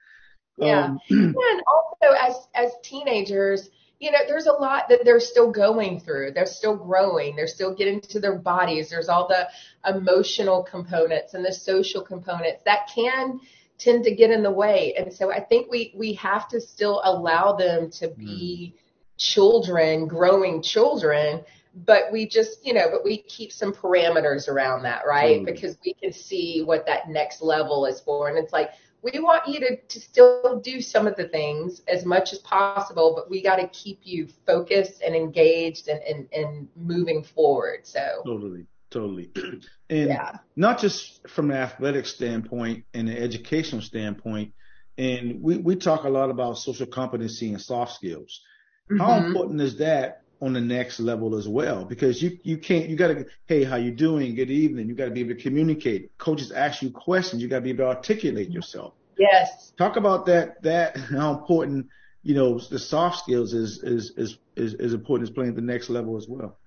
Yeah. 0.58 0.86
Um, 0.86 1.00
And 1.10 1.62
also 1.68 2.16
as 2.20 2.36
as 2.54 2.72
teenagers, 2.84 3.70
you 4.00 4.12
know, 4.12 4.20
there's 4.28 4.46
a 4.48 4.52
lot 4.52 4.90
that 4.90 5.00
they're 5.04 5.20
still 5.20 5.52
going 5.52 6.00
through. 6.00 6.32
They're 6.34 6.46
still 6.46 6.76
growing. 6.76 7.36
They're 7.36 7.48
still 7.48 7.74
getting 7.74 8.02
to 8.02 8.20
their 8.20 8.36
bodies. 8.38 8.90
There's 8.90 9.10
all 9.10 9.28
the 9.28 9.48
emotional 9.90 10.64
components 10.64 11.34
and 11.34 11.44
the 11.44 11.54
social 11.54 12.02
components 12.02 12.62
that 12.66 12.90
can 12.94 13.40
tend 13.80 14.04
to 14.04 14.14
get 14.14 14.30
in 14.30 14.44
the 14.44 14.52
way. 14.52 14.94
And 14.98 15.12
so 15.12 15.32
I 15.32 15.40
think 15.40 15.72
we 15.72 15.94
we 15.98 16.14
have 16.14 16.48
to 16.50 16.62
still 16.62 17.02
allow 17.04 17.54
them 17.54 17.90
to 17.92 18.10
be 18.10 18.76
children, 19.18 20.08
growing 20.08 20.62
children, 20.62 21.44
but 21.74 22.12
we 22.12 22.28
just, 22.28 22.66
you 22.66 22.74
know, 22.74 22.90
but 22.92 23.04
we 23.04 23.18
keep 23.18 23.52
some 23.52 23.74
parameters 23.74 24.48
around 24.48 24.84
that, 24.84 25.04
right? 25.08 25.40
Totally. 25.40 25.52
Because 25.52 25.78
we 25.84 25.94
can 25.94 26.14
see 26.14 26.62
what 26.64 26.86
that 26.86 27.10
next 27.10 27.42
level 27.42 27.86
is 27.86 28.00
for. 28.00 28.30
And 28.30 28.38
it's 28.38 28.54
like, 28.54 28.72
we 29.02 29.20
want 29.20 29.48
you 29.48 29.60
to, 29.60 29.76
to 29.76 30.00
still 30.00 30.62
do 30.64 30.82
some 30.82 31.08
of 31.08 31.16
the 31.18 31.28
things 31.28 31.82
as 31.88 32.06
much 32.06 32.32
as 32.32 32.40
possible, 32.40 33.14
but 33.16 33.30
we 33.30 33.42
got 33.42 33.58
to 33.58 33.68
keep 33.68 34.00
you 34.04 34.28
focused 34.46 35.02
and 35.02 35.16
engaged 35.16 35.90
and, 35.90 36.02
and, 36.04 36.28
and 36.32 36.68
moving 36.76 37.24
forward. 37.24 37.82
So, 37.84 38.22
totally, 38.26 38.68
totally. 38.92 39.32
And 39.90 40.08
yeah. 40.08 40.38
not 40.56 40.80
just 40.80 41.28
from 41.28 41.52
an 41.52 41.58
athletic 41.58 42.06
standpoint 42.08 42.86
and 42.94 43.10
an 43.10 43.18
educational 43.18 43.82
standpoint. 43.82 44.54
And 44.98 45.42
we, 45.42 45.58
we 45.58 45.76
talk 45.76 46.04
a 46.06 46.10
lot 46.10 46.30
about 46.32 46.58
social 46.58 46.88
competency 46.88 47.50
and 47.50 47.62
soft 47.62 47.94
skills. 47.94 48.42
How 48.98 49.20
Mhm. 49.20 49.28
important 49.28 49.62
is 49.62 49.78
that 49.78 50.23
on 50.44 50.52
the 50.54 50.62
next 50.62 51.00
level 51.00 51.36
as 51.36 51.48
well? 51.48 51.86
Because 51.86 52.22
you, 52.22 52.38
you 52.44 52.58
can't, 52.58 52.90
you 52.90 52.98
gotta, 52.98 53.26
hey, 53.46 53.64
how 53.64 53.78
you 53.78 53.92
doing? 53.92 54.36
Good 54.36 54.52
evening. 54.52 54.90
You 54.90 54.94
gotta 54.94 55.12
be 55.12 55.22
able 55.22 55.36
to 55.36 55.42
communicate. 55.42 56.18
Coaches 56.18 56.52
ask 56.52 56.82
you 56.82 56.92
questions. 56.92 57.42
You 57.42 57.48
gotta 57.48 57.62
be 57.62 57.70
able 57.70 57.86
to 57.86 57.88
articulate 57.88 58.50
yourself. 58.50 58.94
Yes. 59.18 59.72
Talk 59.78 59.96
about 59.96 60.26
that, 60.26 60.62
that, 60.64 60.98
how 60.98 61.34
important, 61.34 61.88
you 62.24 62.36
know, 62.36 62.60
the 62.60 62.80
soft 62.80 63.20
skills 63.20 63.54
is, 63.54 63.82
is, 63.84 64.12
is, 64.18 64.38
is, 64.58 64.74
is 64.74 64.94
important 64.94 65.30
as 65.30 65.34
playing 65.34 65.52
at 65.52 65.56
the 65.56 65.62
next 65.62 65.90
level 65.90 66.18
as 66.18 66.28
well. 66.28 66.58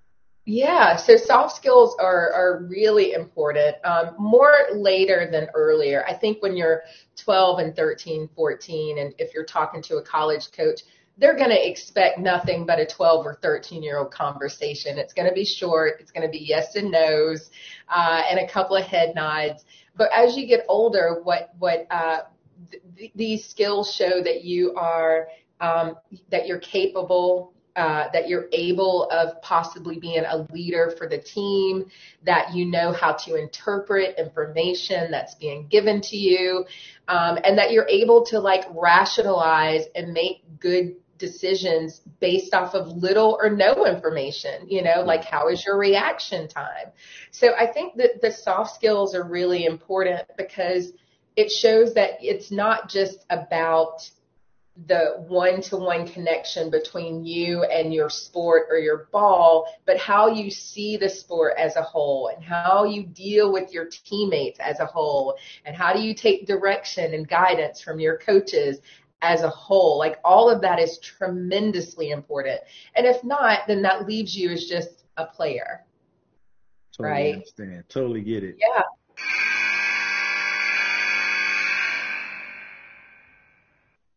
Yeah, 0.49 0.95
so 0.95 1.17
soft 1.17 1.57
skills 1.57 1.97
are, 1.99 2.33
are 2.33 2.67
really 2.71 3.15
important, 3.15 3.77
um, 3.85 4.15
more 4.17 4.55
later 4.73 5.29
than 5.31 5.49
earlier. 5.55 6.05
I 6.09 6.15
think 6.15 6.41
when 6.41 6.57
you're 6.57 6.83
12 7.17 7.59
and 7.59 7.75
13, 7.75 8.29
14, 8.35 8.99
and 8.99 9.13
if 9.19 9.35
you're 9.35 9.45
talking 9.45 9.83
to 9.83 9.97
a 9.97 10.03
college 10.03 10.53
coach, 10.53 10.83
they're 11.19 11.37
going 11.37 11.51
to 11.51 11.69
expect 11.69 12.19
nothing 12.19 12.67
but 12.67 12.79
a 12.79 12.87
12 12.87 13.27
or 13.27 13.39
13 13.43 13.83
year 13.83 13.99
old 13.99 14.11
conversation. 14.11 14.99
It's 14.99 15.13
going 15.13 15.29
to 15.29 15.35
be 15.35 15.45
short. 15.45 15.95
It's 16.01 16.11
going 16.11 16.27
to 16.27 16.31
be 16.31 16.45
yes 16.45 16.77
and 16.77 16.91
no's, 16.91 17.51
uh, 17.89 18.23
and 18.31 18.39
a 18.39 18.49
couple 18.49 18.77
of 18.77 18.85
head 18.85 19.15
nods. 19.15 19.65
But 19.97 20.11
as 20.15 20.37
you 20.37 20.47
get 20.47 20.65
older, 20.69 21.21
what, 21.23 21.51
what, 21.59 21.87
uh, 21.91 22.21
th- 22.97 23.13
these 23.15 23.47
skills 23.47 23.95
show 23.95 24.23
that 24.23 24.45
you 24.45 24.75
are, 24.75 25.29
um, 25.61 25.97
that 26.31 26.47
you're 26.47 26.59
capable, 26.59 27.55
uh, 27.77 28.09
that 28.13 28.29
you're 28.29 28.47
able 28.53 29.09
of 29.11 29.41
possibly 29.43 29.99
being 29.99 30.25
a 30.25 30.47
leader 30.53 30.95
for 30.97 31.07
the 31.09 31.19
team, 31.19 31.85
that 32.25 32.55
you 32.55 32.65
know 32.65 32.93
how 32.93 33.13
to 33.13 33.37
interpret 33.37 34.19
information 34.19 35.11
that's 35.11 35.35
being 35.35 35.67
given 35.69 36.01
to 36.01 36.17
you, 36.17 36.65
um, 37.09 37.39
and 37.45 37.59
that 37.59 37.73
you're 37.73 37.89
able 37.89 38.25
to 38.25 38.41
like 38.41 38.65
rationalize 38.71 39.85
and 39.95 40.13
make 40.13 40.43
good 40.59 40.95
decisions 41.19 42.01
based 42.21 42.55
off 42.55 42.75
of 42.75 42.89
little 42.89 43.39
or 43.41 43.51
no 43.51 43.87
information, 43.87 44.69
you 44.69 44.83
know, 44.83 45.03
like 45.03 45.25
how 45.25 45.49
is 45.49 45.65
your 45.65 45.79
reaction 45.79 46.49
time? 46.49 46.93
So 47.31 47.55
I 47.59 47.67
think 47.67 47.97
that 47.97 48.21
the 48.21 48.31
soft 48.31 48.75
skills 48.75 49.15
are 49.15 49.25
really 49.25 49.65
important 49.65 50.23
because 50.37 50.93
it 51.37 51.51
shows 51.51 51.95
that 51.95 52.13
it's 52.21 52.51
not 52.51 52.89
just 52.89 53.25
about 53.31 54.09
the 54.87 55.25
one 55.27 55.63
to 55.63 55.77
one 55.77 56.07
connection 56.07 56.71
between 56.71 57.25
you 57.25 57.63
and 57.65 57.95
your 57.95 58.11
sport 58.11 58.67
or 58.71 58.77
your 58.77 59.09
ball, 59.11 59.67
but 59.87 59.97
how 59.97 60.29
you 60.29 60.51
see 60.51 60.99
the 60.99 61.09
sport 61.09 61.55
as 61.57 61.77
a 61.77 61.83
whole 61.83 62.29
and 62.29 62.45
how 62.45 62.85
you 62.85 63.03
deal 63.03 63.51
with 63.51 63.73
your 63.73 63.87
teammates 63.87 64.61
as 64.61 64.79
a 64.81 64.87
whole 64.87 65.37
and 65.65 65.75
how 65.75 65.95
do 65.95 66.01
you 66.01 66.15
take 66.15 66.47
direction 66.47 67.15
and 67.15 67.27
guidance 67.27 67.81
from 67.81 67.99
your 67.99 68.19
coaches 68.19 68.79
as 69.23 69.43
a 69.43 69.49
whole. 69.49 69.99
Like 69.99 70.19
all 70.25 70.49
of 70.51 70.61
that 70.63 70.79
is 70.79 70.99
tremendously 70.99 72.11
important. 72.11 72.61
And 72.95 73.07
if 73.07 73.23
not, 73.25 73.61
then 73.67 73.83
that 73.83 74.07
leaves 74.07 74.37
you 74.37 74.51
as 74.51 74.65
just 74.67 75.05
a 75.17 75.27
player. 75.27 75.85
Totally 76.93 77.13
Right. 77.13 77.35
understand. 77.35 77.85
Totally 77.89 78.23
get 78.23 78.45
it. 78.45 78.57
Yeah. 78.59 78.83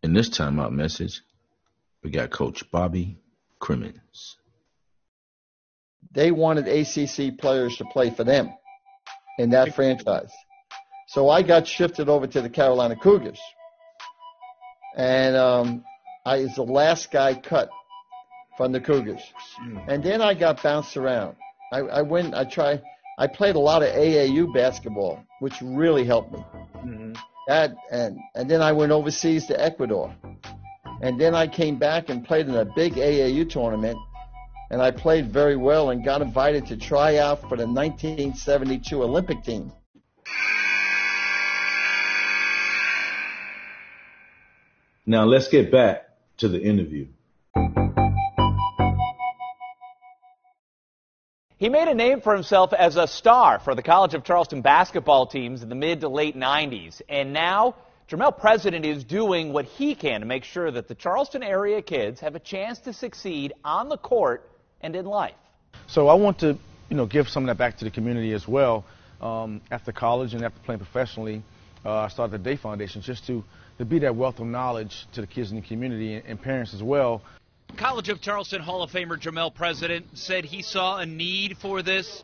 In 0.02 0.14
this 0.14 0.30
timeout 0.30 0.72
message, 0.72 1.22
we 2.04 2.10
got 2.10 2.30
Coach 2.30 2.70
Bobby 2.72 3.18
Cremins. 3.62 4.36
they 6.12 6.32
wanted 6.32 6.68
ACC 6.68 7.38
players 7.38 7.76
to 7.78 7.86
play 7.91 8.10
for 8.10 8.24
them 8.24 8.50
in 9.38 9.50
that 9.52 9.76
franchise. 9.76 10.32
So 11.08 11.30
I 11.30 11.43
got 11.43 11.68
shifted 11.68 12.08
over 12.10 12.26
to 12.26 12.41
the 12.41 12.50
Carolina 12.50 12.95
Cougars. 12.95 13.39
And 15.00 15.38
um, 15.38 15.86
I 16.26 16.39
was 16.39 16.56
the 16.56 16.64
last 16.64 17.10
guy 17.10 17.34
cut 17.34 17.70
from 18.58 18.74
the 18.74 18.82
Cougars. 18.82 19.22
And 19.88 20.04
then 20.04 20.22
I 20.22 20.34
got 20.34 20.62
bounced 20.62 20.97
around. 20.97 21.38
I, 21.72 21.80
I 21.80 22.02
went, 22.02 22.34
I 22.36 22.43
tried, 22.43 22.82
I 23.18 23.28
played 23.28 23.56
a 23.56 23.60
lot 23.60 23.82
of 23.82 23.95
AAU 23.95 24.54
basketball, 24.54 25.24
which 25.39 25.54
really 25.62 26.04
helped 26.04 26.34
me. 26.34 26.43
That 27.47 27.72
and 27.91 28.20
and 28.36 28.52
then 28.52 28.62
I 28.62 28.74
went 28.74 28.91
overseas 28.91 29.47
to 29.47 29.60
Ecuador, 29.60 30.14
and 31.02 31.20
then 31.20 31.34
I 31.34 31.47
came 31.47 31.80
back 31.80 32.10
and 32.10 32.26
played 32.26 32.47
in 32.47 32.56
a 32.56 32.66
big 32.66 32.93
AAU 32.95 33.50
tournament, 33.50 33.97
and 34.70 34.82
I 34.82 34.91
played 34.91 35.32
very 35.32 35.56
well 35.56 35.91
and 35.91 36.04
got 36.04 36.22
invited 36.22 36.68
to 36.68 36.78
try 36.78 37.18
out 37.18 37.39
for 37.41 37.56
the 37.56 37.66
1972 37.66 39.02
Olympic 39.02 39.43
team. 39.43 39.72
Now 45.10 45.26
let's 45.26 45.47
get 45.47 45.72
back 45.72 46.07
to 46.38 46.47
the 46.47 46.62
interview. 46.62 47.07
He 51.57 51.68
made 51.68 51.88
a 51.88 51.95
name 51.95 52.22
for 52.22 52.36
himself 52.36 52.74
as 52.74 52.95
a 52.95 53.07
star 53.07 53.57
for 53.57 53.74
the 53.74 53.82
College 53.82 54.14
of 54.14 54.24
Charleston 54.24 54.62
basketball 54.62 55.26
teams 55.26 55.64
in 55.64 55.70
the 55.70 55.74
mid 55.74 56.01
to 56.01 56.10
late 56.10 56.36
90s. 56.36 57.01
And 57.10 57.34
now, 57.34 57.74
Jermel 58.07 58.38
President 58.38 58.86
is 58.86 59.03
doing 59.03 59.51
what 59.51 59.66
he 59.66 59.95
can 59.95 60.20
to 60.20 60.28
make 60.28 60.43
sure 60.43 60.70
that 60.70 60.88
the 60.88 60.93
Charleston 60.93 61.41
area 61.41 61.82
kids 61.82 62.20
have 62.20 62.36
a 62.36 62.39
chance 62.39 62.78
to 62.82 62.93
succeed 62.93 63.53
on 63.66 63.89
the 63.89 63.97
court 63.97 64.47
and 64.80 64.95
in 64.95 65.05
life. 65.05 65.34
So 65.88 66.07
I 66.07 66.14
want 66.14 66.38
to, 66.41 66.55
you 66.89 66.97
know, 66.97 67.07
give 67.07 67.30
some 67.30 67.45
of 67.45 67.47
that 67.47 67.57
back 67.57 67.80
to 67.80 67.84
the 67.84 67.89
community 67.89 68.34
as 68.34 68.47
well. 68.47 68.86
Um, 69.20 69.62
after 69.72 69.91
college 69.91 70.36
and 70.36 70.45
after 70.45 70.60
playing 70.60 70.82
professionally, 70.82 71.41
uh, 71.84 72.01
I 72.01 72.07
started 72.10 72.43
the 72.43 72.49
DAE 72.51 72.57
Foundation 72.57 73.01
just 73.01 73.26
to, 73.26 73.43
to 73.80 73.86
be 73.86 74.00
that 74.00 74.16
wealth 74.16 74.40
of 74.40 74.46
knowledge 74.46 75.08
to 75.14 75.22
the 75.22 75.28
kids 75.28 75.52
in 75.52 75.56
the 75.56 75.66
community 75.66 76.14
and, 76.14 76.26
and 76.26 76.42
parents 76.42 76.74
as 76.74 76.84
well. 76.84 77.22
College 77.78 78.10
of 78.10 78.22
Charleston 78.22 78.62
Hall 78.62 78.84
of 78.84 78.92
Famer 78.92 79.18
Jermel 79.18 79.56
President 79.56 80.06
said 80.14 80.44
he 80.44 80.62
saw 80.62 80.98
a 80.98 81.06
need 81.06 81.58
for 81.58 81.82
this 81.82 82.22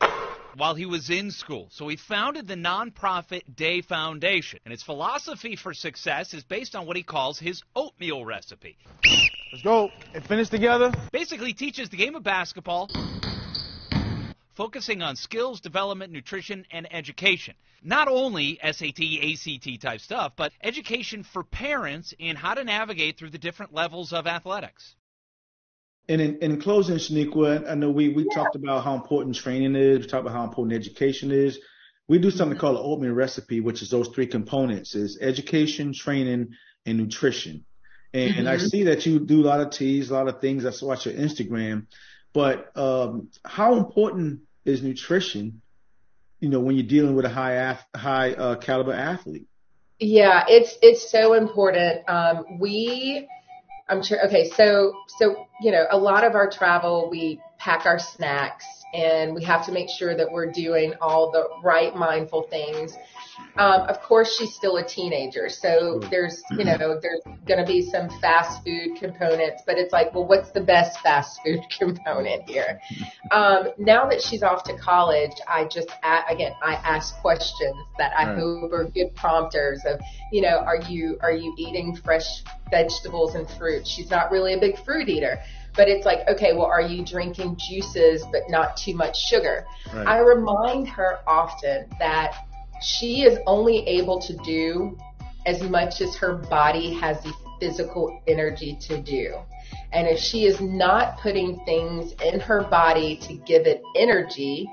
while 0.58 0.76
he 0.76 0.86
was 0.86 1.10
in 1.10 1.32
school. 1.32 1.68
So 1.72 1.88
he 1.88 1.96
founded 1.96 2.48
the 2.48 2.56
nonprofit 2.56 3.44
DAE 3.56 3.82
Foundation. 3.82 4.60
And 4.66 4.74
its 4.74 4.84
philosophy 4.84 5.56
for 5.56 5.74
success 5.74 6.34
is 6.34 6.44
based 6.44 6.76
on 6.76 6.86
what 6.86 6.98
he 6.98 7.04
calls 7.04 7.40
his 7.40 7.62
oatmeal 7.74 8.26
recipe. 8.26 8.76
Let's 9.52 9.64
go 9.64 9.92
and 10.14 10.24
finish 10.26 10.50
together. 10.50 10.92
Basically 11.14 11.54
teaches 11.54 11.90
the 11.90 11.98
game 11.98 12.16
of 12.16 12.24
basketball 12.24 12.90
focusing 14.56 15.02
on 15.02 15.16
skills 15.16 15.62
development, 15.62 16.12
nutrition, 16.12 16.66
and 16.72 16.88
education. 16.94 17.56
Not 17.84 18.08
only 18.08 18.60
SAT, 18.64 19.00
ACT 19.00 19.82
type 19.82 20.00
stuff, 20.02 20.34
but 20.36 20.52
education 20.64 21.24
for 21.24 21.44
parents 21.44 22.14
in 22.18 22.36
how 22.36 22.54
to 22.56 22.64
navigate 22.64 23.18
through 23.18 23.30
the 23.30 23.38
different 23.38 23.74
levels 23.74 24.12
of 24.12 24.26
athletics. 24.26 24.96
And 26.08 26.22
in, 26.22 26.38
in 26.40 26.62
closing, 26.62 26.98
Shanequa, 26.98 27.70
I 27.70 27.76
know 27.76 27.90
we, 27.90 28.10
we 28.10 28.26
yeah. 28.30 28.36
talked 28.36 28.56
about 28.56 28.84
how 28.84 28.96
important 28.96 29.36
training 29.36 29.76
is. 29.76 30.00
We 30.00 30.08
talked 30.08 30.22
about 30.22 30.36
how 30.36 30.44
important 30.44 30.76
education 30.76 31.32
is. 31.32 31.60
We 32.08 32.20
do 32.20 32.30
something 32.30 32.58
called 32.58 32.78
an 32.78 32.84
oatmeal 32.86 33.14
recipe, 33.14 33.60
which 33.60 33.82
is 33.82 33.90
those 33.90 34.08
three 34.10 34.28
components 34.28 34.94
is 34.94 35.18
education, 35.20 35.94
training, 35.94 36.50
and 36.86 36.98
nutrition. 36.98 37.66
And, 38.14 38.30
mm-hmm. 38.30 38.40
and 38.40 38.50
I 38.50 38.58
mm-hmm. 38.58 38.68
see 38.68 38.84
that 38.84 39.06
you 39.06 39.20
do 39.20 39.42
a 39.42 39.48
lot 39.48 39.62
of 39.62 39.72
teas, 39.72 40.12
a 40.12 40.14
lot 40.14 40.28
of 40.28 40.40
things. 40.40 40.66
I 40.66 40.86
watch 40.86 41.08
your 41.08 41.16
Instagram. 41.16 41.88
But 42.36 42.78
um, 42.78 43.30
how 43.46 43.78
important 43.78 44.42
is 44.66 44.84
nutrition? 44.84 45.62
You 46.42 46.50
know, 46.50 46.60
when 46.60 46.76
you're 46.76 46.86
dealing 46.86 47.16
with 47.16 47.24
a 47.24 47.30
high 47.30 47.78
high 47.96 48.34
uh, 48.34 48.56
caliber 48.56 48.92
athlete. 48.92 49.48
Yeah, 50.00 50.44
it's 50.50 50.78
it's 50.82 51.10
so 51.10 51.34
important. 51.34 52.08
Um, 52.10 52.60
we, 52.60 53.26
I'm 53.88 54.04
sure. 54.04 54.24
Okay, 54.28 54.50
so 54.50 54.94
so 55.18 55.48
you 55.62 55.72
know, 55.72 55.86
a 55.90 55.98
lot 55.98 56.26
of 56.26 56.36
our 56.36 56.50
travel, 56.50 57.08
we 57.10 57.40
pack 57.58 57.86
our 57.86 58.00
snacks, 58.00 58.66
and 58.94 59.34
we 59.34 59.42
have 59.46 59.66
to 59.68 59.72
make 59.72 59.88
sure 59.90 60.14
that 60.18 60.30
we're 60.30 60.52
doing 60.52 60.94
all 61.00 61.32
the 61.32 61.48
right 61.64 61.96
mindful 61.96 62.44
things 62.50 62.98
um, 63.58 63.82
of 63.88 64.02
course, 64.02 64.36
she's 64.38 64.54
still 64.54 64.78
a 64.78 64.86
teenager, 64.86 65.50
so 65.50 66.00
there's 66.12 66.44
you 66.52 66.66
know 66.66 67.00
there's 67.02 67.22
going 67.48 67.60
to 67.60 67.66
be 67.66 67.82
some 67.82 68.10
fast 68.20 68.64
food 68.64 68.98
components, 69.00 69.64
but 69.66 69.78
it's 69.78 69.94
like, 69.94 70.14
well, 70.14 70.26
what's 70.26 70.52
the 70.52 70.62
best 70.62 71.00
fast 71.00 71.40
food 71.44 71.62
component 71.80 72.50
here? 72.50 72.80
Um, 73.32 73.70
now 73.78 74.08
that 74.10 74.22
she's 74.22 74.44
off 74.44 74.64
to 74.66 74.78
college, 74.78 75.34
I 75.48 75.66
just 75.66 75.90
again 76.30 76.54
I 76.62 76.74
ask 76.74 77.16
questions 77.22 77.76
that 77.98 78.12
I 78.18 78.28
right. 78.28 78.38
hope 78.38 78.74
are 78.74 78.86
good 78.86 79.16
prompters 79.16 79.82
of 79.86 80.00
you 80.32 80.42
know 80.42 80.58
are 80.58 80.82
you 80.90 81.18
are 81.22 81.32
you 81.32 81.54
eating 81.58 81.96
fresh 81.96 82.44
vegetables 82.70 83.36
and 83.36 83.50
fruit? 83.58 83.88
She's 83.88 84.10
not 84.10 84.32
really 84.32 84.54
a 84.54 84.60
big 84.60 84.84
fruit 84.84 85.08
eater 85.08 85.40
but 85.76 85.90
it's 85.90 86.06
like, 86.06 86.20
okay, 86.30 86.54
well, 86.54 86.68
are 86.68 86.82
you 86.82 87.04
drinking 87.06 87.58
juices 87.70 88.24
but 88.32 88.44
not 88.50 88.78
too 88.78 88.96
much 88.96 89.18
sugar? 89.18 89.66
Right. 89.94 90.08
I 90.08 90.20
remind 90.20 90.88
her 90.88 91.20
often 91.28 91.88
that 92.00 92.46
she 92.86 93.24
is 93.24 93.40
only 93.48 93.80
able 93.88 94.20
to 94.22 94.34
do 94.38 94.98
as 95.46 95.62
much 95.64 96.02
as 96.02 96.16
her 96.16 96.36
body 96.36 96.94
has 96.94 97.22
the 97.24 97.34
physical 97.60 98.22
energy 98.28 98.78
to 98.82 99.02
do. 99.02 99.36
And 99.92 100.08
if 100.08 100.20
she 100.20 100.46
is 100.46 100.62
not 100.62 101.20
putting 101.20 101.60
things 101.66 102.14
in 102.24 102.40
her 102.40 102.64
body 102.64 103.18
to 103.18 103.34
give 103.34 103.66
it 103.66 103.82
energy, 103.96 104.70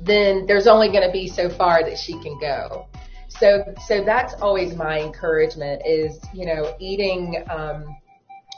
then 0.00 0.46
there's 0.46 0.66
only 0.66 0.88
going 0.88 1.06
to 1.06 1.12
be 1.12 1.28
so 1.28 1.48
far 1.50 1.82
that 1.82 1.98
she 1.98 2.12
can 2.20 2.38
go. 2.40 2.86
So, 3.28 3.74
so 3.86 4.04
that's 4.04 4.34
always 4.34 4.74
my 4.74 5.00
encouragement 5.00 5.82
is, 5.84 6.18
you 6.32 6.46
know, 6.46 6.74
eating, 6.78 7.44
um, 7.50 7.96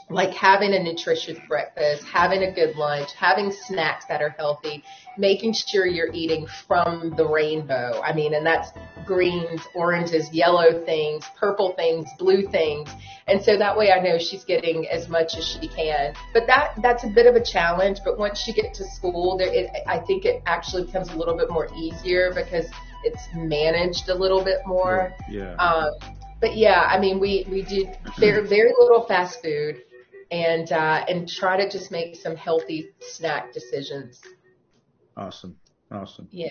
like 0.09 0.31
having 0.31 0.73
a 0.73 0.79
nutritious 0.79 1.37
breakfast, 1.47 2.03
having 2.05 2.43
a 2.43 2.51
good 2.51 2.77
lunch, 2.77 3.09
having 3.13 3.51
snacks 3.51 4.05
that 4.07 4.21
are 4.21 4.29
healthy, 4.29 4.83
making 5.17 5.53
sure 5.53 5.85
you're 5.85 6.11
eating 6.13 6.47
from 6.65 7.13
the 7.17 7.27
rainbow. 7.27 8.01
I 8.01 8.13
mean, 8.13 8.33
and 8.33 8.45
that's 8.45 8.69
greens, 9.05 9.61
oranges, 9.75 10.31
yellow 10.31 10.85
things, 10.85 11.25
purple 11.37 11.73
things, 11.75 12.07
blue 12.17 12.47
things. 12.49 12.89
And 13.27 13.43
so 13.43 13.57
that 13.57 13.77
way 13.77 13.91
I 13.91 13.99
know 13.99 14.17
she's 14.17 14.45
getting 14.45 14.87
as 14.87 15.09
much 15.09 15.35
as 15.35 15.45
she 15.45 15.67
can. 15.67 16.13
But 16.33 16.47
that, 16.47 16.75
that's 16.81 17.03
a 17.03 17.09
bit 17.09 17.25
of 17.25 17.35
a 17.35 17.43
challenge. 17.43 17.99
But 18.05 18.17
once 18.17 18.39
she 18.39 18.53
gets 18.53 18.77
to 18.77 18.85
school, 18.85 19.37
there, 19.37 19.53
it, 19.53 19.69
I 19.87 19.99
think 19.99 20.23
it 20.23 20.41
actually 20.45 20.85
becomes 20.85 21.09
a 21.09 21.17
little 21.17 21.35
bit 21.35 21.49
more 21.49 21.67
easier 21.75 22.31
because 22.33 22.65
it's 23.03 23.27
managed 23.35 24.07
a 24.07 24.15
little 24.15 24.43
bit 24.43 24.59
more. 24.65 25.13
Yeah. 25.29 25.55
Um, 25.55 25.91
but 26.39 26.55
yeah, 26.55 26.81
I 26.81 26.97
mean, 26.99 27.19
we, 27.19 27.45
we 27.49 27.63
do 27.63 27.89
very, 28.19 28.47
very 28.47 28.71
little 28.79 29.05
fast 29.05 29.41
food 29.41 29.81
and 30.31 30.71
uh, 30.71 31.05
and 31.07 31.27
try 31.27 31.57
to 31.57 31.69
just 31.69 31.91
make 31.91 32.15
some 32.15 32.35
healthy 32.35 32.89
snack 32.99 33.53
decisions. 33.53 34.21
Awesome, 35.15 35.57
awesome. 35.91 36.27
Yeah. 36.31 36.49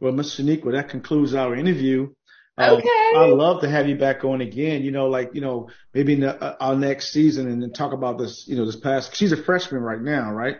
Well, 0.00 0.12
Ms. 0.12 0.36
Shanequa, 0.38 0.72
that 0.72 0.88
concludes 0.90 1.34
our 1.34 1.54
interview. 1.56 2.12
Um, 2.58 2.78
okay. 2.78 3.12
I'd 3.16 3.30
love 3.30 3.62
to 3.62 3.68
have 3.68 3.88
you 3.88 3.96
back 3.96 4.24
on 4.24 4.40
again. 4.40 4.82
You 4.82 4.90
know, 4.90 5.08
like 5.08 5.34
you 5.34 5.40
know, 5.40 5.68
maybe 5.92 6.14
in 6.14 6.20
the, 6.20 6.42
uh, 6.42 6.56
our 6.60 6.76
next 6.76 7.12
season, 7.12 7.48
and 7.48 7.62
then 7.62 7.72
talk 7.72 7.92
about 7.92 8.18
this. 8.18 8.44
You 8.46 8.56
know, 8.56 8.64
this 8.64 8.76
past. 8.76 9.14
She's 9.14 9.32
a 9.32 9.36
freshman 9.36 9.82
right 9.82 10.00
now, 10.00 10.32
right? 10.32 10.56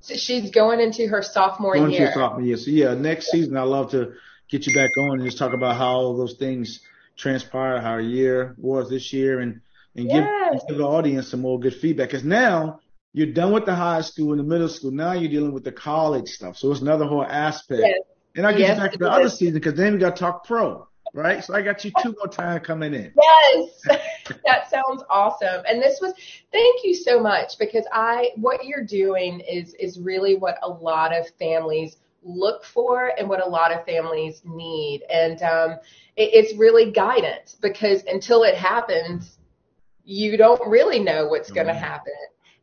So 0.00 0.16
she's 0.16 0.50
going 0.50 0.80
into 0.80 1.06
her 1.08 1.22
sophomore 1.22 1.74
going 1.74 1.90
year. 1.90 2.06
Into 2.06 2.14
sophomore 2.14 2.42
year. 2.42 2.56
So 2.56 2.70
yeah, 2.70 2.94
next 2.94 3.30
season 3.30 3.56
I'd 3.56 3.64
love 3.64 3.90
to 3.92 4.14
get 4.50 4.66
you 4.66 4.74
back 4.74 4.90
on 4.98 5.20
and 5.20 5.24
just 5.24 5.38
talk 5.38 5.52
about 5.52 5.76
how 5.76 5.92
all 5.92 6.16
those 6.16 6.34
things 6.34 6.80
transpired, 7.16 7.80
how 7.80 7.92
our 7.92 8.00
year 8.00 8.54
was 8.58 8.88
this 8.88 9.12
year, 9.12 9.40
and 9.40 9.60
and 9.96 10.08
yes. 10.08 10.52
give, 10.52 10.68
give 10.68 10.78
the 10.78 10.84
audience 10.84 11.28
some 11.28 11.40
more 11.40 11.58
good 11.58 11.74
feedback. 11.74 12.08
Because 12.08 12.24
now 12.24 12.80
you're 13.12 13.32
done 13.32 13.52
with 13.52 13.66
the 13.66 13.74
high 13.74 14.00
school 14.00 14.30
and 14.32 14.40
the 14.40 14.44
middle 14.44 14.68
school. 14.68 14.90
Now 14.90 15.12
you're 15.12 15.30
dealing 15.30 15.52
with 15.52 15.64
the 15.64 15.72
college 15.72 16.28
stuff. 16.28 16.56
So 16.56 16.70
it's 16.70 16.80
another 16.80 17.06
whole 17.06 17.24
aspect. 17.24 17.82
Yes. 17.84 17.98
And 18.36 18.46
I 18.46 18.52
get 18.52 18.60
yes, 18.60 18.78
back 18.78 18.92
to 18.92 18.98
the 18.98 19.10
other 19.10 19.28
season 19.28 19.54
because 19.54 19.74
then 19.74 19.94
we 19.94 19.98
got 19.98 20.14
to 20.14 20.20
talk 20.20 20.44
pro, 20.44 20.86
right? 21.12 21.42
So 21.42 21.54
I 21.54 21.62
got 21.62 21.84
you 21.84 21.90
two 22.00 22.14
more 22.16 22.28
time 22.28 22.60
coming 22.60 22.94
in. 22.94 23.12
Yes, 23.20 23.80
that 24.46 24.70
sounds 24.70 25.02
awesome. 25.10 25.64
And 25.66 25.82
this 25.82 25.98
was, 26.00 26.14
thank 26.52 26.84
you 26.84 26.94
so 26.94 27.18
much 27.18 27.58
because 27.58 27.84
I, 27.92 28.30
what 28.36 28.64
you're 28.64 28.84
doing 28.84 29.40
is 29.40 29.74
is 29.74 29.98
really 29.98 30.36
what 30.36 30.58
a 30.62 30.68
lot 30.68 31.12
of 31.12 31.28
families 31.40 31.96
look 32.22 32.64
for 32.64 33.12
and 33.18 33.28
what 33.28 33.44
a 33.44 33.48
lot 33.48 33.72
of 33.72 33.84
families 33.84 34.42
need. 34.44 35.02
And 35.12 35.42
um, 35.42 35.70
it, 36.16 36.30
it's 36.32 36.56
really 36.56 36.92
guidance 36.92 37.56
because 37.60 38.04
until 38.04 38.44
it 38.44 38.54
happens, 38.54 39.38
you 40.10 40.36
don't 40.36 40.60
really 40.68 40.98
know 40.98 41.28
what's 41.28 41.52
going 41.52 41.68
to 41.68 41.74
happen. 41.74 42.12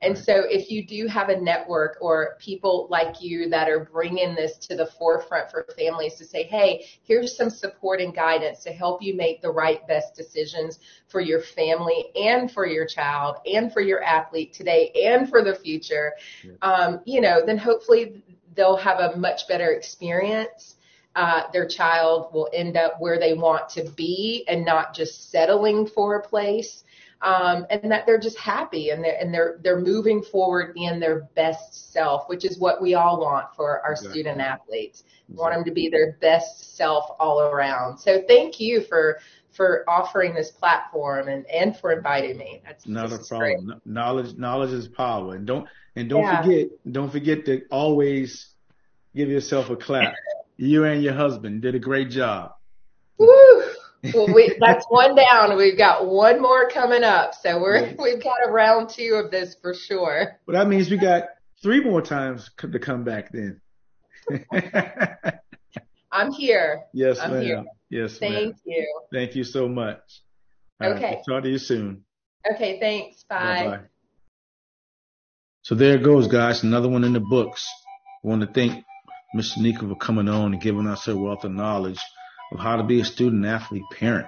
And 0.01 0.15
right. 0.15 0.23
so 0.23 0.43
if 0.49 0.69
you 0.69 0.85
do 0.85 1.07
have 1.07 1.29
a 1.29 1.39
network 1.39 1.97
or 2.01 2.35
people 2.39 2.87
like 2.91 3.21
you 3.21 3.49
that 3.49 3.69
are 3.69 3.85
bringing 3.85 4.35
this 4.35 4.57
to 4.57 4.75
the 4.75 4.85
forefront 4.85 5.49
for 5.49 5.65
families 5.77 6.15
to 6.15 6.25
say, 6.25 6.43
hey, 6.43 6.85
here's 7.03 7.35
some 7.35 7.49
support 7.49 8.01
and 8.01 8.13
guidance 8.13 8.63
to 8.63 8.71
help 8.71 9.01
you 9.01 9.15
make 9.15 9.41
the 9.41 9.49
right 9.49 9.87
best 9.87 10.13
decisions 10.13 10.79
for 11.07 11.21
your 11.21 11.41
family 11.41 12.07
and 12.15 12.51
for 12.51 12.67
your 12.67 12.85
child 12.85 13.37
and 13.51 13.71
for 13.71 13.81
your 13.81 14.03
athlete 14.03 14.53
today 14.53 14.91
and 15.05 15.29
for 15.29 15.41
the 15.41 15.55
future, 15.55 16.13
yeah. 16.43 16.51
um, 16.61 16.99
you 17.05 17.21
know, 17.21 17.43
then 17.43 17.57
hopefully 17.57 18.21
they'll 18.55 18.77
have 18.77 18.99
a 18.99 19.17
much 19.17 19.47
better 19.47 19.71
experience. 19.71 20.75
Uh, 21.15 21.49
their 21.51 21.67
child 21.67 22.31
will 22.33 22.49
end 22.53 22.77
up 22.77 22.97
where 22.99 23.17
they 23.17 23.33
want 23.33 23.67
to 23.69 23.83
be 23.95 24.43
and 24.47 24.63
not 24.63 24.93
just 24.93 25.31
settling 25.31 25.87
for 25.87 26.17
a 26.17 26.21
place 26.27 26.83
um, 27.22 27.65
and 27.70 27.91
that 27.91 28.05
they're 28.05 28.20
just 28.20 28.38
happy 28.38 28.91
and 28.91 29.03
they're 29.03 29.18
and 29.20 29.34
they're 29.34 29.59
they're 29.63 29.80
moving 29.80 30.22
forward 30.22 30.74
being 30.74 30.99
their 30.99 31.28
best 31.36 31.91
self, 31.91 32.28
which 32.28 32.45
is 32.45 32.59
what 32.59 32.82
we 32.82 32.93
all 32.93 33.20
want 33.20 33.47
for 33.55 33.82
our 33.82 33.93
exactly. 33.93 34.11
student 34.11 34.41
athletes. 34.41 35.03
We 35.03 35.34
exactly. 35.34 35.36
want 35.36 35.53
them 35.55 35.63
to 35.65 35.72
be 35.72 35.89
their 35.89 36.18
best 36.22 36.76
self 36.76 37.05
all 37.20 37.41
around. 37.41 37.97
So 37.97 38.22
thank 38.28 38.59
you 38.59 38.82
for 38.82 39.20
for 39.51 39.84
offering 39.88 40.36
this 40.36 40.51
platform 40.51 41.28
and 41.28 41.45
and 41.47 41.76
for 41.76 41.91
inviting 41.91 42.38
me. 42.38 42.61
That's 42.63 42.88
not 42.88 43.11
a 43.11 43.18
problem. 43.18 43.65
Great. 43.65 43.86
Knowledge 43.86 44.38
knowledge 44.38 44.72
is 44.72 44.88
power, 44.88 45.36
and 45.36 45.47
don't 45.47 45.68
and 45.95 46.07
don't 46.07 46.22
yeah. 46.22 46.43
forget 46.43 46.68
don't 46.91 47.11
forget 47.11 47.45
to 47.45 47.61
always 47.72 48.49
give 49.15 49.30
yourself 49.30 49.72
a 49.72 49.76
clap. 49.76 50.13
you 50.57 50.84
and 50.84 51.03
your 51.03 51.13
husband 51.13 51.63
did 51.63 51.74
a 51.74 51.80
great 51.80 52.11
job. 52.11 52.53
Woo! 53.18 53.63
Well, 54.13 54.33
we, 54.33 54.55
that's 54.59 54.85
one 54.89 55.15
down. 55.15 55.57
We've 55.57 55.77
got 55.77 56.07
one 56.07 56.41
more 56.41 56.69
coming 56.69 57.03
up, 57.03 57.33
so 57.33 57.59
we're 57.59 57.93
we've 57.99 58.21
got 58.21 58.37
a 58.45 58.51
round 58.51 58.89
two 58.89 59.21
of 59.23 59.31
this 59.31 59.55
for 59.61 59.73
sure. 59.73 60.39
Well, 60.45 60.57
that 60.57 60.67
means 60.67 60.89
we 60.89 60.97
got 60.97 61.23
three 61.61 61.83
more 61.83 62.01
times 62.01 62.49
to 62.57 62.79
come 62.79 63.03
back 63.03 63.31
then. 63.31 63.61
I'm 66.11 66.31
here. 66.31 66.83
Yes, 66.93 67.19
I'm 67.19 67.31
ma'am. 67.31 67.41
Here. 67.43 67.65
Yes, 67.89 68.17
Thank 68.17 68.33
ma'am. 68.33 68.53
you. 68.65 69.01
Thank 69.11 69.35
you 69.35 69.43
so 69.43 69.67
much. 69.67 70.01
All 70.81 70.93
okay. 70.93 71.15
Right, 71.15 71.23
talk 71.27 71.43
to 71.43 71.49
you 71.49 71.57
soon. 71.57 72.03
Okay, 72.53 72.79
thanks. 72.79 73.23
Bye. 73.23 73.65
Bye-bye. 73.65 73.83
So 75.63 75.75
there 75.75 75.95
it 75.95 76.03
goes, 76.03 76.27
guys. 76.27 76.63
Another 76.63 76.87
one 76.89 77.03
in 77.03 77.13
the 77.13 77.19
books. 77.19 77.67
I 78.23 78.27
want 78.27 78.41
to 78.41 78.47
thank 78.47 78.85
Miss 79.33 79.57
Nika 79.57 79.87
for 79.87 79.95
coming 79.95 80.29
on 80.29 80.53
and 80.53 80.61
giving 80.61 80.87
us 80.87 81.05
her 81.05 81.15
wealth 81.15 81.43
of 81.43 81.51
knowledge 81.51 81.99
of 82.51 82.59
how 82.59 82.77
to 82.77 82.83
be 82.83 83.01
a 83.01 83.05
student 83.05 83.45
athlete 83.45 83.83
parent. 83.99 84.27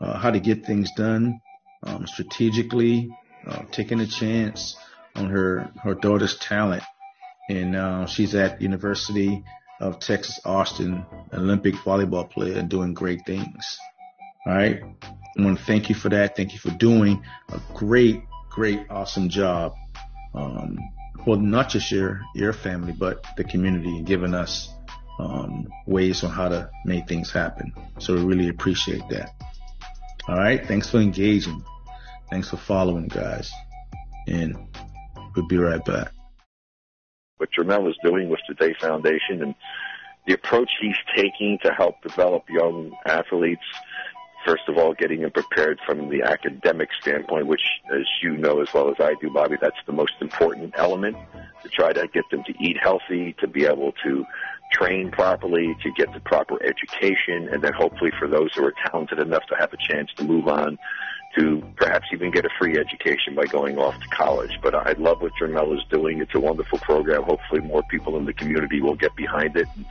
uh, 0.00 0.18
how 0.18 0.30
to 0.30 0.40
get 0.40 0.66
things 0.66 0.90
done 0.96 1.40
um, 1.84 2.06
strategically, 2.06 3.10
uh, 3.46 3.62
taking 3.70 4.00
a 4.00 4.06
chance 4.06 4.76
on 5.14 5.30
her 5.30 5.70
her 5.82 5.94
daughter's 5.94 6.36
talent, 6.38 6.82
and 7.48 7.76
uh, 7.76 8.06
she's 8.06 8.34
at 8.34 8.60
University 8.60 9.44
of 9.80 9.98
Texas 10.00 10.40
Austin, 10.44 11.04
Olympic 11.32 11.74
volleyball 11.76 12.28
player, 12.28 12.58
and 12.58 12.68
doing 12.68 12.94
great 12.94 13.24
things. 13.26 13.78
All 14.46 14.54
right, 14.54 14.82
I 15.02 15.42
want 15.42 15.58
to 15.58 15.64
thank 15.64 15.88
you 15.88 15.94
for 15.94 16.08
that. 16.10 16.36
Thank 16.36 16.52
you 16.52 16.58
for 16.58 16.70
doing 16.70 17.22
a 17.50 17.60
great, 17.74 18.22
great, 18.50 18.80
awesome 18.90 19.28
job. 19.28 19.74
Um, 20.34 20.78
well, 21.26 21.38
not 21.38 21.70
just 21.70 21.90
your 21.90 22.20
your 22.34 22.52
family, 22.52 22.92
but 22.92 23.24
the 23.36 23.44
community, 23.44 23.96
and 23.98 24.06
giving 24.06 24.34
us 24.34 24.68
um, 25.18 25.68
ways 25.86 26.24
on 26.24 26.30
how 26.30 26.48
to 26.48 26.70
make 26.84 27.06
things 27.08 27.30
happen. 27.30 27.72
So 27.98 28.14
we 28.14 28.22
really 28.22 28.48
appreciate 28.48 29.08
that. 29.10 29.30
All 30.28 30.36
right. 30.36 30.66
Thanks 30.66 30.90
for 30.90 30.98
engaging. 30.98 31.64
Thanks 32.30 32.50
for 32.50 32.56
following, 32.56 33.08
guys. 33.08 33.50
And 34.26 34.56
we'll 35.36 35.46
be 35.46 35.58
right 35.58 35.84
back. 35.84 36.12
What 37.36 37.50
Jermel 37.52 37.88
is 37.90 37.96
doing 38.02 38.28
with 38.28 38.40
the 38.48 38.54
DAE 38.54 38.74
Foundation 38.80 39.42
and 39.42 39.54
the 40.26 40.34
approach 40.34 40.70
he's 40.80 40.96
taking 41.14 41.58
to 41.62 41.72
help 41.72 42.00
develop 42.02 42.44
young 42.48 42.96
athletes, 43.04 43.64
first 44.46 44.62
of 44.68 44.78
all, 44.78 44.94
getting 44.94 45.20
them 45.20 45.30
prepared 45.30 45.78
from 45.84 46.08
the 46.08 46.22
academic 46.22 46.88
standpoint, 47.00 47.46
which, 47.46 47.62
as 47.92 48.06
you 48.22 48.36
know 48.36 48.62
as 48.62 48.72
well 48.72 48.88
as 48.88 48.96
I 48.98 49.14
do, 49.20 49.30
Bobby, 49.30 49.56
that's 49.60 49.76
the 49.86 49.92
most 49.92 50.14
important 50.20 50.74
element 50.78 51.16
to 51.62 51.68
try 51.68 51.92
to 51.92 52.06
get 52.08 52.24
them 52.30 52.42
to 52.44 52.54
eat 52.58 52.78
healthy, 52.80 53.34
to 53.40 53.46
be 53.46 53.66
able 53.66 53.92
to 54.04 54.24
train 54.74 55.10
properly, 55.10 55.76
to 55.82 55.90
get 55.92 56.12
the 56.12 56.20
proper 56.20 56.62
education, 56.62 57.48
and 57.52 57.62
then 57.62 57.72
hopefully 57.72 58.10
for 58.18 58.28
those 58.28 58.52
who 58.54 58.64
are 58.64 58.74
talented 58.86 59.18
enough 59.18 59.46
to 59.46 59.56
have 59.56 59.72
a 59.72 59.76
chance 59.76 60.10
to 60.16 60.24
move 60.24 60.48
on 60.48 60.78
to 61.36 61.62
perhaps 61.76 62.06
even 62.12 62.30
get 62.30 62.44
a 62.44 62.48
free 62.58 62.78
education 62.78 63.34
by 63.34 63.44
going 63.46 63.78
off 63.78 63.98
to 64.00 64.08
college. 64.08 64.58
But 64.62 64.74
I 64.74 64.92
love 64.92 65.20
what 65.20 65.32
Jermel 65.40 65.76
is 65.76 65.82
doing. 65.90 66.20
It's 66.20 66.34
a 66.34 66.40
wonderful 66.40 66.78
program. 66.78 67.22
Hopefully 67.22 67.60
more 67.60 67.82
people 67.90 68.16
in 68.16 68.24
the 68.24 68.32
community 68.32 68.80
will 68.80 68.94
get 68.94 69.14
behind 69.16 69.56
it 69.56 69.66
and, 69.76 69.84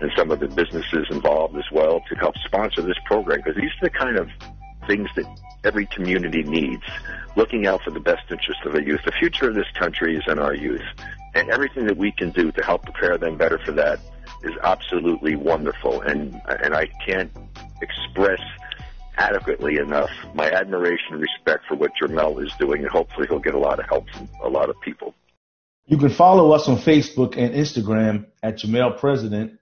and 0.00 0.12
some 0.16 0.30
of 0.30 0.40
the 0.40 0.48
businesses 0.48 1.06
involved 1.10 1.56
as 1.56 1.64
well 1.72 2.00
to 2.08 2.14
help 2.16 2.36
sponsor 2.44 2.82
this 2.82 2.98
program 3.06 3.38
because 3.38 3.56
these 3.56 3.70
are 3.82 3.88
the 3.88 3.90
kind 3.90 4.18
of 4.18 4.28
things 4.86 5.08
that 5.16 5.26
every 5.64 5.86
community 5.86 6.42
needs. 6.44 6.84
Looking 7.36 7.66
out 7.66 7.82
for 7.82 7.90
the 7.90 8.00
best 8.00 8.30
interest 8.30 8.60
of 8.64 8.72
the 8.72 8.82
youth. 8.82 9.00
The 9.04 9.12
future 9.12 9.48
of 9.48 9.54
this 9.54 9.70
country 9.74 10.16
is 10.16 10.22
in 10.28 10.38
our 10.38 10.54
youth. 10.54 10.82
And 11.38 11.50
everything 11.50 11.86
that 11.86 11.96
we 11.96 12.10
can 12.10 12.30
do 12.30 12.50
to 12.50 12.64
help 12.64 12.82
prepare 12.82 13.16
them 13.16 13.38
better 13.38 13.60
for 13.64 13.70
that 13.70 14.00
is 14.42 14.54
absolutely 14.64 15.36
wonderful. 15.36 16.00
And, 16.00 16.34
and 16.64 16.74
I 16.74 16.86
can't 17.06 17.30
express 17.80 18.40
adequately 19.16 19.76
enough 19.76 20.10
my 20.34 20.50
admiration 20.50 21.12
and 21.12 21.20
respect 21.20 21.64
for 21.68 21.76
what 21.76 21.92
Jermel 22.02 22.44
is 22.44 22.52
doing, 22.58 22.82
and 22.82 22.90
hopefully 22.90 23.28
he'll 23.28 23.38
get 23.38 23.54
a 23.54 23.58
lot 23.58 23.78
of 23.78 23.86
help 23.86 24.10
from 24.10 24.28
a 24.42 24.48
lot 24.48 24.68
of 24.68 24.80
people. 24.80 25.14
You 25.86 25.96
can 25.96 26.10
follow 26.10 26.50
us 26.50 26.66
on 26.66 26.76
Facebook 26.78 27.38
and 27.38 27.54
Instagram 27.54 28.26
at 28.42 28.56
Jermel 28.56 28.98
President 28.98 29.60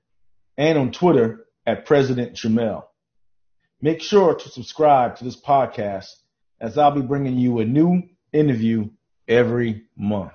and 0.57 0.79
on 0.79 0.93
Twitter 0.93 1.45
at 1.67 1.85
President 1.85 2.37
Jermel. 2.37 2.85
Make 3.83 4.01
sure 4.01 4.35
to 4.35 4.49
subscribe 4.49 5.17
to 5.17 5.25
this 5.25 5.39
podcast 5.39 6.09
as 6.59 6.79
I'll 6.79 6.93
be 6.93 7.03
bringing 7.03 7.37
you 7.39 7.59
a 7.59 7.67
new 7.67 8.05
interview 8.33 8.89
every 9.29 9.85
month. 9.95 10.33